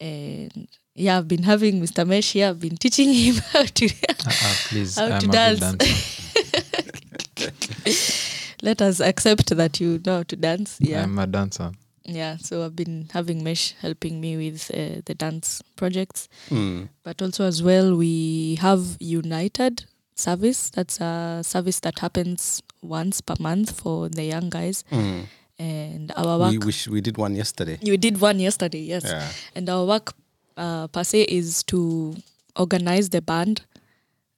And 0.00 0.66
yeah, 0.98 1.18
I've 1.18 1.28
been 1.28 1.44
having 1.44 1.80
Mr. 1.80 2.06
Mesh 2.06 2.32
here. 2.32 2.48
I've 2.48 2.60
been 2.60 2.76
teaching 2.76 3.12
him 3.14 3.36
how 3.52 3.64
to 3.64 3.86
Uh, 3.86 4.14
uh, 4.26 4.54
please 4.68 4.98
How 4.98 5.06
i'm 5.06 5.20
to 5.20 5.26
dance. 5.28 5.62
let 8.62 8.82
us 8.82 9.00
accept 9.00 9.56
that 9.56 9.80
you 9.80 10.00
know 10.04 10.16
how 10.16 10.22
to 10.24 10.36
dance. 10.36 10.76
Yeah, 10.80 11.04
i'm 11.04 11.18
a 11.18 11.26
dancer 11.26 11.72
yeah. 12.10 12.38
So 12.38 12.64
I've 12.64 12.74
been 12.74 13.10
having 13.12 13.44
Mesh 13.44 13.74
helping 13.82 14.18
me 14.18 14.38
with 14.38 14.70
uh, 14.72 15.02
the 15.04 15.14
dance 15.14 15.60
projects, 15.76 16.26
Mm. 16.48 16.88
but 17.04 17.20
also 17.20 17.44
as 17.44 17.62
well 17.62 17.94
we 17.96 18.54
have 18.62 18.96
United 18.98 19.84
service. 20.14 20.70
That's 20.70 21.02
a 21.02 21.42
service 21.44 21.80
that 21.80 21.98
happens 21.98 22.62
once 22.80 23.20
per 23.20 23.34
month 23.38 23.78
for 23.78 24.08
the 24.08 24.24
young 24.24 24.48
guys, 24.48 24.84
Mm. 24.90 25.26
and 25.58 26.12
our 26.16 26.38
work. 26.38 26.52
We, 26.52 26.58
we, 26.58 26.72
sh- 26.72 26.88
we 26.88 27.02
did 27.02 27.18
one 27.18 27.36
yesterday. 27.36 27.76
you 27.82 27.98
did 27.98 28.22
one 28.22 28.40
yesterday, 28.40 28.80
yes. 28.80 29.04
Yeah. 29.04 29.28
And 29.54 29.68
our 29.68 29.84
work 29.84 30.14
uh, 30.58 30.88
per 30.88 31.04
se 31.04 31.22
is 31.22 31.62
to 31.64 32.16
organize 32.56 33.08
the 33.10 33.22
band. 33.22 33.62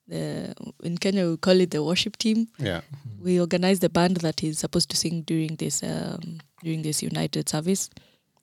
The, 0.09 0.55
in 0.83 0.99
Kenya, 0.99 1.29
we 1.29 1.37
call 1.37 1.61
it 1.61 1.71
the 1.71 1.83
worship 1.83 2.17
team. 2.17 2.49
Yeah. 2.59 2.81
We 3.23 3.41
organize 3.41 3.81
the 3.81 3.89
band 3.89 4.17
that 4.19 4.43
is 4.43 4.59
supposed 4.59 4.91
to 4.91 4.97
sing 4.97 5.23
during 5.23 5.57
this 5.57 5.83
um, 5.83 6.39
during 6.63 6.83
this 6.83 7.03
United 7.03 7.49
service, 7.49 7.91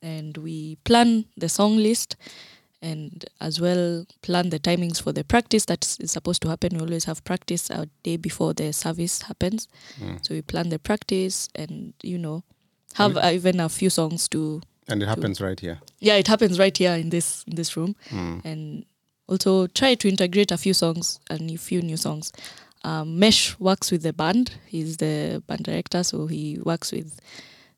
and 0.02 0.36
we 0.38 0.76
plan 0.84 1.24
the 1.36 1.48
song 1.48 1.76
list, 1.76 2.16
and 2.80 3.24
as 3.40 3.60
well 3.60 4.06
plan 4.22 4.50
the 4.50 4.58
timings 4.58 5.02
for 5.02 5.12
the 5.12 5.24
practice 5.24 5.66
that 5.66 5.84
is 6.00 6.10
supposed 6.12 6.42
to 6.42 6.48
happen. 6.48 6.76
We 6.76 6.80
always 6.80 7.04
have 7.04 7.22
practice 7.24 7.70
a 7.70 7.86
day 8.02 8.16
before 8.16 8.54
the 8.54 8.72
service 8.72 9.22
happens, 9.22 9.68
so 10.22 10.34
we 10.34 10.42
plan 10.42 10.70
the 10.70 10.78
practice, 10.78 11.48
and 11.54 11.92
you 12.02 12.18
know, 12.18 12.42
have 12.94 13.16
uh, 13.16 13.30
even 13.34 13.60
a 13.60 13.68
few 13.68 13.90
songs 13.90 14.28
to 14.28 14.62
And 14.88 15.02
it 15.02 15.06
happens 15.08 15.40
right 15.40 15.60
here. 15.60 15.78
yeah 16.00 16.16
it 16.16 16.26
happens 16.28 16.58
right 16.58 16.76
here 16.76 16.94
in 16.94 17.10
this 17.10 17.44
in 17.46 17.54
this 17.56 17.76
room 17.76 17.94
Mm. 18.10 18.44
and 18.44 18.84
also 19.28 19.66
try 19.66 19.94
to 19.96 20.08
integrate 20.08 20.50
a 20.52 20.56
few 20.56 20.72
songs 20.74 21.20
and 21.30 21.50
a 21.50 21.56
few 21.58 21.82
new 21.82 21.96
songs 21.96 22.32
Um, 22.84 23.18
Mesh 23.18 23.58
works 23.58 23.90
with 23.90 24.02
the 24.02 24.12
band. 24.12 24.52
He's 24.66 24.96
the 24.98 25.42
band 25.48 25.64
director, 25.64 26.04
so 26.04 26.28
he 26.28 26.58
works 26.62 26.92
with 26.92 27.18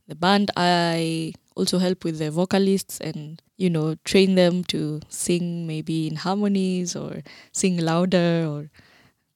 the 0.08 0.14
band. 0.14 0.50
I 0.56 1.32
also 1.56 1.78
help 1.78 2.04
with 2.04 2.18
the 2.18 2.30
vocalists 2.30 3.00
and 3.00 3.40
you 3.56 3.70
know 3.70 3.94
train 4.04 4.34
them 4.36 4.62
to 4.64 5.00
sing 5.08 5.66
maybe 5.66 6.06
in 6.06 6.16
harmonies 6.16 6.94
or 6.94 7.22
sing 7.52 7.78
louder 7.78 8.44
or 8.46 8.70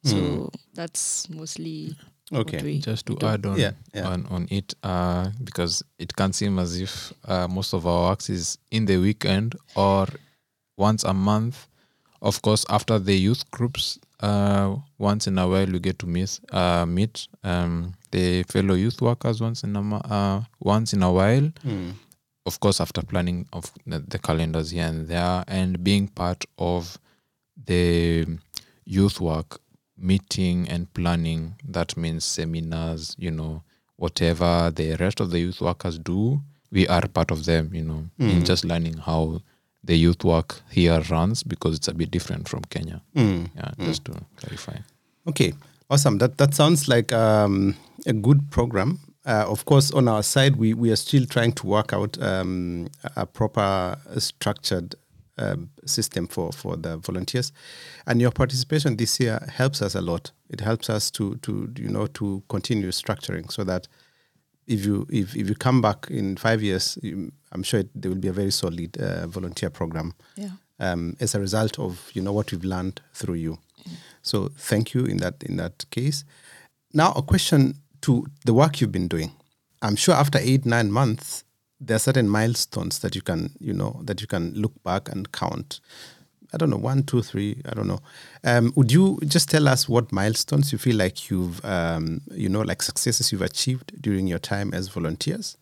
so 0.04 0.50
that's 0.74 1.28
mostly 1.30 1.96
Okay. 2.32 2.78
Just 2.78 3.06
to 3.06 3.14
do. 3.16 3.26
add 3.26 3.44
on 3.46 3.58
Yeah, 3.58 3.72
yeah. 3.94 4.08
on 4.08 4.26
on 4.30 4.46
it, 4.50 4.74
uh, 4.82 5.30
because 5.42 5.82
it 5.98 6.14
can 6.16 6.32
seem 6.32 6.58
as 6.58 6.80
if 6.80 7.12
uh, 7.26 7.46
most 7.48 7.74
of 7.74 7.86
our 7.86 8.10
works 8.10 8.30
is 8.30 8.58
in 8.70 8.86
the 8.86 8.96
weekend 8.98 9.56
or 9.76 10.06
once 10.78 11.04
a 11.04 11.12
month. 11.14 11.66
Of 12.22 12.40
course, 12.40 12.64
after 12.70 12.98
the 12.98 13.14
youth 13.14 13.50
groups, 13.50 13.98
uh, 14.20 14.76
once 14.98 15.26
in 15.26 15.38
a 15.38 15.46
while 15.46 15.66
we 15.66 15.78
get 15.78 15.98
to 15.98 16.06
miss 16.06 16.40
uh, 16.52 16.86
meet 16.86 17.28
um, 17.42 17.92
the 18.10 18.42
fellow 18.44 18.74
youth 18.74 19.02
workers 19.02 19.40
once 19.42 19.62
in 19.62 19.76
a 19.76 19.82
mo- 19.82 20.00
uh, 20.04 20.40
once 20.60 20.94
in 20.94 21.02
a 21.02 21.12
while. 21.12 21.52
Mm. 21.66 21.92
Of 22.46 22.60
course, 22.60 22.80
after 22.80 23.02
planning 23.02 23.46
of 23.52 23.70
the, 23.86 23.98
the 24.00 24.18
calendars 24.18 24.70
here 24.70 24.86
and 24.86 25.08
there, 25.08 25.44
and 25.46 25.82
being 25.84 26.08
part 26.08 26.44
of 26.58 26.98
the 27.66 28.26
youth 28.84 29.20
work 29.20 29.60
meeting 29.96 30.68
and 30.68 30.92
planning 30.94 31.54
that 31.68 31.96
means 31.96 32.24
seminars 32.24 33.14
you 33.18 33.30
know 33.30 33.62
whatever 33.96 34.70
the 34.74 34.96
rest 34.96 35.20
of 35.20 35.30
the 35.30 35.38
youth 35.38 35.60
workers 35.60 35.98
do 35.98 36.40
we 36.72 36.86
are 36.88 37.06
part 37.08 37.30
of 37.30 37.44
them 37.44 37.70
you 37.72 37.82
know 37.82 38.04
in 38.18 38.44
just 38.44 38.64
learning 38.64 38.96
how 38.98 39.40
the 39.84 39.94
youth 39.96 40.24
work 40.24 40.62
here 40.70 41.00
runs 41.10 41.42
because 41.42 41.76
it's 41.76 41.88
a 41.88 41.94
bit 41.94 42.10
different 42.10 42.48
from 42.48 42.60
kenya 42.70 43.00
Mm. 43.14 43.48
yeah 43.56 43.70
just 43.84 44.04
to 44.04 44.12
clarify 44.36 44.76
Okay, 45.26 45.54
awesome. 45.88 46.18
That 46.18 46.36
that 46.36 46.52
sounds 46.54 46.86
like 46.86 47.10
um, 47.10 47.74
a 48.06 48.12
good 48.12 48.50
program. 48.50 48.98
Uh, 49.24 49.46
of 49.48 49.64
course, 49.64 49.90
on 49.90 50.06
our 50.06 50.22
side, 50.22 50.56
we, 50.56 50.74
we 50.74 50.90
are 50.92 50.96
still 50.96 51.24
trying 51.24 51.52
to 51.52 51.66
work 51.66 51.94
out 51.94 52.18
um, 52.22 52.88
a 53.16 53.24
proper 53.24 53.96
uh, 53.96 54.20
structured 54.20 54.94
um, 55.38 55.70
system 55.84 56.26
for, 56.26 56.52
for 56.52 56.76
the 56.76 56.96
volunteers, 56.98 57.52
and 58.06 58.20
your 58.20 58.30
participation 58.30 58.96
this 58.96 59.18
year 59.20 59.40
helps 59.52 59.82
us 59.82 59.94
a 59.94 60.00
lot. 60.00 60.30
It 60.50 60.60
helps 60.60 60.88
us 60.90 61.10
to 61.12 61.36
to 61.36 61.72
you 61.76 61.88
know 61.88 62.06
to 62.08 62.42
continue 62.48 62.90
structuring 62.90 63.50
so 63.50 63.64
that 63.64 63.88
if 64.66 64.84
you 64.84 65.06
if, 65.10 65.36
if 65.36 65.48
you 65.48 65.54
come 65.54 65.82
back 65.82 66.06
in 66.10 66.36
five 66.36 66.62
years, 66.62 66.98
you, 67.02 67.32
I'm 67.52 67.62
sure 67.62 67.80
it, 67.80 67.90
there 67.94 68.10
will 68.10 68.18
be 68.18 68.28
a 68.28 68.32
very 68.32 68.50
solid 68.50 68.96
uh, 68.98 69.26
volunteer 69.26 69.70
program 69.70 70.14
yeah 70.36 70.50
um, 70.78 71.16
as 71.20 71.34
a 71.34 71.40
result 71.40 71.78
of 71.78 72.10
you 72.14 72.22
know 72.22 72.32
what 72.32 72.50
we've 72.52 72.64
learned 72.64 73.00
through 73.12 73.34
you. 73.34 73.58
So 74.22 74.50
thank 74.56 74.94
you 74.94 75.04
in 75.04 75.18
that 75.18 75.42
in 75.42 75.56
that 75.56 75.84
case. 75.90 76.24
Now 76.92 77.12
a 77.12 77.22
question 77.22 77.74
to 78.02 78.26
the 78.44 78.54
work 78.54 78.80
you've 78.80 78.92
been 78.92 79.08
doing. 79.08 79.32
I'm 79.82 79.96
sure 79.96 80.14
after 80.14 80.38
eight 80.40 80.64
nine 80.64 80.90
months, 80.90 81.43
there 81.80 81.96
are 81.96 82.00
certain 82.00 82.28
milestones 82.28 83.00
that 83.00 83.14
you 83.14 83.22
can 83.22 83.50
you 83.58 83.72
know 83.72 84.00
that 84.04 84.20
you 84.20 84.26
can 84.26 84.52
look 84.54 84.82
back 84.82 85.08
and 85.08 85.30
count. 85.32 85.80
I 86.52 86.56
don't 86.56 86.70
know 86.70 86.76
one 86.76 87.02
two 87.02 87.22
three. 87.22 87.60
I 87.66 87.74
don't 87.74 87.88
know. 87.88 88.00
Um, 88.44 88.72
would 88.76 88.92
you 88.92 89.18
just 89.26 89.50
tell 89.50 89.66
us 89.68 89.88
what 89.88 90.12
milestones 90.12 90.70
you 90.72 90.78
feel 90.78 90.96
like 90.96 91.28
you've 91.28 91.64
um, 91.64 92.20
you 92.30 92.48
know 92.48 92.60
like 92.60 92.82
successes 92.82 93.32
you've 93.32 93.42
achieved 93.42 94.00
during 94.00 94.26
your 94.28 94.38
time 94.38 94.72
as 94.72 94.88
volunteers, 94.88 95.56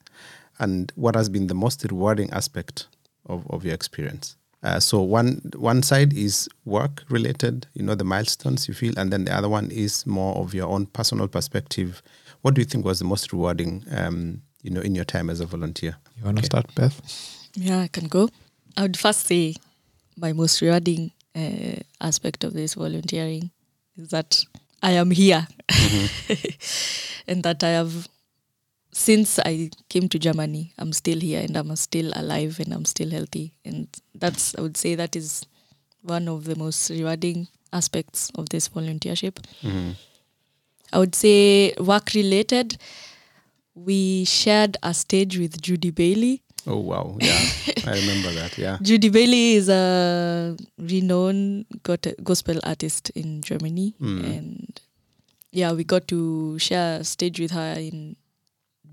and 0.59 0.93
what 0.95 1.15
has 1.15 1.29
been 1.29 1.47
the 1.47 1.55
most 1.55 1.85
rewarding 1.85 2.31
aspect 2.31 2.89
of, 3.27 3.47
of 3.51 3.65
your 3.65 3.75
experience? 3.75 4.37
Uh, 4.63 4.79
so 4.79 5.01
one 5.01 5.41
one 5.57 5.83
side 5.83 6.13
is 6.13 6.49
work 6.65 7.03
related, 7.09 7.67
you 7.75 7.83
know, 7.83 7.95
the 7.97 8.05
milestones 8.05 8.69
you 8.69 8.75
feel, 8.75 8.97
and 8.97 9.13
then 9.13 9.25
the 9.25 9.35
other 9.35 9.49
one 9.49 9.71
is 9.71 10.07
more 10.07 10.37
of 10.37 10.55
your 10.55 10.69
own 10.69 10.87
personal 10.87 11.27
perspective. 11.27 12.03
What 12.43 12.55
do 12.55 12.61
you 12.61 12.65
think 12.65 12.85
was 12.85 12.99
the 12.99 13.05
most 13.05 13.33
rewarding, 13.33 13.85
um, 13.91 14.43
you 14.63 14.71
know, 14.71 14.81
in 14.81 14.95
your 14.95 15.05
time 15.05 15.31
as 15.31 15.41
a 15.41 15.47
volunteer? 15.47 15.97
you 16.19 16.25
want 16.25 16.37
to 16.39 16.41
Okay. 16.41 16.47
start 16.47 16.75
beth 16.75 17.01
Yeah, 17.57 17.81
I 17.81 17.89
can 17.89 18.09
go. 18.09 18.29
I 18.77 18.83
would 18.83 18.97
first 18.97 19.27
say 19.27 19.55
my 20.17 20.33
most 20.33 20.61
rewarding 20.63 21.11
uh, 21.35 21.81
aspect 22.01 22.45
of 22.45 22.53
this 22.55 22.75
volunteering 22.75 23.51
is 23.97 24.09
that 24.09 24.45
I 24.83 24.93
am 24.93 25.11
here 25.11 25.47
and 27.29 27.43
that 27.43 27.63
I 27.63 27.69
have, 27.69 28.09
since 28.93 29.39
I 29.39 29.71
came 29.89 30.09
to 30.09 30.19
Germany, 30.19 30.73
I'm 30.79 30.93
still 30.93 31.21
here 31.21 31.41
and 31.41 31.57
I'm 31.57 31.75
still 31.77 32.11
alive 32.15 32.59
and 32.61 32.73
I'm 32.73 32.85
still 32.85 33.11
healthy. 33.11 33.53
And 33.65 33.89
that's, 34.15 34.55
I 34.57 34.61
would 34.63 34.77
say, 34.77 34.95
that 34.97 35.15
is 35.17 35.47
one 36.03 36.29
of 36.29 36.45
the 36.45 36.57
most 36.57 36.91
rewarding 36.91 37.49
aspects 37.73 38.31
of 38.35 38.49
this 38.49 38.69
volunteership. 38.69 39.37
I 40.93 40.99
would 40.99 41.15
say 41.15 41.73
work 41.79 42.11
related. 42.15 42.77
We 43.75 44.25
shared 44.25 44.77
a 44.83 44.93
stage 44.93 45.39
with 45.39 45.61
Judy 45.61 45.91
Bailey. 45.91 46.43
Oh 46.66 46.79
wow, 46.79 47.16
yeah, 47.20 47.41
I 47.87 47.99
remember 47.99 48.31
that. 48.33 48.57
Yeah, 48.57 48.79
Judy 48.83 49.09
Bailey 49.09 49.55
is 49.55 49.68
a 49.68 50.57
renowned 50.79 51.66
gospel 52.23 52.61
artist 52.62 53.11
in 53.16 53.43
Germany, 53.43 53.95
hmm. 53.99 54.25
and 54.25 54.81
yeah, 55.51 55.73
we 55.73 55.83
got 55.83 56.07
to 56.09 56.59
share 56.61 57.01
a 57.01 57.05
stage 57.05 57.41
with 57.41 57.51
her 57.51 57.75
in 57.77 58.14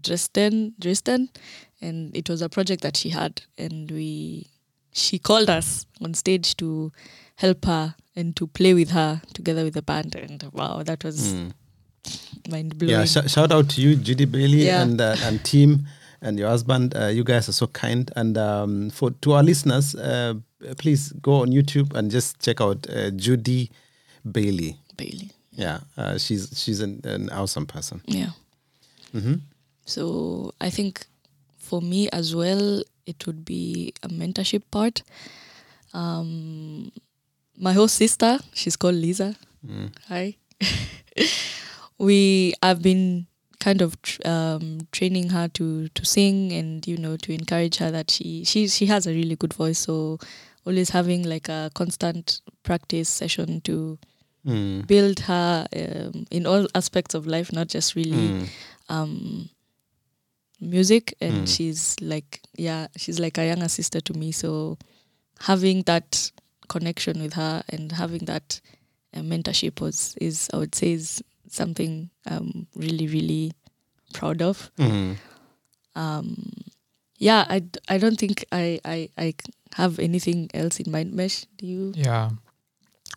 Dresden, 0.02 0.74
Dresden, 0.80 1.30
and 1.80 2.16
it 2.16 2.28
was 2.28 2.42
a 2.42 2.50
project 2.50 2.82
that 2.82 2.98
she 2.98 3.10
had, 3.10 3.44
and 3.58 3.92
we 3.92 4.48
she 4.92 5.20
called 5.20 5.50
us 5.50 5.86
on 6.02 6.16
stage 6.16 6.58
to 6.58 6.92
help 7.36 7.66
her 7.66 7.96
and 8.16 8.36
to 8.36 8.48
play 8.48 8.74
with 8.74 8.90
her 8.92 9.22
together 9.34 9.64
with 9.64 9.76
the 9.76 9.82
band, 9.84 10.16
and 10.16 10.50
wow, 10.54 10.82
that 10.84 11.04
was 11.04 11.34
hmm. 11.34 11.50
Mind 12.50 12.78
blowing. 12.78 12.92
yeah. 12.94 13.06
Sh- 13.06 13.30
shout 13.32 13.52
out 13.52 13.70
to 13.70 13.82
you, 13.82 13.96
Judy 13.96 14.26
Bailey, 14.26 14.66
Yeah. 14.66 14.82
and 14.84 15.00
uh, 15.02 15.16
and 15.24 15.44
team, 15.44 15.88
and 16.22 16.38
your 16.40 16.50
husband. 16.50 16.96
Uh, 16.96 17.08
you 17.08 17.24
guys 17.24 17.48
are 17.50 17.54
so 17.54 17.68
kind. 17.68 18.12
And 18.16 18.38
um, 18.38 18.90
for 18.90 19.12
to 19.12 19.34
our 19.34 19.44
listeners, 19.44 19.96
uh, 19.96 20.34
please 20.78 21.12
go 21.22 21.42
on 21.42 21.50
YouTube 21.52 21.94
and 21.96 22.10
just 22.12 22.40
check 22.42 22.62
out 22.62 22.88
uh, 22.90 23.12
Judy 23.12 23.70
Bailey. 24.30 24.78
Bailey. 24.98 25.32
Yeah, 25.52 25.80
uh, 25.98 26.18
she's 26.18 26.50
she's 26.56 26.80
an, 26.82 27.02
an 27.04 27.30
awesome 27.32 27.66
person. 27.66 28.02
Yeah. 28.06 28.32
So 29.86 30.54
I 30.62 30.70
think 30.70 31.06
for 31.58 31.82
me 31.82 32.10
as 32.12 32.36
well, 32.36 32.82
it 33.06 33.26
would 33.28 33.44
be 33.44 33.94
a 34.04 34.08
mentorship 34.08 34.62
part. 34.72 35.02
Um, 35.94 36.92
my 37.58 37.74
whole 37.74 37.88
sister, 37.88 38.40
she's 38.54 38.76
called 38.78 38.96
Lisa. 38.96 39.36
Hi. 40.08 40.38
we 42.00 42.54
have 42.64 42.82
been 42.82 43.28
kind 43.60 43.82
of 43.82 44.02
tr- 44.02 44.22
um, 44.26 44.88
training 44.92 45.30
her 45.30 45.48
to 45.50 45.90
to 45.90 46.06
sing 46.06 46.52
and 46.54 46.88
you 46.88 46.98
know 46.98 47.18
to 47.18 47.34
encourage 47.34 47.78
her 47.78 47.92
that 47.92 48.10
she 48.10 48.44
she 48.46 48.68
she 48.68 48.86
has 48.88 49.06
a 49.06 49.12
really 49.12 49.36
good 49.36 49.54
voice. 49.54 49.80
So 49.80 50.18
always 50.66 50.90
having 50.90 51.24
like 51.24 51.50
a 51.50 51.70
constant 51.76 52.42
practice 52.64 53.10
session 53.10 53.62
to 53.62 53.98
Mm. 54.46 54.88
build 54.88 55.20
her 55.20 55.68
um, 55.76 56.26
in 56.32 56.46
all 56.48 56.66
aspects 56.74 57.14
of 57.14 57.28
life, 57.28 57.52
not 57.52 57.68
just 57.68 57.94
really 57.94 58.48
um, 58.88 59.50
music. 60.62 61.14
And 61.22 61.48
she's 61.48 61.96
like, 62.02 62.42
yeah, 62.56 62.88
she's 62.98 63.20
like 63.20 63.38
a 63.38 63.46
younger 63.48 63.68
sister 63.68 64.00
to 64.02 64.14
me. 64.14 64.32
So 64.32 64.78
having 65.42 65.84
that 65.84 66.32
connection 66.70 67.22
with 67.22 67.34
her 67.34 67.64
and 67.70 67.92
having 67.92 68.26
that 68.26 68.62
uh, 69.14 69.20
mentorship 69.20 69.82
was 69.82 70.16
is 70.22 70.50
I 70.54 70.58
would 70.58 70.76
say 70.76 70.94
is 70.94 71.22
something 71.52 72.10
I'm 72.26 72.68
really 72.76 73.08
really 73.08 73.54
proud 74.14 74.42
of. 74.42 74.72
Mm. 74.78 75.18
Um, 75.96 76.54
yeah, 77.18 77.46
I, 77.50 77.60
d- 77.60 77.80
I 77.90 77.98
don't 77.98 78.18
think 78.18 78.46
I, 78.52 78.80
I 78.86 79.10
I 79.18 79.34
have 79.76 80.00
anything 80.00 80.50
else 80.54 80.80
in 80.80 80.92
mind. 80.92 81.14
Mesh, 81.14 81.46
do 81.58 81.66
you? 81.66 81.94
Yeah. 81.96 82.30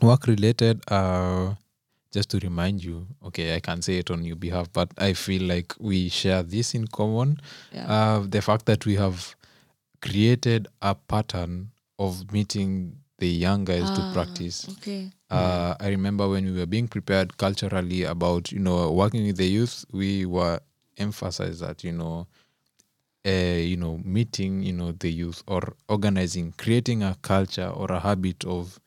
Work 0.00 0.26
related, 0.26 0.80
uh, 0.90 1.54
just 2.12 2.30
to 2.30 2.38
remind 2.40 2.82
you, 2.82 3.06
okay, 3.24 3.54
I 3.54 3.60
can 3.60 3.80
say 3.82 3.98
it 3.98 4.10
on 4.10 4.24
your 4.24 4.36
behalf, 4.36 4.72
but 4.72 4.90
I 4.98 5.12
feel 5.12 5.42
like 5.42 5.74
we 5.78 6.08
share 6.08 6.42
this 6.42 6.74
in 6.74 6.86
common. 6.88 7.38
Yeah. 7.72 7.86
Uh, 7.86 8.26
the 8.28 8.42
fact 8.42 8.66
that 8.66 8.84
we 8.84 8.96
have 8.96 9.36
created 10.00 10.66
a 10.80 10.94
pattern 10.96 11.70
of 11.98 12.32
meeting 12.32 12.96
the 13.22 13.28
young 13.46 13.64
guys 13.64 13.88
to 13.96 14.02
Ah, 14.02 14.12
practice. 14.16 14.58
Okay. 14.76 15.02
Uh, 15.30 15.74
I 15.80 15.88
remember 15.96 16.28
when 16.28 16.44
we 16.44 16.52
were 16.60 16.66
being 16.76 16.88
prepared 16.88 17.28
culturally 17.44 18.02
about, 18.04 18.52
you 18.52 18.58
know, 18.58 18.90
working 18.92 19.24
with 19.26 19.36
the 19.38 19.46
youth, 19.58 19.84
we 19.92 20.26
were 20.26 20.58
emphasized 20.98 21.60
that, 21.66 21.84
you 21.84 21.92
know, 21.92 22.26
uh, 23.26 23.30
you 23.70 23.76
know, 23.76 24.00
meeting, 24.04 24.62
you 24.62 24.72
know, 24.72 24.92
the 24.92 25.10
youth 25.10 25.42
or 25.46 25.74
organizing, 25.88 26.52
creating 26.58 27.02
a 27.02 27.16
culture 27.22 27.68
or 27.68 27.90
a 27.92 28.00
habit 28.00 28.44
of 28.44 28.80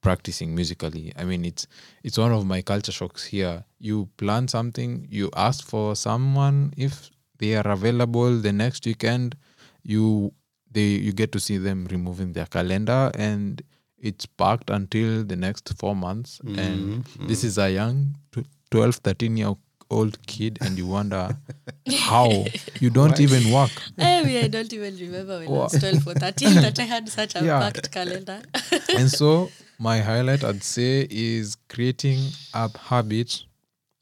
practicing 0.00 0.54
musically. 0.54 1.12
I 1.16 1.24
mean, 1.24 1.44
it's 1.44 1.66
it's 2.02 2.18
one 2.18 2.32
of 2.32 2.46
my 2.46 2.62
culture 2.62 2.92
shocks 2.92 3.24
here. 3.26 3.64
You 3.78 4.08
plan 4.16 4.48
something, 4.48 5.06
you 5.10 5.30
ask 5.36 5.66
for 5.66 5.94
someone 5.96 6.72
if 6.76 7.10
they 7.38 7.54
are 7.56 7.68
available 7.68 8.38
the 8.38 8.52
next 8.52 8.86
weekend, 8.86 9.36
you 9.84 10.32
they 10.70 10.88
you 11.06 11.12
get 11.12 11.32
to 11.32 11.40
see 11.40 11.58
them 11.58 11.86
removing 11.90 12.32
their 12.32 12.46
calendar 12.46 13.10
and 13.14 13.62
it's 14.02 14.26
parked 14.26 14.68
until 14.68 15.24
the 15.24 15.36
next 15.36 15.72
four 15.78 15.94
months. 15.96 16.40
Mm-hmm. 16.44 16.58
And 16.58 17.04
this 17.28 17.44
is 17.44 17.56
a 17.58 17.70
young 17.70 18.16
tw- 18.32 18.46
12, 18.70 18.96
13 18.96 19.36
year 19.36 19.54
old 19.90 20.26
kid, 20.26 20.58
and 20.62 20.76
you 20.78 20.86
wonder 20.86 21.36
how 21.98 22.44
you 22.80 22.90
don't 22.90 23.20
even 23.20 23.52
work. 23.52 23.70
I 23.98 24.22
mean, 24.24 24.44
I 24.44 24.48
don't 24.48 24.72
even 24.72 24.96
remember 24.96 25.38
when 25.38 25.48
I 25.48 25.50
was 25.50 25.78
12 25.78 26.06
or 26.08 26.14
13 26.14 26.54
that 26.62 26.78
I 26.78 26.82
had 26.84 27.08
such 27.08 27.36
a 27.36 27.44
Yeah. 27.44 27.60
packed 27.60 27.90
calendar. 27.92 28.42
and 28.98 29.10
so 29.10 29.50
my 29.78 29.98
highlight 30.00 30.44
I'd 30.44 30.62
say 30.62 31.06
is 31.10 31.56
creating 31.68 32.20
a 32.54 32.70
habit, 32.78 33.44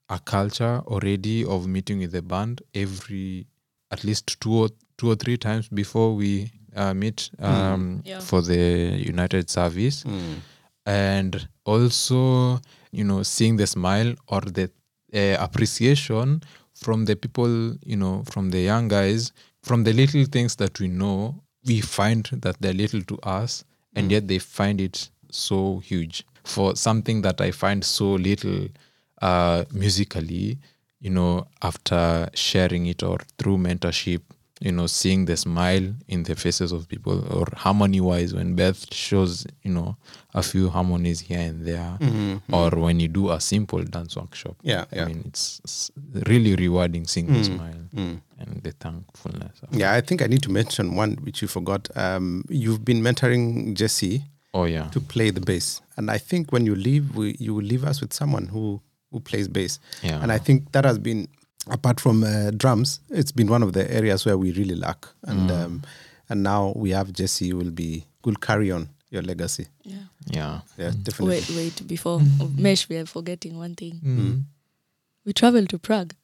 a 0.09 0.18
culture 0.18 0.82
already 0.86 1.44
of 1.44 1.66
meeting 1.66 1.98
with 1.98 2.12
the 2.12 2.22
band 2.22 2.62
every 2.74 3.46
at 3.90 4.05
least 4.05 4.40
two 4.40 4.55
or 4.55 4.68
two 4.96 5.11
or 5.11 5.16
three 5.16 5.36
times 5.36 5.68
before 5.68 6.14
we 6.14 6.53
uh, 6.77 6.95
meet 6.95 7.31
um, 7.39 8.01
Yeah. 8.05 8.21
for 8.21 8.43
the 8.43 8.97
United 9.12 9.49
Service, 9.51 10.05
Mm. 10.05 10.41
and 10.87 11.49
also 11.64 12.61
you 12.93 13.05
know 13.05 13.23
seeing 13.23 13.57
the 13.57 13.66
smile 13.66 14.14
or 14.29 14.41
the 14.41 14.71
uh, 15.14 15.37
appreciation 15.39 16.43
from 16.75 17.05
the 17.05 17.14
people 17.16 17.77
you 17.85 17.97
know 17.97 18.23
from 18.33 18.51
the 18.51 18.61
young 18.61 18.89
guys 18.89 19.33
from 19.62 19.85
the 19.85 19.93
little 19.93 20.25
things 20.25 20.57
that 20.57 20.81
we 20.81 20.89
know 20.89 21.35
we 21.66 21.81
find 21.81 22.25
that 22.33 22.57
they're 22.61 22.73
little 22.73 23.03
to 23.03 23.18
us 23.23 23.64
and 23.95 24.11
yet 24.11 24.27
they 24.29 24.39
find 24.39 24.81
it 24.81 25.11
so 25.31 25.79
huge 25.81 26.25
for 26.45 26.75
something 26.77 27.23
that 27.23 27.41
i 27.41 27.51
find 27.51 27.85
so 27.85 28.12
little 28.14 28.68
uh 29.21 29.64
musically 29.73 30.59
you 31.01 31.11
know 31.11 31.47
after 31.62 32.29
sharing 32.35 32.87
it 32.87 33.03
or 33.03 33.18
through 33.39 33.59
mentorship 33.59 34.23
you 34.61 34.71
know 34.73 34.87
seeing 34.87 35.25
the 35.25 35.37
smile 35.37 35.87
in 36.09 36.23
the 36.25 36.35
faces 36.37 36.71
of 36.73 36.87
people 36.87 37.25
or 37.35 37.47
harmony 37.57 38.01
wise 38.01 38.35
when 38.35 38.55
beth 38.55 38.93
shows 38.95 39.47
you 39.63 39.73
know 39.73 39.97
a 40.35 40.43
few 40.43 40.69
harmonies 40.69 41.19
here 41.21 41.41
and 41.41 41.65
there 41.67 41.99
or 42.53 42.71
when 42.71 43.01
you 43.01 43.09
do 43.09 43.31
a 43.31 43.41
simple 43.41 43.83
dance 43.83 44.17
workshop 44.17 44.57
Yeah, 44.63 44.85
yeah. 44.93 45.05
i 45.05 45.07
mean 45.07 45.23
it's, 45.27 45.61
it's 45.65 45.91
really 46.27 46.55
rewarding 46.57 47.07
seeing 47.07 47.27
the 47.33 47.43
smile 47.45 47.75
Mm. 47.95 48.21
and 48.39 48.63
the 48.63 48.73
thankfulness 48.73 49.57
Yeah, 49.73 49.93
I 49.95 50.01
think 50.01 50.23
I 50.23 50.27
need 50.27 50.43
to 50.43 50.51
mention 50.51 50.95
one 50.95 51.13
which 51.25 51.43
you 51.43 51.49
forgot. 51.49 51.89
Um, 51.97 52.45
you've 52.49 52.85
been 52.85 53.03
mentoring 53.03 53.75
Jesse 53.75 54.23
oh 54.55 54.65
yeah 54.65 54.89
to 54.91 55.01
play 55.01 55.31
the 55.31 55.41
bass, 55.41 55.81
and 55.97 56.09
I 56.11 56.19
think 56.19 56.53
when 56.53 56.67
you 56.67 56.75
leave, 56.77 57.17
we, 57.17 57.35
you 57.41 57.53
will 57.55 57.65
leave 57.65 57.85
us 57.85 58.01
with 58.01 58.13
someone 58.13 58.47
who 58.47 58.81
who 59.11 59.19
plays 59.21 59.49
bass. 59.49 59.81
Yeah. 60.05 60.23
And 60.23 60.31
I 60.31 60.39
think 60.39 60.71
that 60.73 60.85
has 60.85 60.99
been, 61.01 61.27
apart 61.69 62.01
from 62.01 62.23
uh, 62.25 62.51
drums, 62.57 63.01
it's 63.11 63.33
been 63.33 63.49
one 63.49 63.63
of 63.63 63.73
the 63.73 63.91
areas 63.93 64.25
where 64.27 64.37
we 64.39 64.53
really 64.53 64.75
lack. 64.77 65.07
And 65.23 65.51
um, 65.51 65.83
and 66.29 66.43
now 66.43 66.73
we 66.77 66.91
have 66.91 67.13
Jesse 67.13 67.49
who 67.51 67.57
will 67.59 67.71
be 67.73 68.05
will 68.25 68.37
carry 68.37 68.71
on 68.71 68.89
your 69.11 69.23
legacy. 69.23 69.67
Yeah. 69.85 70.05
yeah 70.31 70.61
Yeah, 70.79 70.93
definitely. 71.03 71.55
Wait, 71.57 71.57
wait, 71.57 71.87
before 71.89 72.21
of 72.41 72.59
Mesh, 72.59 72.89
we 72.89 72.97
are 72.97 73.07
forgetting 73.07 73.59
one 73.59 73.75
thing. 73.75 74.01
Mm. 74.05 74.45
We 75.25 75.33
traveled 75.33 75.69
to 75.71 75.79
Prague. 75.79 76.15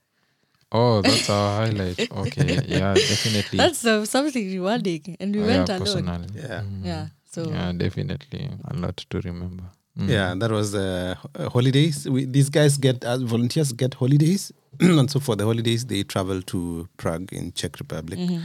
oh 0.73 1.01
that's 1.01 1.31
our 1.31 1.51
highlight 1.63 2.01
okay 2.11 2.59
yeah 2.67 2.95
definitely 2.95 3.59
That's 3.59 3.85
uh, 3.87 4.05
something 4.05 4.47
rewarding. 4.51 5.17
And 5.21 5.35
we 5.35 5.43
Oh, 5.43 5.47
went 5.47 5.69
yeah, 5.69 5.77
alone. 5.77 6.05
personally. 6.07 6.29
Yeah. 6.35 6.63
Mm. 6.63 6.85
Yeah. 6.85 7.07
So, 7.31 7.51
yeah 7.51 7.73
definitely 7.73 8.51
a 8.65 8.75
lot 8.75 8.97
to 9.11 9.21
remember 9.21 9.65
Mm. 9.99 10.09
Yeah, 10.09 10.35
that 10.35 10.51
was 10.51 10.75
uh, 10.75 11.15
holidays. 11.53 12.07
We, 12.09 12.27
these 12.27 12.51
guys 12.51 12.77
get 12.79 13.03
uh, 13.05 13.17
volunteers 13.19 13.73
get 13.73 13.95
holidays, 13.95 14.53
and 14.81 15.11
so 15.11 15.21
for 15.21 15.37
the 15.37 15.45
holidays 15.45 15.87
they 15.87 16.03
travel 16.03 16.43
to 16.43 16.87
Prague 16.99 17.33
in 17.33 17.53
Czech 17.53 17.79
Republic, 17.79 18.19
Mm-hmm. 18.19 18.43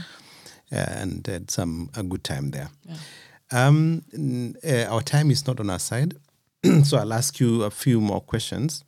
uh, 0.72 0.76
and 1.02 1.26
had 1.26 1.50
some 1.50 1.90
a 1.94 2.02
good 2.02 2.24
time 2.24 2.50
there. 2.52 2.70
Yeah. 2.88 2.96
Um, 3.50 4.02
uh, 4.64 4.84
our 4.94 5.02
time 5.02 5.30
is 5.30 5.46
not 5.46 5.60
on 5.60 5.68
our 5.68 5.78
side, 5.78 6.14
so 6.84 6.96
I'll 6.96 7.12
ask 7.12 7.38
you 7.38 7.64
a 7.64 7.70
few 7.70 8.00
more 8.00 8.22
questions. 8.22 8.82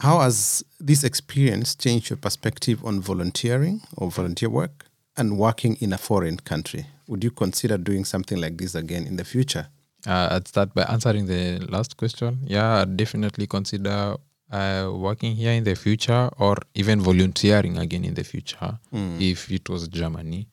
How 0.00 0.20
has 0.20 0.62
this 0.78 1.02
experience 1.02 1.74
changed 1.74 2.08
your 2.10 2.18
perspective 2.18 2.84
on 2.84 3.00
volunteering 3.00 3.80
or 3.96 4.12
volunteer 4.12 4.48
work 4.48 4.84
and 5.16 5.36
working 5.38 5.76
in 5.80 5.92
a 5.92 5.98
foreign 5.98 6.36
country? 6.36 6.86
Would 7.08 7.24
you 7.24 7.32
consider 7.32 7.76
doing 7.78 8.04
something 8.04 8.40
like 8.40 8.58
this 8.58 8.76
again 8.76 9.06
in 9.08 9.16
the 9.16 9.24
future? 9.24 9.66
Uh, 10.08 10.28
I'd 10.32 10.48
start 10.48 10.72
by 10.74 10.84
answering 10.84 11.26
the 11.26 11.58
last 11.68 11.96
question. 11.98 12.38
Yeah, 12.46 12.80
I'd 12.80 12.96
definitely 12.96 13.46
consider 13.46 14.16
uh, 14.50 14.90
working 14.94 15.36
here 15.36 15.52
in 15.52 15.64
the 15.64 15.74
future 15.74 16.30
or 16.38 16.56
even 16.74 17.00
volunteering 17.00 17.76
again 17.76 18.04
in 18.04 18.14
the 18.14 18.24
future 18.24 18.78
if 19.20 19.50
it 19.50 19.68
was 19.68 19.86
Germany. 19.88 20.48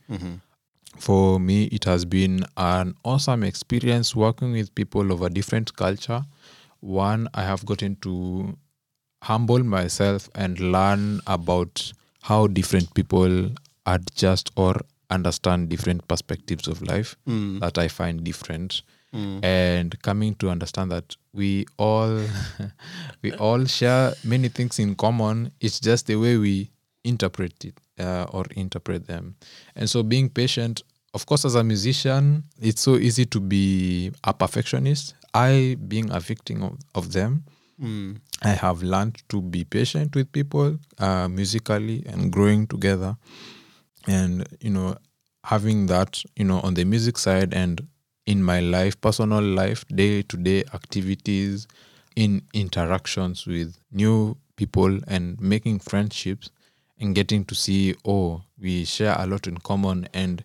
For 1.00 1.40
me, 1.40 1.64
it 1.78 1.84
has 1.86 2.04
been 2.06 2.46
an 2.58 2.96
awesome 3.04 3.44
experience 3.44 4.16
working 4.16 4.52
with 4.52 4.74
people 4.76 5.12
of 5.12 5.22
a 5.22 5.30
different 5.30 5.76
culture. 5.76 6.22
One, 6.82 7.28
I 7.34 7.44
have 7.44 7.66
gotten 7.66 7.96
to 8.02 8.58
humble 9.24 9.64
myself 9.64 10.30
and 10.36 10.60
learn 10.60 11.22
about 11.28 11.92
how 12.24 12.48
different 12.48 12.94
people 12.94 13.52
adjust 13.86 14.52
or 14.56 14.76
understand 15.10 15.70
different 15.70 16.08
perspectives 16.08 16.68
of 16.68 16.82
life 16.82 17.16
that 17.60 17.78
I 17.78 17.88
find 17.88 18.24
different. 18.24 18.82
And 19.44 20.02
coming 20.02 20.36
to 20.36 20.50
understand 20.50 20.92
that 20.92 21.16
we 21.34 21.66
all 21.78 22.20
we 23.22 23.32
all 23.34 23.66
share 23.66 24.14
many 24.24 24.50
things 24.50 24.80
in 24.80 24.96
common. 24.96 25.52
It's 25.62 25.80
just 25.80 26.08
the 26.08 26.18
way 26.18 26.38
we 26.38 26.70
interpret 27.04 27.64
it 27.64 27.80
uh, 28.00 28.26
or 28.32 28.46
interpret 28.56 29.08
them. 29.08 29.36
And 29.76 29.90
so 29.90 30.04
being 30.04 30.30
patient, 30.30 30.84
of 31.14 31.26
course, 31.26 31.46
as 31.46 31.56
a 31.56 31.64
musician, 31.64 32.44
it's 32.62 32.82
so 32.82 32.96
easy 32.98 33.26
to 33.28 33.40
be 33.40 34.12
a 34.24 34.34
perfectionist. 34.34 35.16
I 35.34 35.78
being 35.88 36.12
a 36.12 36.20
victim 36.20 36.64
of, 36.64 36.78
of 36.94 37.14
them, 37.14 37.46
I 38.42 38.50
have 38.50 38.84
learned 38.84 39.22
to 39.30 39.42
be 39.42 39.64
patient 39.64 40.16
with 40.16 40.32
people 40.32 40.78
uh, 41.00 41.28
musically 41.28 42.04
and 42.06 42.32
growing 42.32 42.68
together. 42.68 43.18
And, 44.08 44.48
you 44.62 44.70
know, 44.70 44.98
having 45.44 45.88
that, 45.88 46.22
you 46.36 46.46
know, 46.46 46.60
on 46.62 46.74
the 46.76 46.86
music 46.86 47.18
side 47.18 47.54
and 47.54 47.88
in 48.26 48.42
my 48.44 48.60
life, 48.60 49.00
personal 49.02 49.42
life, 49.42 49.86
day 49.90 50.22
to 50.24 50.38
day 50.38 50.64
activities, 50.74 51.68
in 52.16 52.42
interactions 52.54 53.46
with 53.46 53.78
new 53.92 54.38
people 54.56 55.00
and 55.08 55.40
making 55.40 55.80
friendships 55.80 56.50
and 57.00 57.14
getting 57.14 57.44
to 57.46 57.54
see, 57.56 57.94
oh, 58.06 58.42
we 58.60 58.86
share 58.86 59.16
a 59.20 59.28
lot 59.28 59.48
in 59.48 59.58
common 59.58 60.08
and 60.14 60.44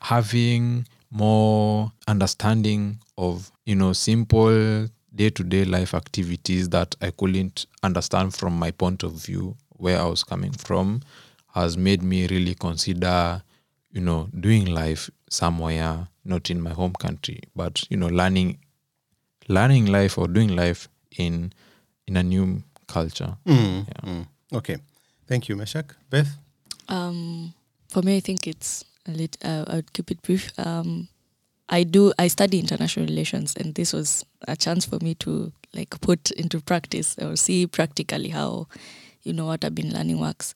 having 0.00 0.86
more 1.10 1.92
understanding 2.08 2.98
of, 3.16 3.52
you 3.64 3.76
know, 3.76 3.92
simple 3.92 4.88
day 5.14 5.30
to 5.30 5.44
day 5.44 5.64
life 5.64 5.94
activities 5.94 6.68
that 6.70 6.96
I 7.00 7.12
couldn't 7.12 7.66
understand 7.84 8.34
from 8.34 8.58
my 8.58 8.72
point 8.72 9.04
of 9.04 9.12
view, 9.12 9.56
where 9.76 10.00
I 10.00 10.04
was 10.04 10.24
coming 10.24 10.52
from, 10.52 11.02
has 11.54 11.76
made 11.76 12.02
me 12.02 12.26
really 12.26 12.56
consider, 12.56 13.40
you 13.94 14.00
know, 14.00 14.28
doing 14.38 14.66
life 14.66 15.08
somewhere 15.30 16.08
not 16.24 16.50
in 16.50 16.60
my 16.60 16.70
home 16.70 16.92
country, 16.92 17.40
but 17.54 17.84
you 17.90 17.96
know, 17.96 18.08
learning 18.08 18.58
learning 19.48 19.86
life 19.86 20.18
or 20.18 20.26
doing 20.26 20.54
life 20.56 20.88
in 21.16 21.52
in 22.06 22.16
a 22.16 22.22
new 22.22 22.62
culture. 22.86 23.36
Mm, 23.46 23.86
mm. 24.02 24.26
Okay. 24.52 24.76
Thank 25.26 25.48
you, 25.48 25.56
Meshack. 25.56 25.94
Beth? 26.10 26.28
Um, 26.88 27.54
for 27.88 28.02
me, 28.02 28.16
I 28.16 28.20
think 28.20 28.46
it's 28.46 28.84
a 29.06 29.12
lit. 29.12 29.36
Uh, 29.42 29.64
I 29.66 29.76
would 29.76 29.92
keep 29.92 30.10
it 30.10 30.20
brief. 30.22 30.52
Um, 30.58 31.08
I 31.68 31.84
do. 31.84 32.12
I 32.18 32.28
study 32.28 32.58
international 32.58 33.06
relations, 33.06 33.54
and 33.56 33.74
this 33.74 33.92
was 33.92 34.24
a 34.46 34.56
chance 34.56 34.84
for 34.84 34.98
me 35.02 35.14
to 35.16 35.52
like 35.74 35.98
put 36.00 36.30
into 36.32 36.60
practice 36.60 37.16
or 37.18 37.36
see 37.36 37.66
practically 37.66 38.28
how, 38.28 38.68
you 39.22 39.32
know, 39.32 39.46
what 39.46 39.64
I've 39.64 39.74
been 39.74 39.92
learning 39.92 40.20
works. 40.20 40.54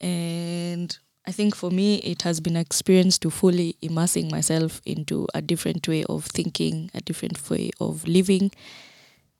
And 0.00 0.96
I 1.26 1.32
think 1.32 1.54
for 1.54 1.70
me, 1.70 1.96
it 1.96 2.22
has 2.22 2.40
been 2.40 2.56
an 2.56 2.60
experience 2.60 3.18
to 3.18 3.30
fully 3.30 3.76
immersing 3.80 4.30
myself 4.30 4.82
into 4.84 5.26
a 5.34 5.40
different 5.40 5.88
way 5.88 6.04
of 6.04 6.26
thinking, 6.26 6.90
a 6.92 7.00
different 7.00 7.48
way 7.48 7.70
of 7.80 8.06
living, 8.06 8.52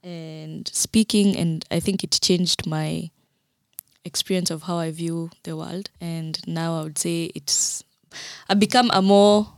and 0.03 0.67
speaking. 0.73 1.37
And 1.37 1.65
I 1.71 1.81
think 1.81 2.03
it 2.03 2.19
changed 2.23 2.67
my 2.67 3.11
experience 4.05 4.51
of 4.51 4.63
how 4.63 4.79
I 4.79 4.91
view 4.93 5.31
the 5.43 5.57
world. 5.57 5.91
And 6.01 6.41
now 6.47 6.81
I 6.81 6.85
would 6.85 6.99
say 6.99 7.31
it's 7.35 7.85
I've 8.49 8.61
become 8.61 8.91
a 8.93 9.03
more 9.03 9.49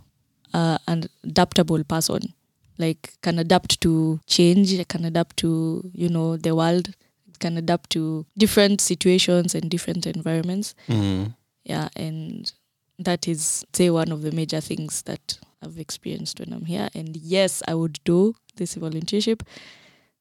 uh, 0.52 0.78
adaptable 0.88 1.84
person. 1.84 2.34
Like 2.78 3.14
can 3.22 3.38
adapt 3.38 3.80
to 3.82 4.20
change, 4.26 4.86
can 4.88 5.04
adapt 5.04 5.36
to 5.38 5.90
you 5.94 6.08
know 6.08 6.36
the 6.36 6.54
world, 6.54 6.92
can 7.38 7.56
adapt 7.56 7.90
to 7.90 8.26
different 8.36 8.80
situations 8.80 9.54
and 9.54 9.70
different 9.70 10.06
environments. 10.06 10.74
Mm. 10.88 11.34
Yeah, 11.66 11.88
and 11.96 12.52
that 12.98 13.26
is 13.28 13.64
say 13.72 13.90
one 13.90 14.12
of 14.12 14.22
the 14.22 14.30
major 14.32 14.60
things 14.60 15.02
that 15.02 15.38
I've 15.62 15.78
experienced 15.78 16.38
when 16.40 16.52
I'm 16.52 16.64
here. 16.64 16.88
And 16.94 17.16
yes, 17.16 17.62
I 17.68 17.74
would 17.74 17.98
do 18.04 18.34
this 18.56 18.76
volunteership. 18.76 19.40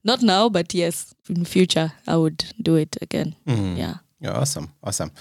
Not 0.04 0.22
now, 0.22 0.50
but 0.50 0.74
yes, 0.74 1.14
in 1.30 1.46
future 1.46 1.92
I 2.08 2.18
would 2.18 2.44
do 2.62 2.76
it 2.76 2.98
again. 3.02 3.36
Mm. 3.48 3.78
Yeah. 3.78 3.96
Yeah, 4.20 4.32
awesome, 4.32 4.70
awesome. 4.84 5.12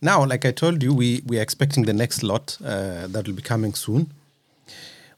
Now, 0.00 0.24
like 0.26 0.44
I 0.44 0.52
told 0.52 0.82
you, 0.82 0.92
we 0.94 1.22
we 1.26 1.38
are 1.38 1.42
expecting 1.42 1.86
the 1.86 1.92
next 1.92 2.22
lot 2.22 2.58
uh, 2.64 3.06
that 3.08 3.26
will 3.26 3.34
be 3.34 3.42
coming 3.42 3.74
soon. 3.74 4.12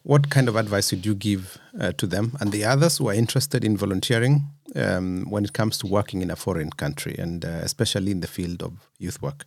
what 0.05 0.29
kind 0.29 0.49
of 0.49 0.57
advice 0.57 0.93
would 0.93 1.05
you 1.07 1.15
give 1.15 1.59
uh, 1.81 1.91
to 1.93 2.07
them 2.07 2.37
and 2.41 2.53
the 2.53 2.63
others 2.63 2.99
who 2.99 3.09
are 3.09 3.15
interested 3.15 3.65
in 3.65 3.75
volunteering 3.77 4.43
um, 4.77 5.25
when 5.31 5.45
it 5.45 5.53
comes 5.55 5.79
to 5.79 5.87
working 5.87 6.21
in 6.23 6.31
a 6.31 6.37
foreign 6.37 6.71
country 6.71 7.15
and 7.19 7.45
uh, 7.45 7.49
especially 7.63 8.11
in 8.11 8.21
the 8.21 8.27
field 8.27 8.63
of 8.63 8.73
youth 8.99 9.23
work? 9.23 9.47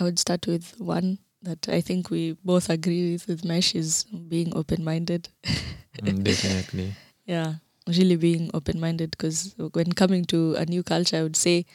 I 0.00 0.04
would 0.04 0.18
start 0.18 0.46
with 0.46 0.78
one 0.80 1.18
that 1.42 1.68
I 1.68 1.80
think 1.80 2.10
we 2.10 2.36
both 2.44 2.70
agree 2.70 3.12
with 3.12 3.28
with 3.28 3.44
Mesh 3.44 3.74
is 3.74 4.04
being 4.04 4.56
open 4.56 4.82
minded. 4.84 5.28
Mm, 6.02 6.22
definitely. 6.24 6.94
yeah, 7.26 7.54
really 7.86 8.16
being 8.16 8.50
open 8.54 8.80
minded 8.80 9.10
because 9.12 9.54
when 9.72 9.92
coming 9.92 10.24
to 10.26 10.54
a 10.54 10.64
new 10.66 10.82
culture, 10.82 11.16
I 11.18 11.22
would 11.22 11.36
say 11.36 11.66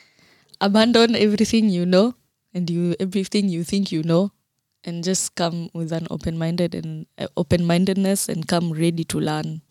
abandon 0.61 1.15
everything 1.15 1.69
you 1.69 1.85
know 1.85 2.15
and 2.53 2.69
you 2.69 2.95
everything 2.99 3.47
you 3.49 3.63
think 3.63 3.91
you 3.91 4.03
know 4.03 4.31
and 4.83 5.03
just 5.03 5.35
come 5.35 5.69
with 5.73 5.91
an 5.91 6.07
open 6.09 6.37
minded 6.37 6.73
and 6.75 7.05
uh, 7.17 7.27
open 7.37 7.65
mindedness 7.65 8.27
and 8.29 8.47
come 8.47 8.71
ready 8.71 9.03
to 9.05 9.19
learn. 9.19 9.61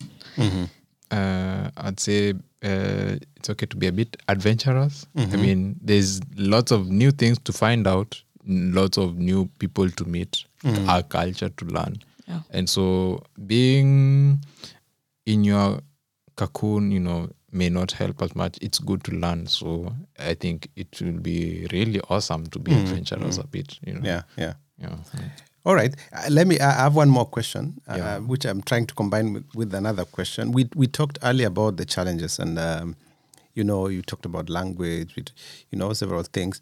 uh, 1.11 1.69
I'd 1.77 1.99
say 1.99 2.33
uh, 2.63 3.15
it's 3.35 3.49
okay 3.49 3.65
to 3.65 3.75
be 3.77 3.87
a 3.87 3.91
bit 3.91 4.17
adventurous. 4.27 5.05
I 5.15 5.37
mean, 5.37 5.75
there's 5.81 6.21
lots 6.35 6.71
of 6.71 6.89
new 6.89 7.11
things 7.11 7.39
to 7.39 7.51
find 7.53 7.87
out, 7.87 8.21
n- 8.21 8.28
lots 8.45 8.97
of 8.97 9.17
new 9.17 9.45
people 9.59 9.89
to 9.89 10.05
meet, 10.05 10.43
our 10.87 11.03
culture 11.03 11.49
to 11.49 11.65
learn. 11.65 11.97
Yeah. 12.27 12.41
And 12.51 12.69
so 12.69 13.23
being 13.47 14.39
in 15.25 15.43
your 15.43 15.79
cocoon, 16.35 16.91
you 16.91 16.99
know, 16.99 17.29
may 17.51 17.69
not 17.69 17.91
help 17.91 18.21
as 18.21 18.35
much. 18.35 18.57
It's 18.61 18.79
good 18.79 19.03
to 19.05 19.11
learn. 19.11 19.47
So 19.47 19.93
I 20.19 20.35
think 20.35 20.69
it 20.75 21.01
will 21.01 21.19
be 21.19 21.67
really 21.71 21.99
awesome 22.09 22.45
to 22.47 22.59
be 22.59 22.71
adventurous 22.73 23.37
a 23.37 23.47
bit, 23.47 23.79
you 23.85 23.93
know. 23.93 24.01
Yeah, 24.03 24.21
yeah. 24.37 24.53
Yeah. 24.81 24.95
All 25.65 25.75
right. 25.75 25.93
Uh, 26.13 26.27
let 26.29 26.47
me. 26.47 26.57
I 26.59 26.71
have 26.71 26.95
one 26.95 27.09
more 27.09 27.25
question, 27.25 27.81
uh, 27.87 27.95
Yeah. 27.97 28.19
which 28.19 28.45
I'm 28.45 28.61
trying 28.61 28.85
to 28.87 28.95
combine 28.95 29.33
with, 29.33 29.45
with 29.55 29.73
another 29.73 30.05
question. 30.05 30.51
We 30.53 30.69
we 30.75 30.87
talked 30.87 31.19
earlier 31.21 31.47
about 31.47 31.75
the 31.77 31.85
challenges, 31.85 32.39
and 32.39 32.57
um, 32.57 32.95
you 33.55 33.63
know, 33.63 33.87
you 33.89 34.01
talked 34.01 34.25
about 34.25 34.49
language, 34.49 35.13
you 35.71 35.77
know, 35.77 35.91
several 35.93 36.23
things. 36.23 36.61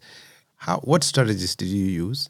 How? 0.58 0.78
What 0.80 1.02
strategies 1.04 1.56
did 1.56 1.68
you 1.68 1.86
use 1.86 2.28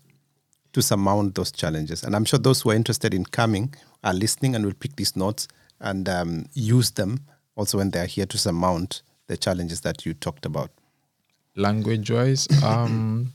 to 0.73 0.83
surmount 0.83 1.35
those 1.35 1.51
challenges? 1.51 2.05
And 2.05 2.15
I'm 2.15 2.25
sure 2.25 2.39
those 2.39 2.61
who 2.63 2.71
are 2.71 2.75
interested 2.75 3.13
in 3.15 3.25
coming 3.25 3.75
are 4.05 4.15
listening 4.15 4.55
and 4.55 4.65
will 4.65 4.75
pick 4.75 4.97
these 4.97 5.17
notes 5.17 5.49
and 5.81 6.09
um, 6.09 6.47
use 6.55 6.91
them 6.93 7.21
also 7.57 7.79
when 7.79 7.91
they 7.91 8.01
are 8.01 8.07
here 8.07 8.27
to 8.27 8.39
surmount 8.39 9.03
the 9.27 9.37
challenges 9.37 9.81
that 9.83 10.05
you 10.07 10.15
talked 10.15 10.47
about. 10.47 10.71
language 11.57 12.09
wise 12.11 12.47
um 12.65 13.33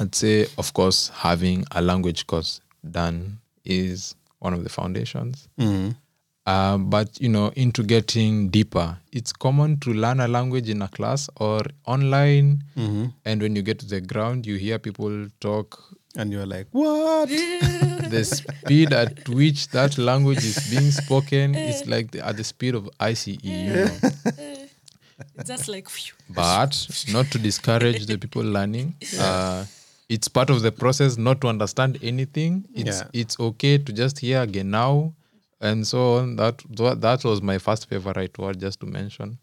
i'd 0.00 0.14
say 0.14 0.46
of 0.58 0.72
course 0.72 1.08
having 1.14 1.64
a 1.70 1.80
language 1.80 2.26
course 2.26 2.60
done 2.90 3.38
is 3.64 4.16
one 4.40 4.52
of 4.52 4.64
the 4.64 4.68
foundations 4.70 5.48
uh, 6.46 6.76
but 6.78 7.08
you 7.20 7.28
know 7.28 7.48
into 7.56 7.82
getting 7.82 8.48
deeper. 8.50 8.96
It's 9.12 9.32
common 9.32 9.78
to 9.80 9.92
learn 9.92 10.20
a 10.20 10.28
language 10.28 10.68
in 10.68 10.82
a 10.82 10.88
class 10.88 11.28
or 11.36 11.60
online. 11.86 12.64
And 13.24 13.40
when 13.42 13.56
you 13.56 13.62
get 13.62 13.78
to 13.80 13.86
the 13.86 14.00
ground 14.00 14.46
you 14.46 14.56
hear 14.56 14.78
people 14.78 15.28
talk. 15.40 15.82
And 16.16 16.30
you're 16.30 16.46
like, 16.46 16.68
what? 16.70 17.28
the 18.14 18.22
speed 18.24 18.92
at 18.92 19.28
which 19.28 19.68
that 19.70 19.98
language 19.98 20.44
is 20.44 20.70
being 20.70 20.92
spoken 20.92 21.56
is 21.56 21.86
like 21.88 22.12
the, 22.12 22.24
at 22.24 22.36
the 22.36 22.44
speed 22.44 22.76
of 22.76 22.88
ice 23.00 23.26
you 23.26 23.74
know. 23.74 23.88
Just 25.44 25.68
like 25.68 25.88
phew. 25.88 26.14
but 26.30 26.86
not 27.12 27.26
to 27.32 27.38
discourage 27.38 28.06
the 28.06 28.16
people 28.18 28.42
learning 28.42 28.94
uh, 29.18 29.64
it's 30.08 30.28
part 30.28 30.50
of 30.50 30.62
the 30.62 30.70
process 30.72 31.16
not 31.16 31.40
to 31.40 31.48
understand 31.48 31.98
anything. 32.02 32.64
It's 32.74 33.00
Yeah. 33.00 33.08
it's 33.20 33.38
okay 33.40 33.78
to 33.78 33.92
just 33.92 34.18
hear 34.18 34.42
again 34.42 34.70
now 34.70 35.14
and 35.60 35.86
so 35.86 36.18
on. 36.18 36.36
That 36.36 36.62
that 37.00 37.24
was 37.24 37.42
my 37.42 37.58
first 37.58 37.88
favorite 37.88 38.38
word 38.38 38.60
just 38.60 38.80
to 38.80 38.86
mention. 38.86 39.38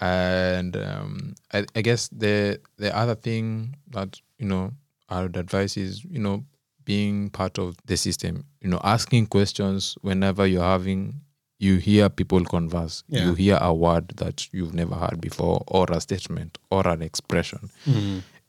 And 0.00 0.76
um, 0.76 1.34
I, 1.52 1.64
I 1.76 1.80
guess 1.82 2.08
the 2.08 2.60
the 2.76 2.96
other 2.96 3.14
thing 3.14 3.76
that 3.90 4.20
you 4.38 4.46
know 4.46 4.72
I 5.08 5.22
would 5.22 5.36
advise 5.36 5.76
is 5.76 6.04
you 6.04 6.18
know 6.18 6.44
being 6.84 7.30
part 7.30 7.58
of 7.58 7.76
the 7.86 7.96
system. 7.96 8.44
You 8.60 8.70
know 8.70 8.80
asking 8.82 9.26
questions 9.26 9.96
whenever 10.02 10.46
you're 10.46 10.62
having 10.64 11.20
you 11.58 11.76
hear 11.76 12.08
people 12.08 12.44
converse. 12.44 13.04
Yeah. 13.08 13.26
you 13.26 13.34
hear 13.34 13.58
a 13.60 13.72
word 13.72 14.08
that 14.16 14.52
you've 14.52 14.74
never 14.74 14.96
heard 14.96 15.20
before 15.20 15.62
or 15.68 15.86
a 15.90 16.00
statement 16.00 16.58
or 16.70 16.86
an 16.88 17.02
expression. 17.02 17.70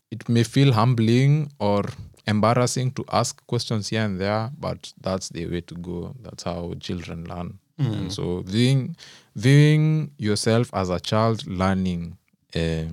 It 0.10 0.28
may 0.28 0.44
feel 0.44 0.74
humbling 0.74 1.52
or 1.60 1.84
embarrassing 2.28 2.92
to 2.92 3.04
ask 3.12 3.46
questions 3.48 3.90
here 3.90 4.04
and 4.06 4.20
there 4.20 4.50
but 4.60 4.94
that's 5.02 5.30
the 5.30 5.46
way 5.48 5.62
to 5.62 5.76
go 5.76 6.16
that's 6.22 6.44
how 6.44 6.74
children 6.80 7.26
learn 7.26 7.60
and 7.80 8.14
so 8.14 8.42
viewing 8.46 8.96
viewing 9.36 10.12
yourself 10.18 10.70
as 10.74 10.90
a 10.90 11.00
child 11.00 11.46
learning 11.48 12.16
uh, 12.56 12.86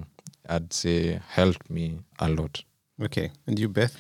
i'd 0.49 0.73
say 0.73 1.21
helped 1.29 1.71
me 1.71 1.99
a 2.19 2.29
lot 2.29 2.63
Okay. 3.03 3.31
And 3.47 3.59
you, 3.59 3.71
Beth? 3.71 3.97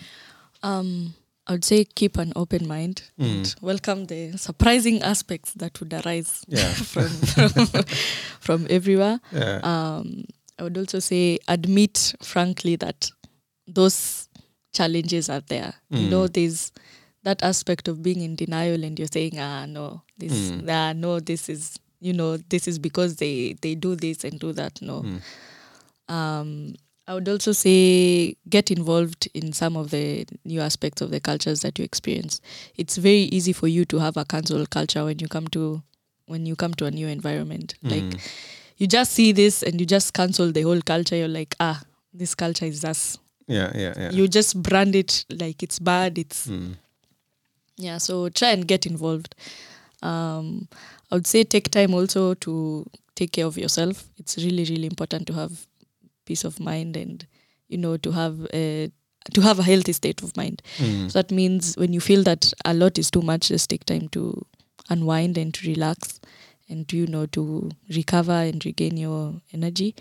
Um, 0.63 1.15
I 1.47 1.53
would 1.53 1.65
say 1.65 1.87
keep 1.87 2.19
an 2.19 2.35
open 2.37 2.69
mind 2.69 3.03
and 3.19 3.55
welcome 3.63 4.05
the 4.07 4.37
surprising 4.37 5.01
aspects 5.03 5.55
that 5.55 5.81
would 5.81 5.95
arise 5.95 6.45
Yeah. 6.47 6.69
from, 6.93 7.09
from 7.09 7.83
from 8.41 8.67
everywhere. 8.69 9.19
Yeah. 9.33 9.61
Um, 9.63 10.27
I 10.59 10.65
would 10.65 10.77
also 10.77 10.99
say 10.99 11.39
admit 11.49 12.13
frankly 12.23 12.77
that 12.77 13.11
those 13.67 14.29
challenges 14.73 15.29
are 15.29 15.41
there. 15.49 15.75
You 15.91 16.09
know, 16.11 16.27
there's 16.29 16.73
that 17.23 17.43
aspect 17.43 17.89
of 17.89 18.03
being 18.03 18.21
in 18.21 18.37
denial 18.37 18.83
and 18.85 18.99
you're 18.99 19.09
saying, 19.13 19.39
ah, 19.39 19.67
no, 19.67 20.03
this, 20.19 20.53
ah, 20.69 20.93
no, 20.95 21.21
this 21.21 21.49
is, 21.49 21.79
you 22.01 22.13
know, 22.13 22.37
this 22.39 22.67
is 22.69 22.79
because 22.79 23.17
they 23.17 23.55
they 23.61 23.75
do 23.75 23.95
this 23.97 24.25
and 24.25 24.39
do 24.41 24.53
that. 24.53 24.81
No. 24.81 25.05
Um, 26.09 26.75
I 27.07 27.15
would 27.15 27.29
also 27.29 27.53
say 27.53 28.37
get 28.49 28.71
involved 28.71 29.29
in 29.35 29.53
some 29.53 29.77
of 29.77 29.91
the 29.91 30.25
new 30.45 30.61
aspects 30.61 31.03
of 31.03 31.11
the 31.11 31.21
cultures 31.21 31.61
that 31.63 31.79
you 31.79 31.85
experience. 31.85 32.41
It's 32.77 32.97
very 32.97 33.23
easy 33.33 33.53
for 33.53 33.67
you 33.69 33.85
to 33.87 33.99
have 33.99 34.17
a 34.17 34.25
cancel 34.25 34.65
culture 34.67 35.05
when 35.05 35.19
you 35.19 35.29
come 35.29 35.49
to 35.49 35.83
when 36.27 36.47
you 36.47 36.55
come 36.55 36.73
to 36.75 36.87
a 36.87 36.91
new 36.91 37.09
environment. 37.09 37.75
Like 37.83 38.21
you 38.77 38.87
just 38.87 39.13
see 39.13 39.33
this 39.33 39.63
and 39.65 39.81
you 39.81 39.87
just 39.87 40.15
cancel 40.15 40.53
the 40.53 40.63
whole 40.63 40.81
culture. 40.81 41.17
You're 41.17 41.29
like, 41.29 41.57
ah, 41.59 41.83
this 42.15 42.35
culture 42.37 42.67
is 42.67 42.85
us. 42.85 43.19
Yeah, 43.51 43.73
yeah, 43.75 43.95
yeah. 43.97 44.11
You 44.13 44.29
just 44.29 44.63
brand 44.63 44.95
it 44.95 45.25
like 45.29 45.63
it's 45.63 45.79
bad. 45.81 46.19
It's 46.19 46.47
yeah. 47.77 47.99
So 47.99 48.29
try 48.29 48.51
and 48.51 48.67
get 48.67 48.87
involved. 48.87 49.35
Um, 50.03 50.69
I 51.11 51.17
would 51.17 51.27
say 51.27 51.45
take 51.45 51.71
time 51.71 51.95
also 51.95 52.35
to 52.35 52.87
take 53.17 53.33
care 53.33 53.47
of 53.47 53.59
yourself. 53.59 54.09
It's 54.19 54.37
really 54.39 54.65
really 54.65 54.87
important 54.87 55.27
to 55.27 55.35
have 55.35 55.67
peace 56.25 56.45
of 56.45 56.61
mind 56.61 56.97
and 56.97 57.27
you 57.69 57.79
know 57.79 57.97
to 57.97 58.13
have 58.13 58.47
a 58.55 58.91
to 59.35 59.41
have 59.43 59.59
a 59.59 59.63
healthy 59.65 59.93
state 59.93 60.23
of 60.23 60.37
mind. 60.37 60.63
So 61.09 61.19
that 61.21 61.31
means 61.31 61.77
when 61.77 61.93
you 61.93 62.01
feel 62.01 62.23
that 62.23 62.53
a 62.65 62.73
lot 62.73 62.99
is 62.99 63.11
too 63.11 63.23
much, 63.23 63.49
just 63.49 63.69
take 63.69 63.85
time 63.85 64.09
to 64.11 64.47
unwind 64.89 65.37
and 65.39 65.53
to 65.55 65.69
relax 65.69 66.21
and 66.69 66.91
you 66.93 67.07
know 67.07 67.27
to 67.27 67.71
recover 67.95 68.33
and 68.33 68.65
regain 68.65 68.97
your 68.97 69.35
energy. 69.53 69.95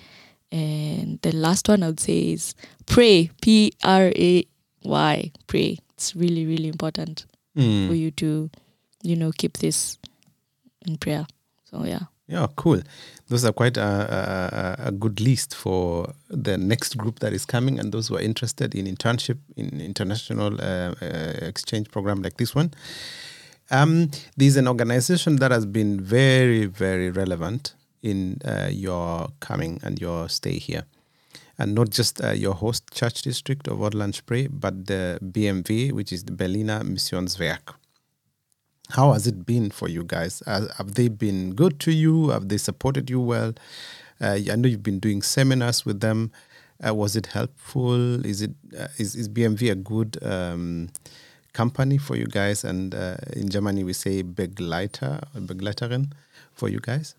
And 0.52 1.22
the 1.22 1.32
last 1.32 1.70
one 1.70 1.84
I 1.84 1.88
would 1.88 2.00
say 2.00 2.32
is 2.32 2.56
pray. 2.86 3.30
P 3.41 3.72
R 3.84 4.12
A 4.16 4.45
Y. 4.84 5.32
Pray. 5.47 5.78
It's 5.93 6.16
really 6.16 6.45
really 6.45 6.68
important 6.68 7.26
for 7.56 7.93
you 7.93 8.10
to 8.12 8.50
you 9.04 9.16
know 9.16 9.32
keep 9.38 9.58
this 9.58 9.97
in 10.88 10.97
prayer. 10.97 11.28
So 11.66 11.84
yeah. 11.84 12.06
Yeah, 12.28 12.45
cool. 12.56 12.82
Those 13.28 13.43
are 13.43 13.52
quite 13.52 13.76
a, 13.76 14.78
a, 14.80 14.88
a 14.88 14.91
good 14.91 15.20
list 15.20 15.56
for 15.56 16.14
the 16.30 16.58
next 16.60 16.95
group 16.95 17.20
that 17.20 17.34
is 17.34 17.43
coming 17.43 17.80
and 17.80 17.91
those 17.91 18.08
who 18.08 18.18
are 18.18 18.22
interested 18.22 18.76
in 18.76 18.86
internship 18.86 19.39
in 19.58 19.82
international 19.82 20.54
uh, 20.62 20.93
uh, 21.02 21.34
exchange 21.41 21.89
program 21.89 22.22
like 22.22 22.38
this 22.38 22.54
one. 22.54 22.72
Um, 23.72 24.12
there's 24.38 24.58
an 24.58 24.68
organization 24.68 25.38
that 25.38 25.52
has 25.52 25.66
been 25.66 26.00
very, 26.02 26.66
very 26.68 27.10
relevant 27.10 27.74
in 28.02 28.38
uh, 28.45 28.70
your 28.72 29.30
coming 29.39 29.80
and 29.84 30.00
your 30.00 30.30
stay 30.30 30.58
here. 30.58 30.84
And 31.58 31.76
not 31.76 31.89
just 31.89 32.24
uh, 32.24 32.32
your 32.32 32.54
host 32.54 32.89
church 32.93 33.22
district 33.22 33.68
of 33.68 33.80
Oderland-Spree, 33.80 34.47
but 34.47 34.86
the 34.88 35.20
BMW, 35.22 35.91
which 35.91 36.14
is 36.14 36.24
the 36.24 36.32
Berliner 36.32 36.82
Missionswerk. 36.82 37.76
How 38.91 39.12
has 39.14 39.28
it 39.28 39.45
been 39.45 39.70
for 39.70 39.88
you 39.88 40.04
guys? 40.04 40.41
Uh, 40.47 40.68
have 40.78 40.95
they 40.95 41.10
been 41.10 41.54
good 41.54 41.80
to 41.82 41.91
you? 41.91 42.30
Have 42.30 42.50
they 42.50 42.58
supported 42.58 43.10
you 43.10 43.20
well? 43.20 43.54
Uh, 44.22 44.39
I 44.52 44.56
know 44.56 44.68
you've 44.68 44.84
been 44.84 45.00
doing 45.00 45.22
seminars 45.22 45.86
with 45.86 46.00
them. 46.00 46.32
Uh, 46.86 46.95
was 46.95 47.16
it 47.16 47.28
helpful? 47.28 48.26
Is 48.26 48.41
it 48.41 48.52
uh, 48.78 48.88
is, 48.97 49.16
is 49.16 49.30
BMW 49.30 49.72
a 49.72 49.76
good 49.76 50.18
um, 50.24 50.89
company 51.54 51.97
for 51.97 52.16
you 52.16 52.26
guys? 52.26 52.64
And 52.64 52.93
in 53.34 53.50
Germany 53.50 53.84
we 53.84 53.93
say 53.93 54.24
Begleiter 54.24 55.22
Begleiterin 55.36 56.14
for 56.54 56.70
you 56.70 56.80
guys. 56.80 57.16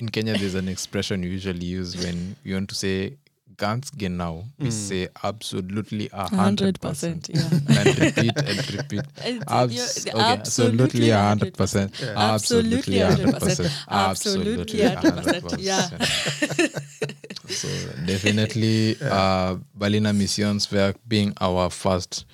In 0.00 0.08
Kenya, 0.08 0.36
there's 0.38 0.54
an 0.54 0.68
expression 0.68 1.22
you 1.22 1.30
usually 1.30 1.64
use 1.66 1.96
when 1.96 2.36
you 2.44 2.54
want 2.54 2.68
to 2.70 2.74
say 2.74 3.16
ganz 3.56 3.90
genau. 3.90 4.44
We 4.58 4.68
Mm. 4.68 4.72
say 4.72 5.08
absolutely 5.22 6.08
a 6.12 6.20
A 6.24 6.28
hundred 6.34 6.80
percent. 6.80 7.28
yeah. 7.28 7.42
and 7.78 7.98
repeat 7.98 8.32
and 8.38 8.74
repeat. 8.74 9.02
And 9.24 9.44
Abs- 9.48 9.74
you're- 10.06 10.14
okay, 10.18 10.32
absolutely 10.32 11.10
a 11.10 11.20
hundred 11.20 11.52
percent. 11.54 11.92
Absolutely 12.16 13.00
a 13.00 13.06
hundred 13.12 13.38
percent. 13.38 13.70
Absolutely 13.88 14.80
a 14.80 14.96
hundred 14.96 15.42
percent. 15.42 15.60
Yeah. 15.60 15.88
so 17.48 17.68
definitely, 18.06 18.96
uh, 19.02 19.56
Berliner 19.74 20.12
Missionswerk 20.12 20.94
being 21.06 21.34
our 21.40 21.68
first 21.70 22.24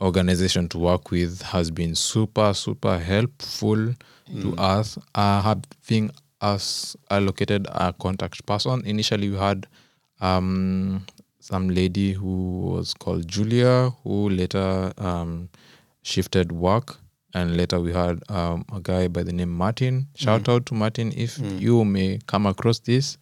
organization 0.00 0.68
to 0.68 0.78
work 0.78 1.10
with 1.10 1.42
has 1.42 1.70
been 1.70 1.94
super 1.96 2.52
super 2.54 2.98
helpful 2.98 3.94
to 4.40 4.56
us. 4.56 4.98
Uh, 5.14 5.40
having 5.42 6.10
us 6.40 6.96
allocated 7.10 7.66
a 7.70 7.92
contact 7.92 8.44
person. 8.46 8.82
Initially, 8.84 9.30
we 9.30 9.36
had 9.36 9.66
um, 10.20 11.04
some 11.40 11.68
lady 11.68 12.12
who 12.12 12.60
was 12.74 12.94
called 12.94 13.26
Julia, 13.28 13.90
who 14.04 14.28
later 14.28 14.92
um, 14.98 15.48
shifted 16.02 16.52
work, 16.52 16.98
and 17.34 17.56
later 17.56 17.78
we 17.80 17.92
had 17.92 18.22
um, 18.30 18.64
a 18.72 18.80
guy 18.80 19.08
by 19.08 19.22
the 19.22 19.32
name 19.32 19.50
Martin. 19.50 20.06
Shout 20.14 20.48
out 20.48 20.64
to 20.66 20.74
Martin 20.74 21.12
if 21.16 21.38
you 21.60 21.84
may 21.84 22.18
come 22.26 22.46
across 22.46 22.78
this. 22.80 23.18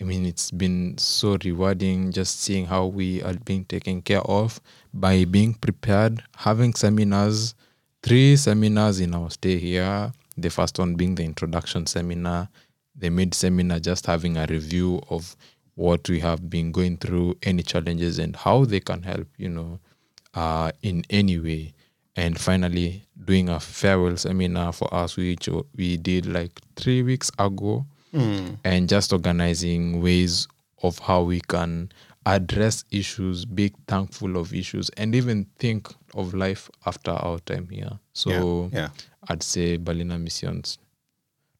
I 0.00 0.04
mean, 0.04 0.26
it's 0.26 0.50
been 0.50 0.96
so 0.98 1.36
rewarding 1.44 2.12
just 2.12 2.40
seeing 2.40 2.66
how 2.66 2.86
we 2.86 3.22
are 3.22 3.34
being 3.44 3.64
taken 3.64 4.02
care 4.02 4.20
of 4.22 4.60
by 4.94 5.24
being 5.24 5.54
prepared, 5.54 6.22
having 6.36 6.72
seminars, 6.74 7.54
three 8.02 8.36
seminars 8.36 9.00
in 9.00 9.14
our 9.14 9.30
stay 9.30 9.58
here. 9.58 10.12
The 10.40 10.50
first 10.50 10.78
one 10.78 10.94
being 10.94 11.14
the 11.14 11.24
introduction 11.24 11.86
seminar, 11.86 12.48
the 12.94 13.10
mid 13.10 13.34
seminar, 13.34 13.80
just 13.80 14.06
having 14.06 14.36
a 14.36 14.46
review 14.46 15.00
of 15.10 15.36
what 15.74 16.08
we 16.08 16.20
have 16.20 16.48
been 16.50 16.72
going 16.72 16.96
through, 16.96 17.36
any 17.42 17.62
challenges, 17.62 18.18
and 18.18 18.34
how 18.34 18.64
they 18.64 18.80
can 18.80 19.02
help, 19.02 19.28
you 19.36 19.48
know, 19.48 19.78
uh, 20.34 20.72
in 20.82 21.04
any 21.10 21.38
way. 21.38 21.72
And 22.16 22.38
finally, 22.40 23.04
doing 23.24 23.48
a 23.48 23.60
farewell 23.60 24.16
seminar 24.16 24.72
for 24.72 24.92
us, 24.92 25.16
which 25.16 25.48
we 25.76 25.96
did 25.96 26.26
like 26.26 26.60
three 26.76 27.02
weeks 27.02 27.30
ago, 27.38 27.86
and 28.64 28.88
just 28.88 29.12
organizing 29.12 30.02
ways 30.02 30.48
of 30.82 30.98
how 30.98 31.22
we 31.22 31.40
can 31.40 31.92
address 32.26 32.84
issues, 32.90 33.44
be 33.44 33.72
thankful 33.86 34.36
of 34.36 34.52
issues, 34.52 34.88
and 34.96 35.14
even 35.14 35.46
think 35.58 35.88
of 36.14 36.34
life 36.34 36.68
after 36.86 37.12
our 37.12 37.38
time 37.40 37.68
here. 37.70 37.98
So 38.14 38.30
yeah. 38.72 38.88
I'd 39.28 39.42
say 39.42 39.76
Berliner 39.76 40.18
Missions 40.18 40.78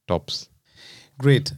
tops. 0.06 0.48
Great. 1.18 1.52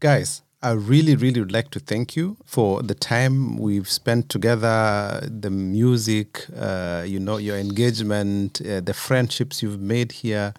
Guys, 0.00 0.42
I 0.62 0.70
really, 0.70 1.14
really 1.14 1.40
would 1.40 1.52
like 1.52 1.70
to 1.72 1.78
thank 1.80 2.16
you 2.16 2.38
for 2.46 2.82
the 2.82 2.94
time 2.94 3.58
we've 3.58 3.88
spent 3.90 4.30
together, 4.30 5.20
the 5.30 5.50
music, 5.50 6.46
uh, 6.56 7.04
you 7.06 7.20
know, 7.20 7.36
your 7.36 7.56
engagement, 7.58 8.62
uh, 8.62 8.80
the 8.80 8.94
friendships 8.94 9.62
you've 9.62 9.80
made 9.80 10.10
here. 10.12 10.54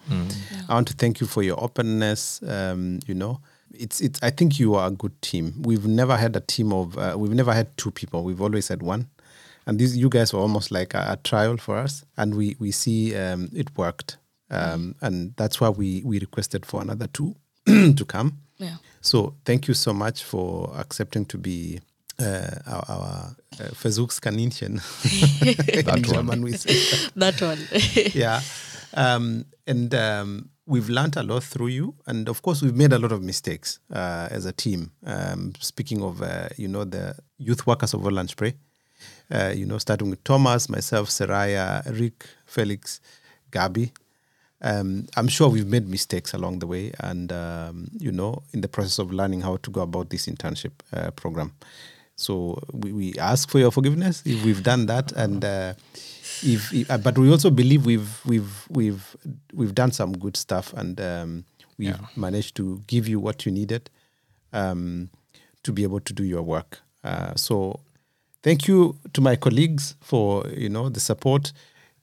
I 0.68 0.74
want 0.74 0.86
to 0.88 0.94
thank 0.94 1.20
you 1.20 1.26
for 1.26 1.42
your 1.42 1.60
openness. 1.62 2.40
Um, 2.46 3.00
you 3.06 3.14
know, 3.14 3.40
it's 3.72 4.00
it's. 4.00 4.20
I 4.22 4.30
think 4.30 4.60
you 4.60 4.76
are 4.76 4.86
a 4.86 4.90
good 4.92 5.20
team. 5.22 5.54
We've 5.62 5.86
never 5.86 6.16
had 6.16 6.36
a 6.36 6.40
team 6.40 6.72
of. 6.72 6.96
Uh, 6.96 7.16
we've 7.18 7.34
never 7.34 7.52
had 7.52 7.76
two 7.76 7.90
people. 7.90 8.22
We've 8.22 8.40
always 8.40 8.68
had 8.68 8.82
one, 8.82 9.08
and 9.66 9.78
these 9.78 9.96
you 9.96 10.08
guys 10.08 10.32
were 10.32 10.40
almost 10.40 10.70
like 10.70 10.94
a, 10.94 11.04
a 11.10 11.16
trial 11.24 11.56
for 11.56 11.76
us, 11.76 12.04
and 12.16 12.36
we 12.36 12.54
we 12.60 12.70
see 12.70 13.16
um, 13.16 13.48
it 13.52 13.76
worked, 13.76 14.18
um, 14.50 14.94
and 15.00 15.34
that's 15.36 15.60
why 15.60 15.68
we 15.68 16.02
we 16.04 16.18
requested 16.18 16.66
for 16.66 16.80
another 16.82 17.06
two 17.08 17.34
to 17.66 18.04
come. 18.06 18.38
Yeah. 18.58 18.76
So 19.00 19.34
thank 19.44 19.68
you 19.68 19.74
so 19.74 19.92
much 19.92 20.24
for 20.24 20.72
accepting 20.76 21.26
to 21.26 21.38
be 21.38 21.80
uh, 22.18 22.50
our, 22.66 22.84
our 22.88 23.36
uh, 23.60 23.64
Versuchskaninchen. 23.74 24.80
In 25.78 25.86
one. 25.86 26.02
German 26.02 26.42
we 26.42 26.52
say. 26.52 27.08
That 27.16 27.40
one. 27.42 27.58
yeah. 28.14 28.40
Um, 28.94 29.44
and 29.66 29.94
um, 29.94 30.48
we've 30.66 30.88
learned 30.88 31.16
a 31.16 31.22
lot 31.22 31.44
through 31.44 31.68
you. 31.68 31.94
And 32.06 32.28
of 32.28 32.42
course, 32.42 32.62
we've 32.62 32.74
made 32.74 32.92
a 32.92 32.98
lot 32.98 33.12
of 33.12 33.22
mistakes 33.22 33.78
uh, 33.92 34.28
as 34.30 34.46
a 34.46 34.52
team. 34.52 34.90
Um, 35.04 35.52
speaking 35.60 36.02
of, 36.02 36.22
uh, 36.22 36.48
you 36.56 36.68
know, 36.68 36.84
the 36.84 37.16
youth 37.38 37.66
workers 37.66 37.94
of 37.94 38.00
Oderland 38.00 38.30
Spree, 38.30 38.54
uh, 39.30 39.52
you 39.54 39.66
know, 39.66 39.78
starting 39.78 40.10
with 40.10 40.22
Thomas, 40.24 40.68
myself, 40.68 41.08
Saraya, 41.08 41.84
Rick, 41.98 42.26
Felix, 42.46 43.00
Gabi. 43.50 43.90
Um, 44.62 45.06
I'm 45.16 45.28
sure 45.28 45.48
we've 45.50 45.66
made 45.66 45.86
mistakes 45.88 46.32
along 46.32 46.60
the 46.60 46.66
way, 46.66 46.92
and 47.00 47.30
um, 47.32 47.88
you 47.98 48.10
know, 48.10 48.42
in 48.52 48.60
the 48.62 48.68
process 48.68 48.98
of 48.98 49.12
learning 49.12 49.42
how 49.42 49.56
to 49.58 49.70
go 49.70 49.82
about 49.82 50.08
this 50.10 50.26
internship 50.26 50.72
uh, 50.92 51.10
program. 51.10 51.52
So 52.16 52.58
we, 52.72 52.92
we 52.92 53.14
ask 53.18 53.50
for 53.50 53.58
your 53.58 53.70
forgiveness 53.70 54.22
if 54.24 54.42
we've 54.44 54.62
done 54.62 54.86
that, 54.86 55.12
and 55.12 55.44
uh, 55.44 55.74
if, 56.42 56.72
if 56.72 56.90
uh, 56.90 56.96
but 56.98 57.18
we 57.18 57.30
also 57.30 57.50
believe 57.50 57.84
we've 57.84 58.20
we've 58.24 58.66
we've 58.70 59.16
we've 59.52 59.74
done 59.74 59.92
some 59.92 60.12
good 60.16 60.36
stuff, 60.36 60.72
and 60.72 60.98
um, 61.00 61.44
we've 61.78 61.88
Yeah. 61.88 62.06
managed 62.16 62.54
to 62.56 62.80
give 62.86 63.06
you 63.06 63.20
what 63.20 63.44
you 63.44 63.52
needed 63.52 63.90
um, 64.54 65.10
to 65.64 65.72
be 65.72 65.82
able 65.82 66.00
to 66.00 66.12
do 66.14 66.24
your 66.24 66.42
work. 66.42 66.80
Uh, 67.04 67.34
so 67.36 67.80
thank 68.42 68.66
you 68.66 68.96
to 69.12 69.20
my 69.20 69.36
colleagues 69.36 69.96
for 70.00 70.48
you 70.48 70.70
know 70.70 70.88
the 70.88 71.00
support. 71.00 71.52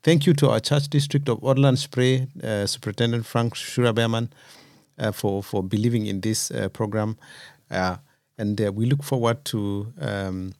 Thank 0.03 0.25
you 0.25 0.33
to 0.33 0.49
our 0.49 0.59
church 0.59 0.89
district 0.89 1.29
of 1.29 1.39
Oderland 1.39 1.77
Spree, 1.77 2.27
uh, 2.43 2.65
Superintendent 2.65 3.25
Frank 3.25 3.55
Schürer-Behrmann, 3.55 4.27
uh, 4.99 5.13
for 5.13 5.41
for 5.41 5.63
believing 5.63 6.05
in 6.07 6.19
this 6.19 6.51
uh, 6.51 6.67
program, 6.67 7.15
uh, 7.71 7.95
and 8.37 8.59
uh, 8.59 8.69
we 8.73 8.85
look 8.85 9.01
forward 9.01 9.45
to 9.45 9.93
um, 10.01 10.53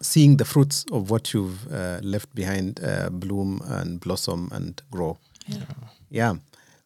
seeing 0.00 0.36
the 0.36 0.44
fruits 0.44 0.84
of 0.92 1.10
what 1.10 1.34
you've 1.34 1.66
uh, 1.72 1.98
left 2.02 2.32
behind 2.36 2.78
uh, 2.84 3.10
bloom 3.10 3.60
and 3.64 3.98
blossom 3.98 4.48
and 4.52 4.80
grow. 4.92 5.18
Yeah. 5.48 5.64
Yeah. 6.10 6.34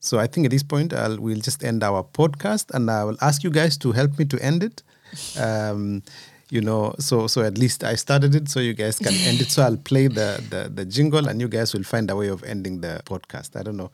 So 0.01 0.19
I 0.19 0.29
think 0.29 0.47
at 0.47 0.53
this 0.53 0.63
point 0.63 0.95
I'll, 0.95 1.21
we'll 1.21 1.41
just 1.41 1.63
end 1.63 1.83
our 1.83 2.03
podcast, 2.03 2.71
and 2.73 2.91
I 2.91 3.05
will 3.05 3.19
ask 3.21 3.45
you 3.45 3.51
guys 3.51 3.77
to 3.79 3.93
help 3.93 4.19
me 4.19 4.25
to 4.25 4.39
end 4.39 4.63
it. 4.63 4.83
Um, 5.39 6.03
you 6.51 6.61
know, 6.61 6.95
so 6.99 7.27
so 7.27 7.43
at 7.43 7.59
least 7.59 7.83
I 7.85 7.95
started 7.97 8.35
it, 8.35 8.49
so 8.49 8.61
you 8.61 8.75
guys 8.75 8.99
can 8.99 9.15
end 9.15 9.41
it. 9.41 9.51
So 9.51 9.63
I'll 9.63 9.77
play 9.77 10.07
the, 10.09 10.43
the 10.51 10.71
the 10.73 10.85
jingle, 10.85 11.29
and 11.29 11.41
you 11.41 11.49
guys 11.49 11.75
will 11.75 11.83
find 11.85 12.11
a 12.11 12.17
way 12.17 12.29
of 12.29 12.43
ending 12.45 12.81
the 12.81 13.01
podcast. 13.05 13.57
I 13.59 13.63
don't 13.63 13.77
know 13.77 13.91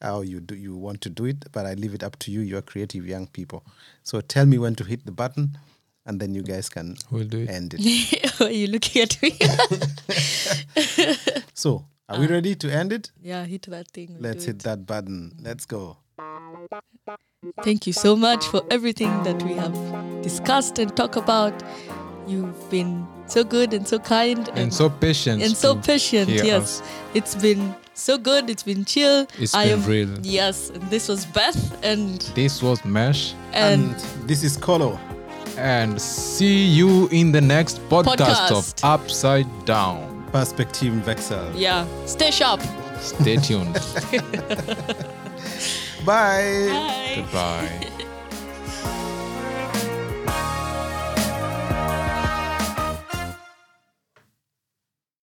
how 0.00 0.22
you 0.22 0.40
do 0.40 0.54
you 0.54 0.74
want 0.76 1.00
to 1.02 1.10
do 1.10 1.26
it, 1.26 1.44
but 1.52 1.66
I 1.66 1.74
leave 1.74 1.92
it 1.94 2.02
up 2.02 2.18
to 2.20 2.30
you. 2.30 2.40
You're 2.40 2.62
creative 2.62 3.06
young 3.06 3.26
people, 3.26 3.64
so 4.02 4.20
tell 4.20 4.46
me 4.46 4.56
when 4.58 4.74
to 4.76 4.84
hit 4.84 5.04
the 5.04 5.12
button, 5.12 5.58
and 6.06 6.18
then 6.20 6.34
you 6.34 6.42
guys 6.42 6.68
can 6.70 6.96
We'll 7.10 7.28
do 7.28 7.40
it. 7.40 7.50
end 7.50 7.74
it. 7.78 8.40
Are 8.40 8.50
you 8.50 8.66
looking 8.68 9.02
at 9.02 9.20
me? 9.22 9.36
So 11.54 11.84
are 12.08 12.18
we 12.18 12.26
uh, 12.26 12.30
ready 12.30 12.54
to 12.56 12.72
end 12.72 12.92
it? 12.92 13.10
yeah, 13.22 13.44
hit 13.44 13.62
that 13.70 13.88
thing. 13.88 14.14
we'll 14.14 14.22
Let's 14.22 14.44
hit 14.46 14.56
it. 14.56 14.62
that 14.62 14.86
button. 14.86 15.32
Let's 15.42 15.66
go. 15.66 15.98
Thank 17.62 17.86
you 17.86 17.92
so 17.92 18.16
much 18.16 18.46
for 18.46 18.62
everything 18.70 19.22
that 19.22 19.42
we 19.42 19.52
have 19.54 19.74
discussed 20.22 20.78
and 20.78 20.94
talked 20.96 21.16
about. 21.16 21.62
You've 22.30 22.70
been 22.70 23.06
so 23.26 23.42
good 23.44 23.74
and 23.74 23.86
so 23.86 23.98
kind 23.98 24.48
And 24.54 24.72
so 24.72 24.88
patient. 24.88 25.42
and 25.42 25.56
so 25.56 25.74
patient. 25.74 26.28
Yes, 26.30 26.80
us. 26.80 26.82
it's 27.14 27.34
been 27.34 27.74
so 27.94 28.16
good. 28.18 28.48
It's 28.48 28.62
been 28.62 28.84
chill. 28.84 29.26
It's 29.38 29.54
I 29.54 29.64
been 29.66 29.80
am 29.82 29.88
real. 29.88 30.08
yes. 30.22 30.70
And 30.70 30.82
this 30.90 31.08
was 31.08 31.26
Beth, 31.26 31.60
and 31.82 32.20
This 32.34 32.62
was 32.62 32.84
Mesh. 32.84 33.34
and, 33.52 33.94
this 34.28 34.42
is 34.44 34.56
Kolo. 34.56 34.98
And 35.58 36.00
see 36.00 36.64
you 36.64 37.08
in 37.10 37.32
the 37.32 37.40
next 37.40 37.80
podcast, 37.88 38.16
Podcast. 38.16 38.52
of 38.52 38.74
Upside 38.84 39.48
Down. 39.66 40.06
Perspektiven 40.32 41.02
Wechsel. 41.04 41.50
yeah, 41.56 41.84
stay 42.06 42.30
sharp. 42.30 42.60
Stay 43.00 43.36
tuned. 43.36 43.74
Bye. 46.04 46.68
Bye. 46.70 47.12
Goodbye. 47.16 47.90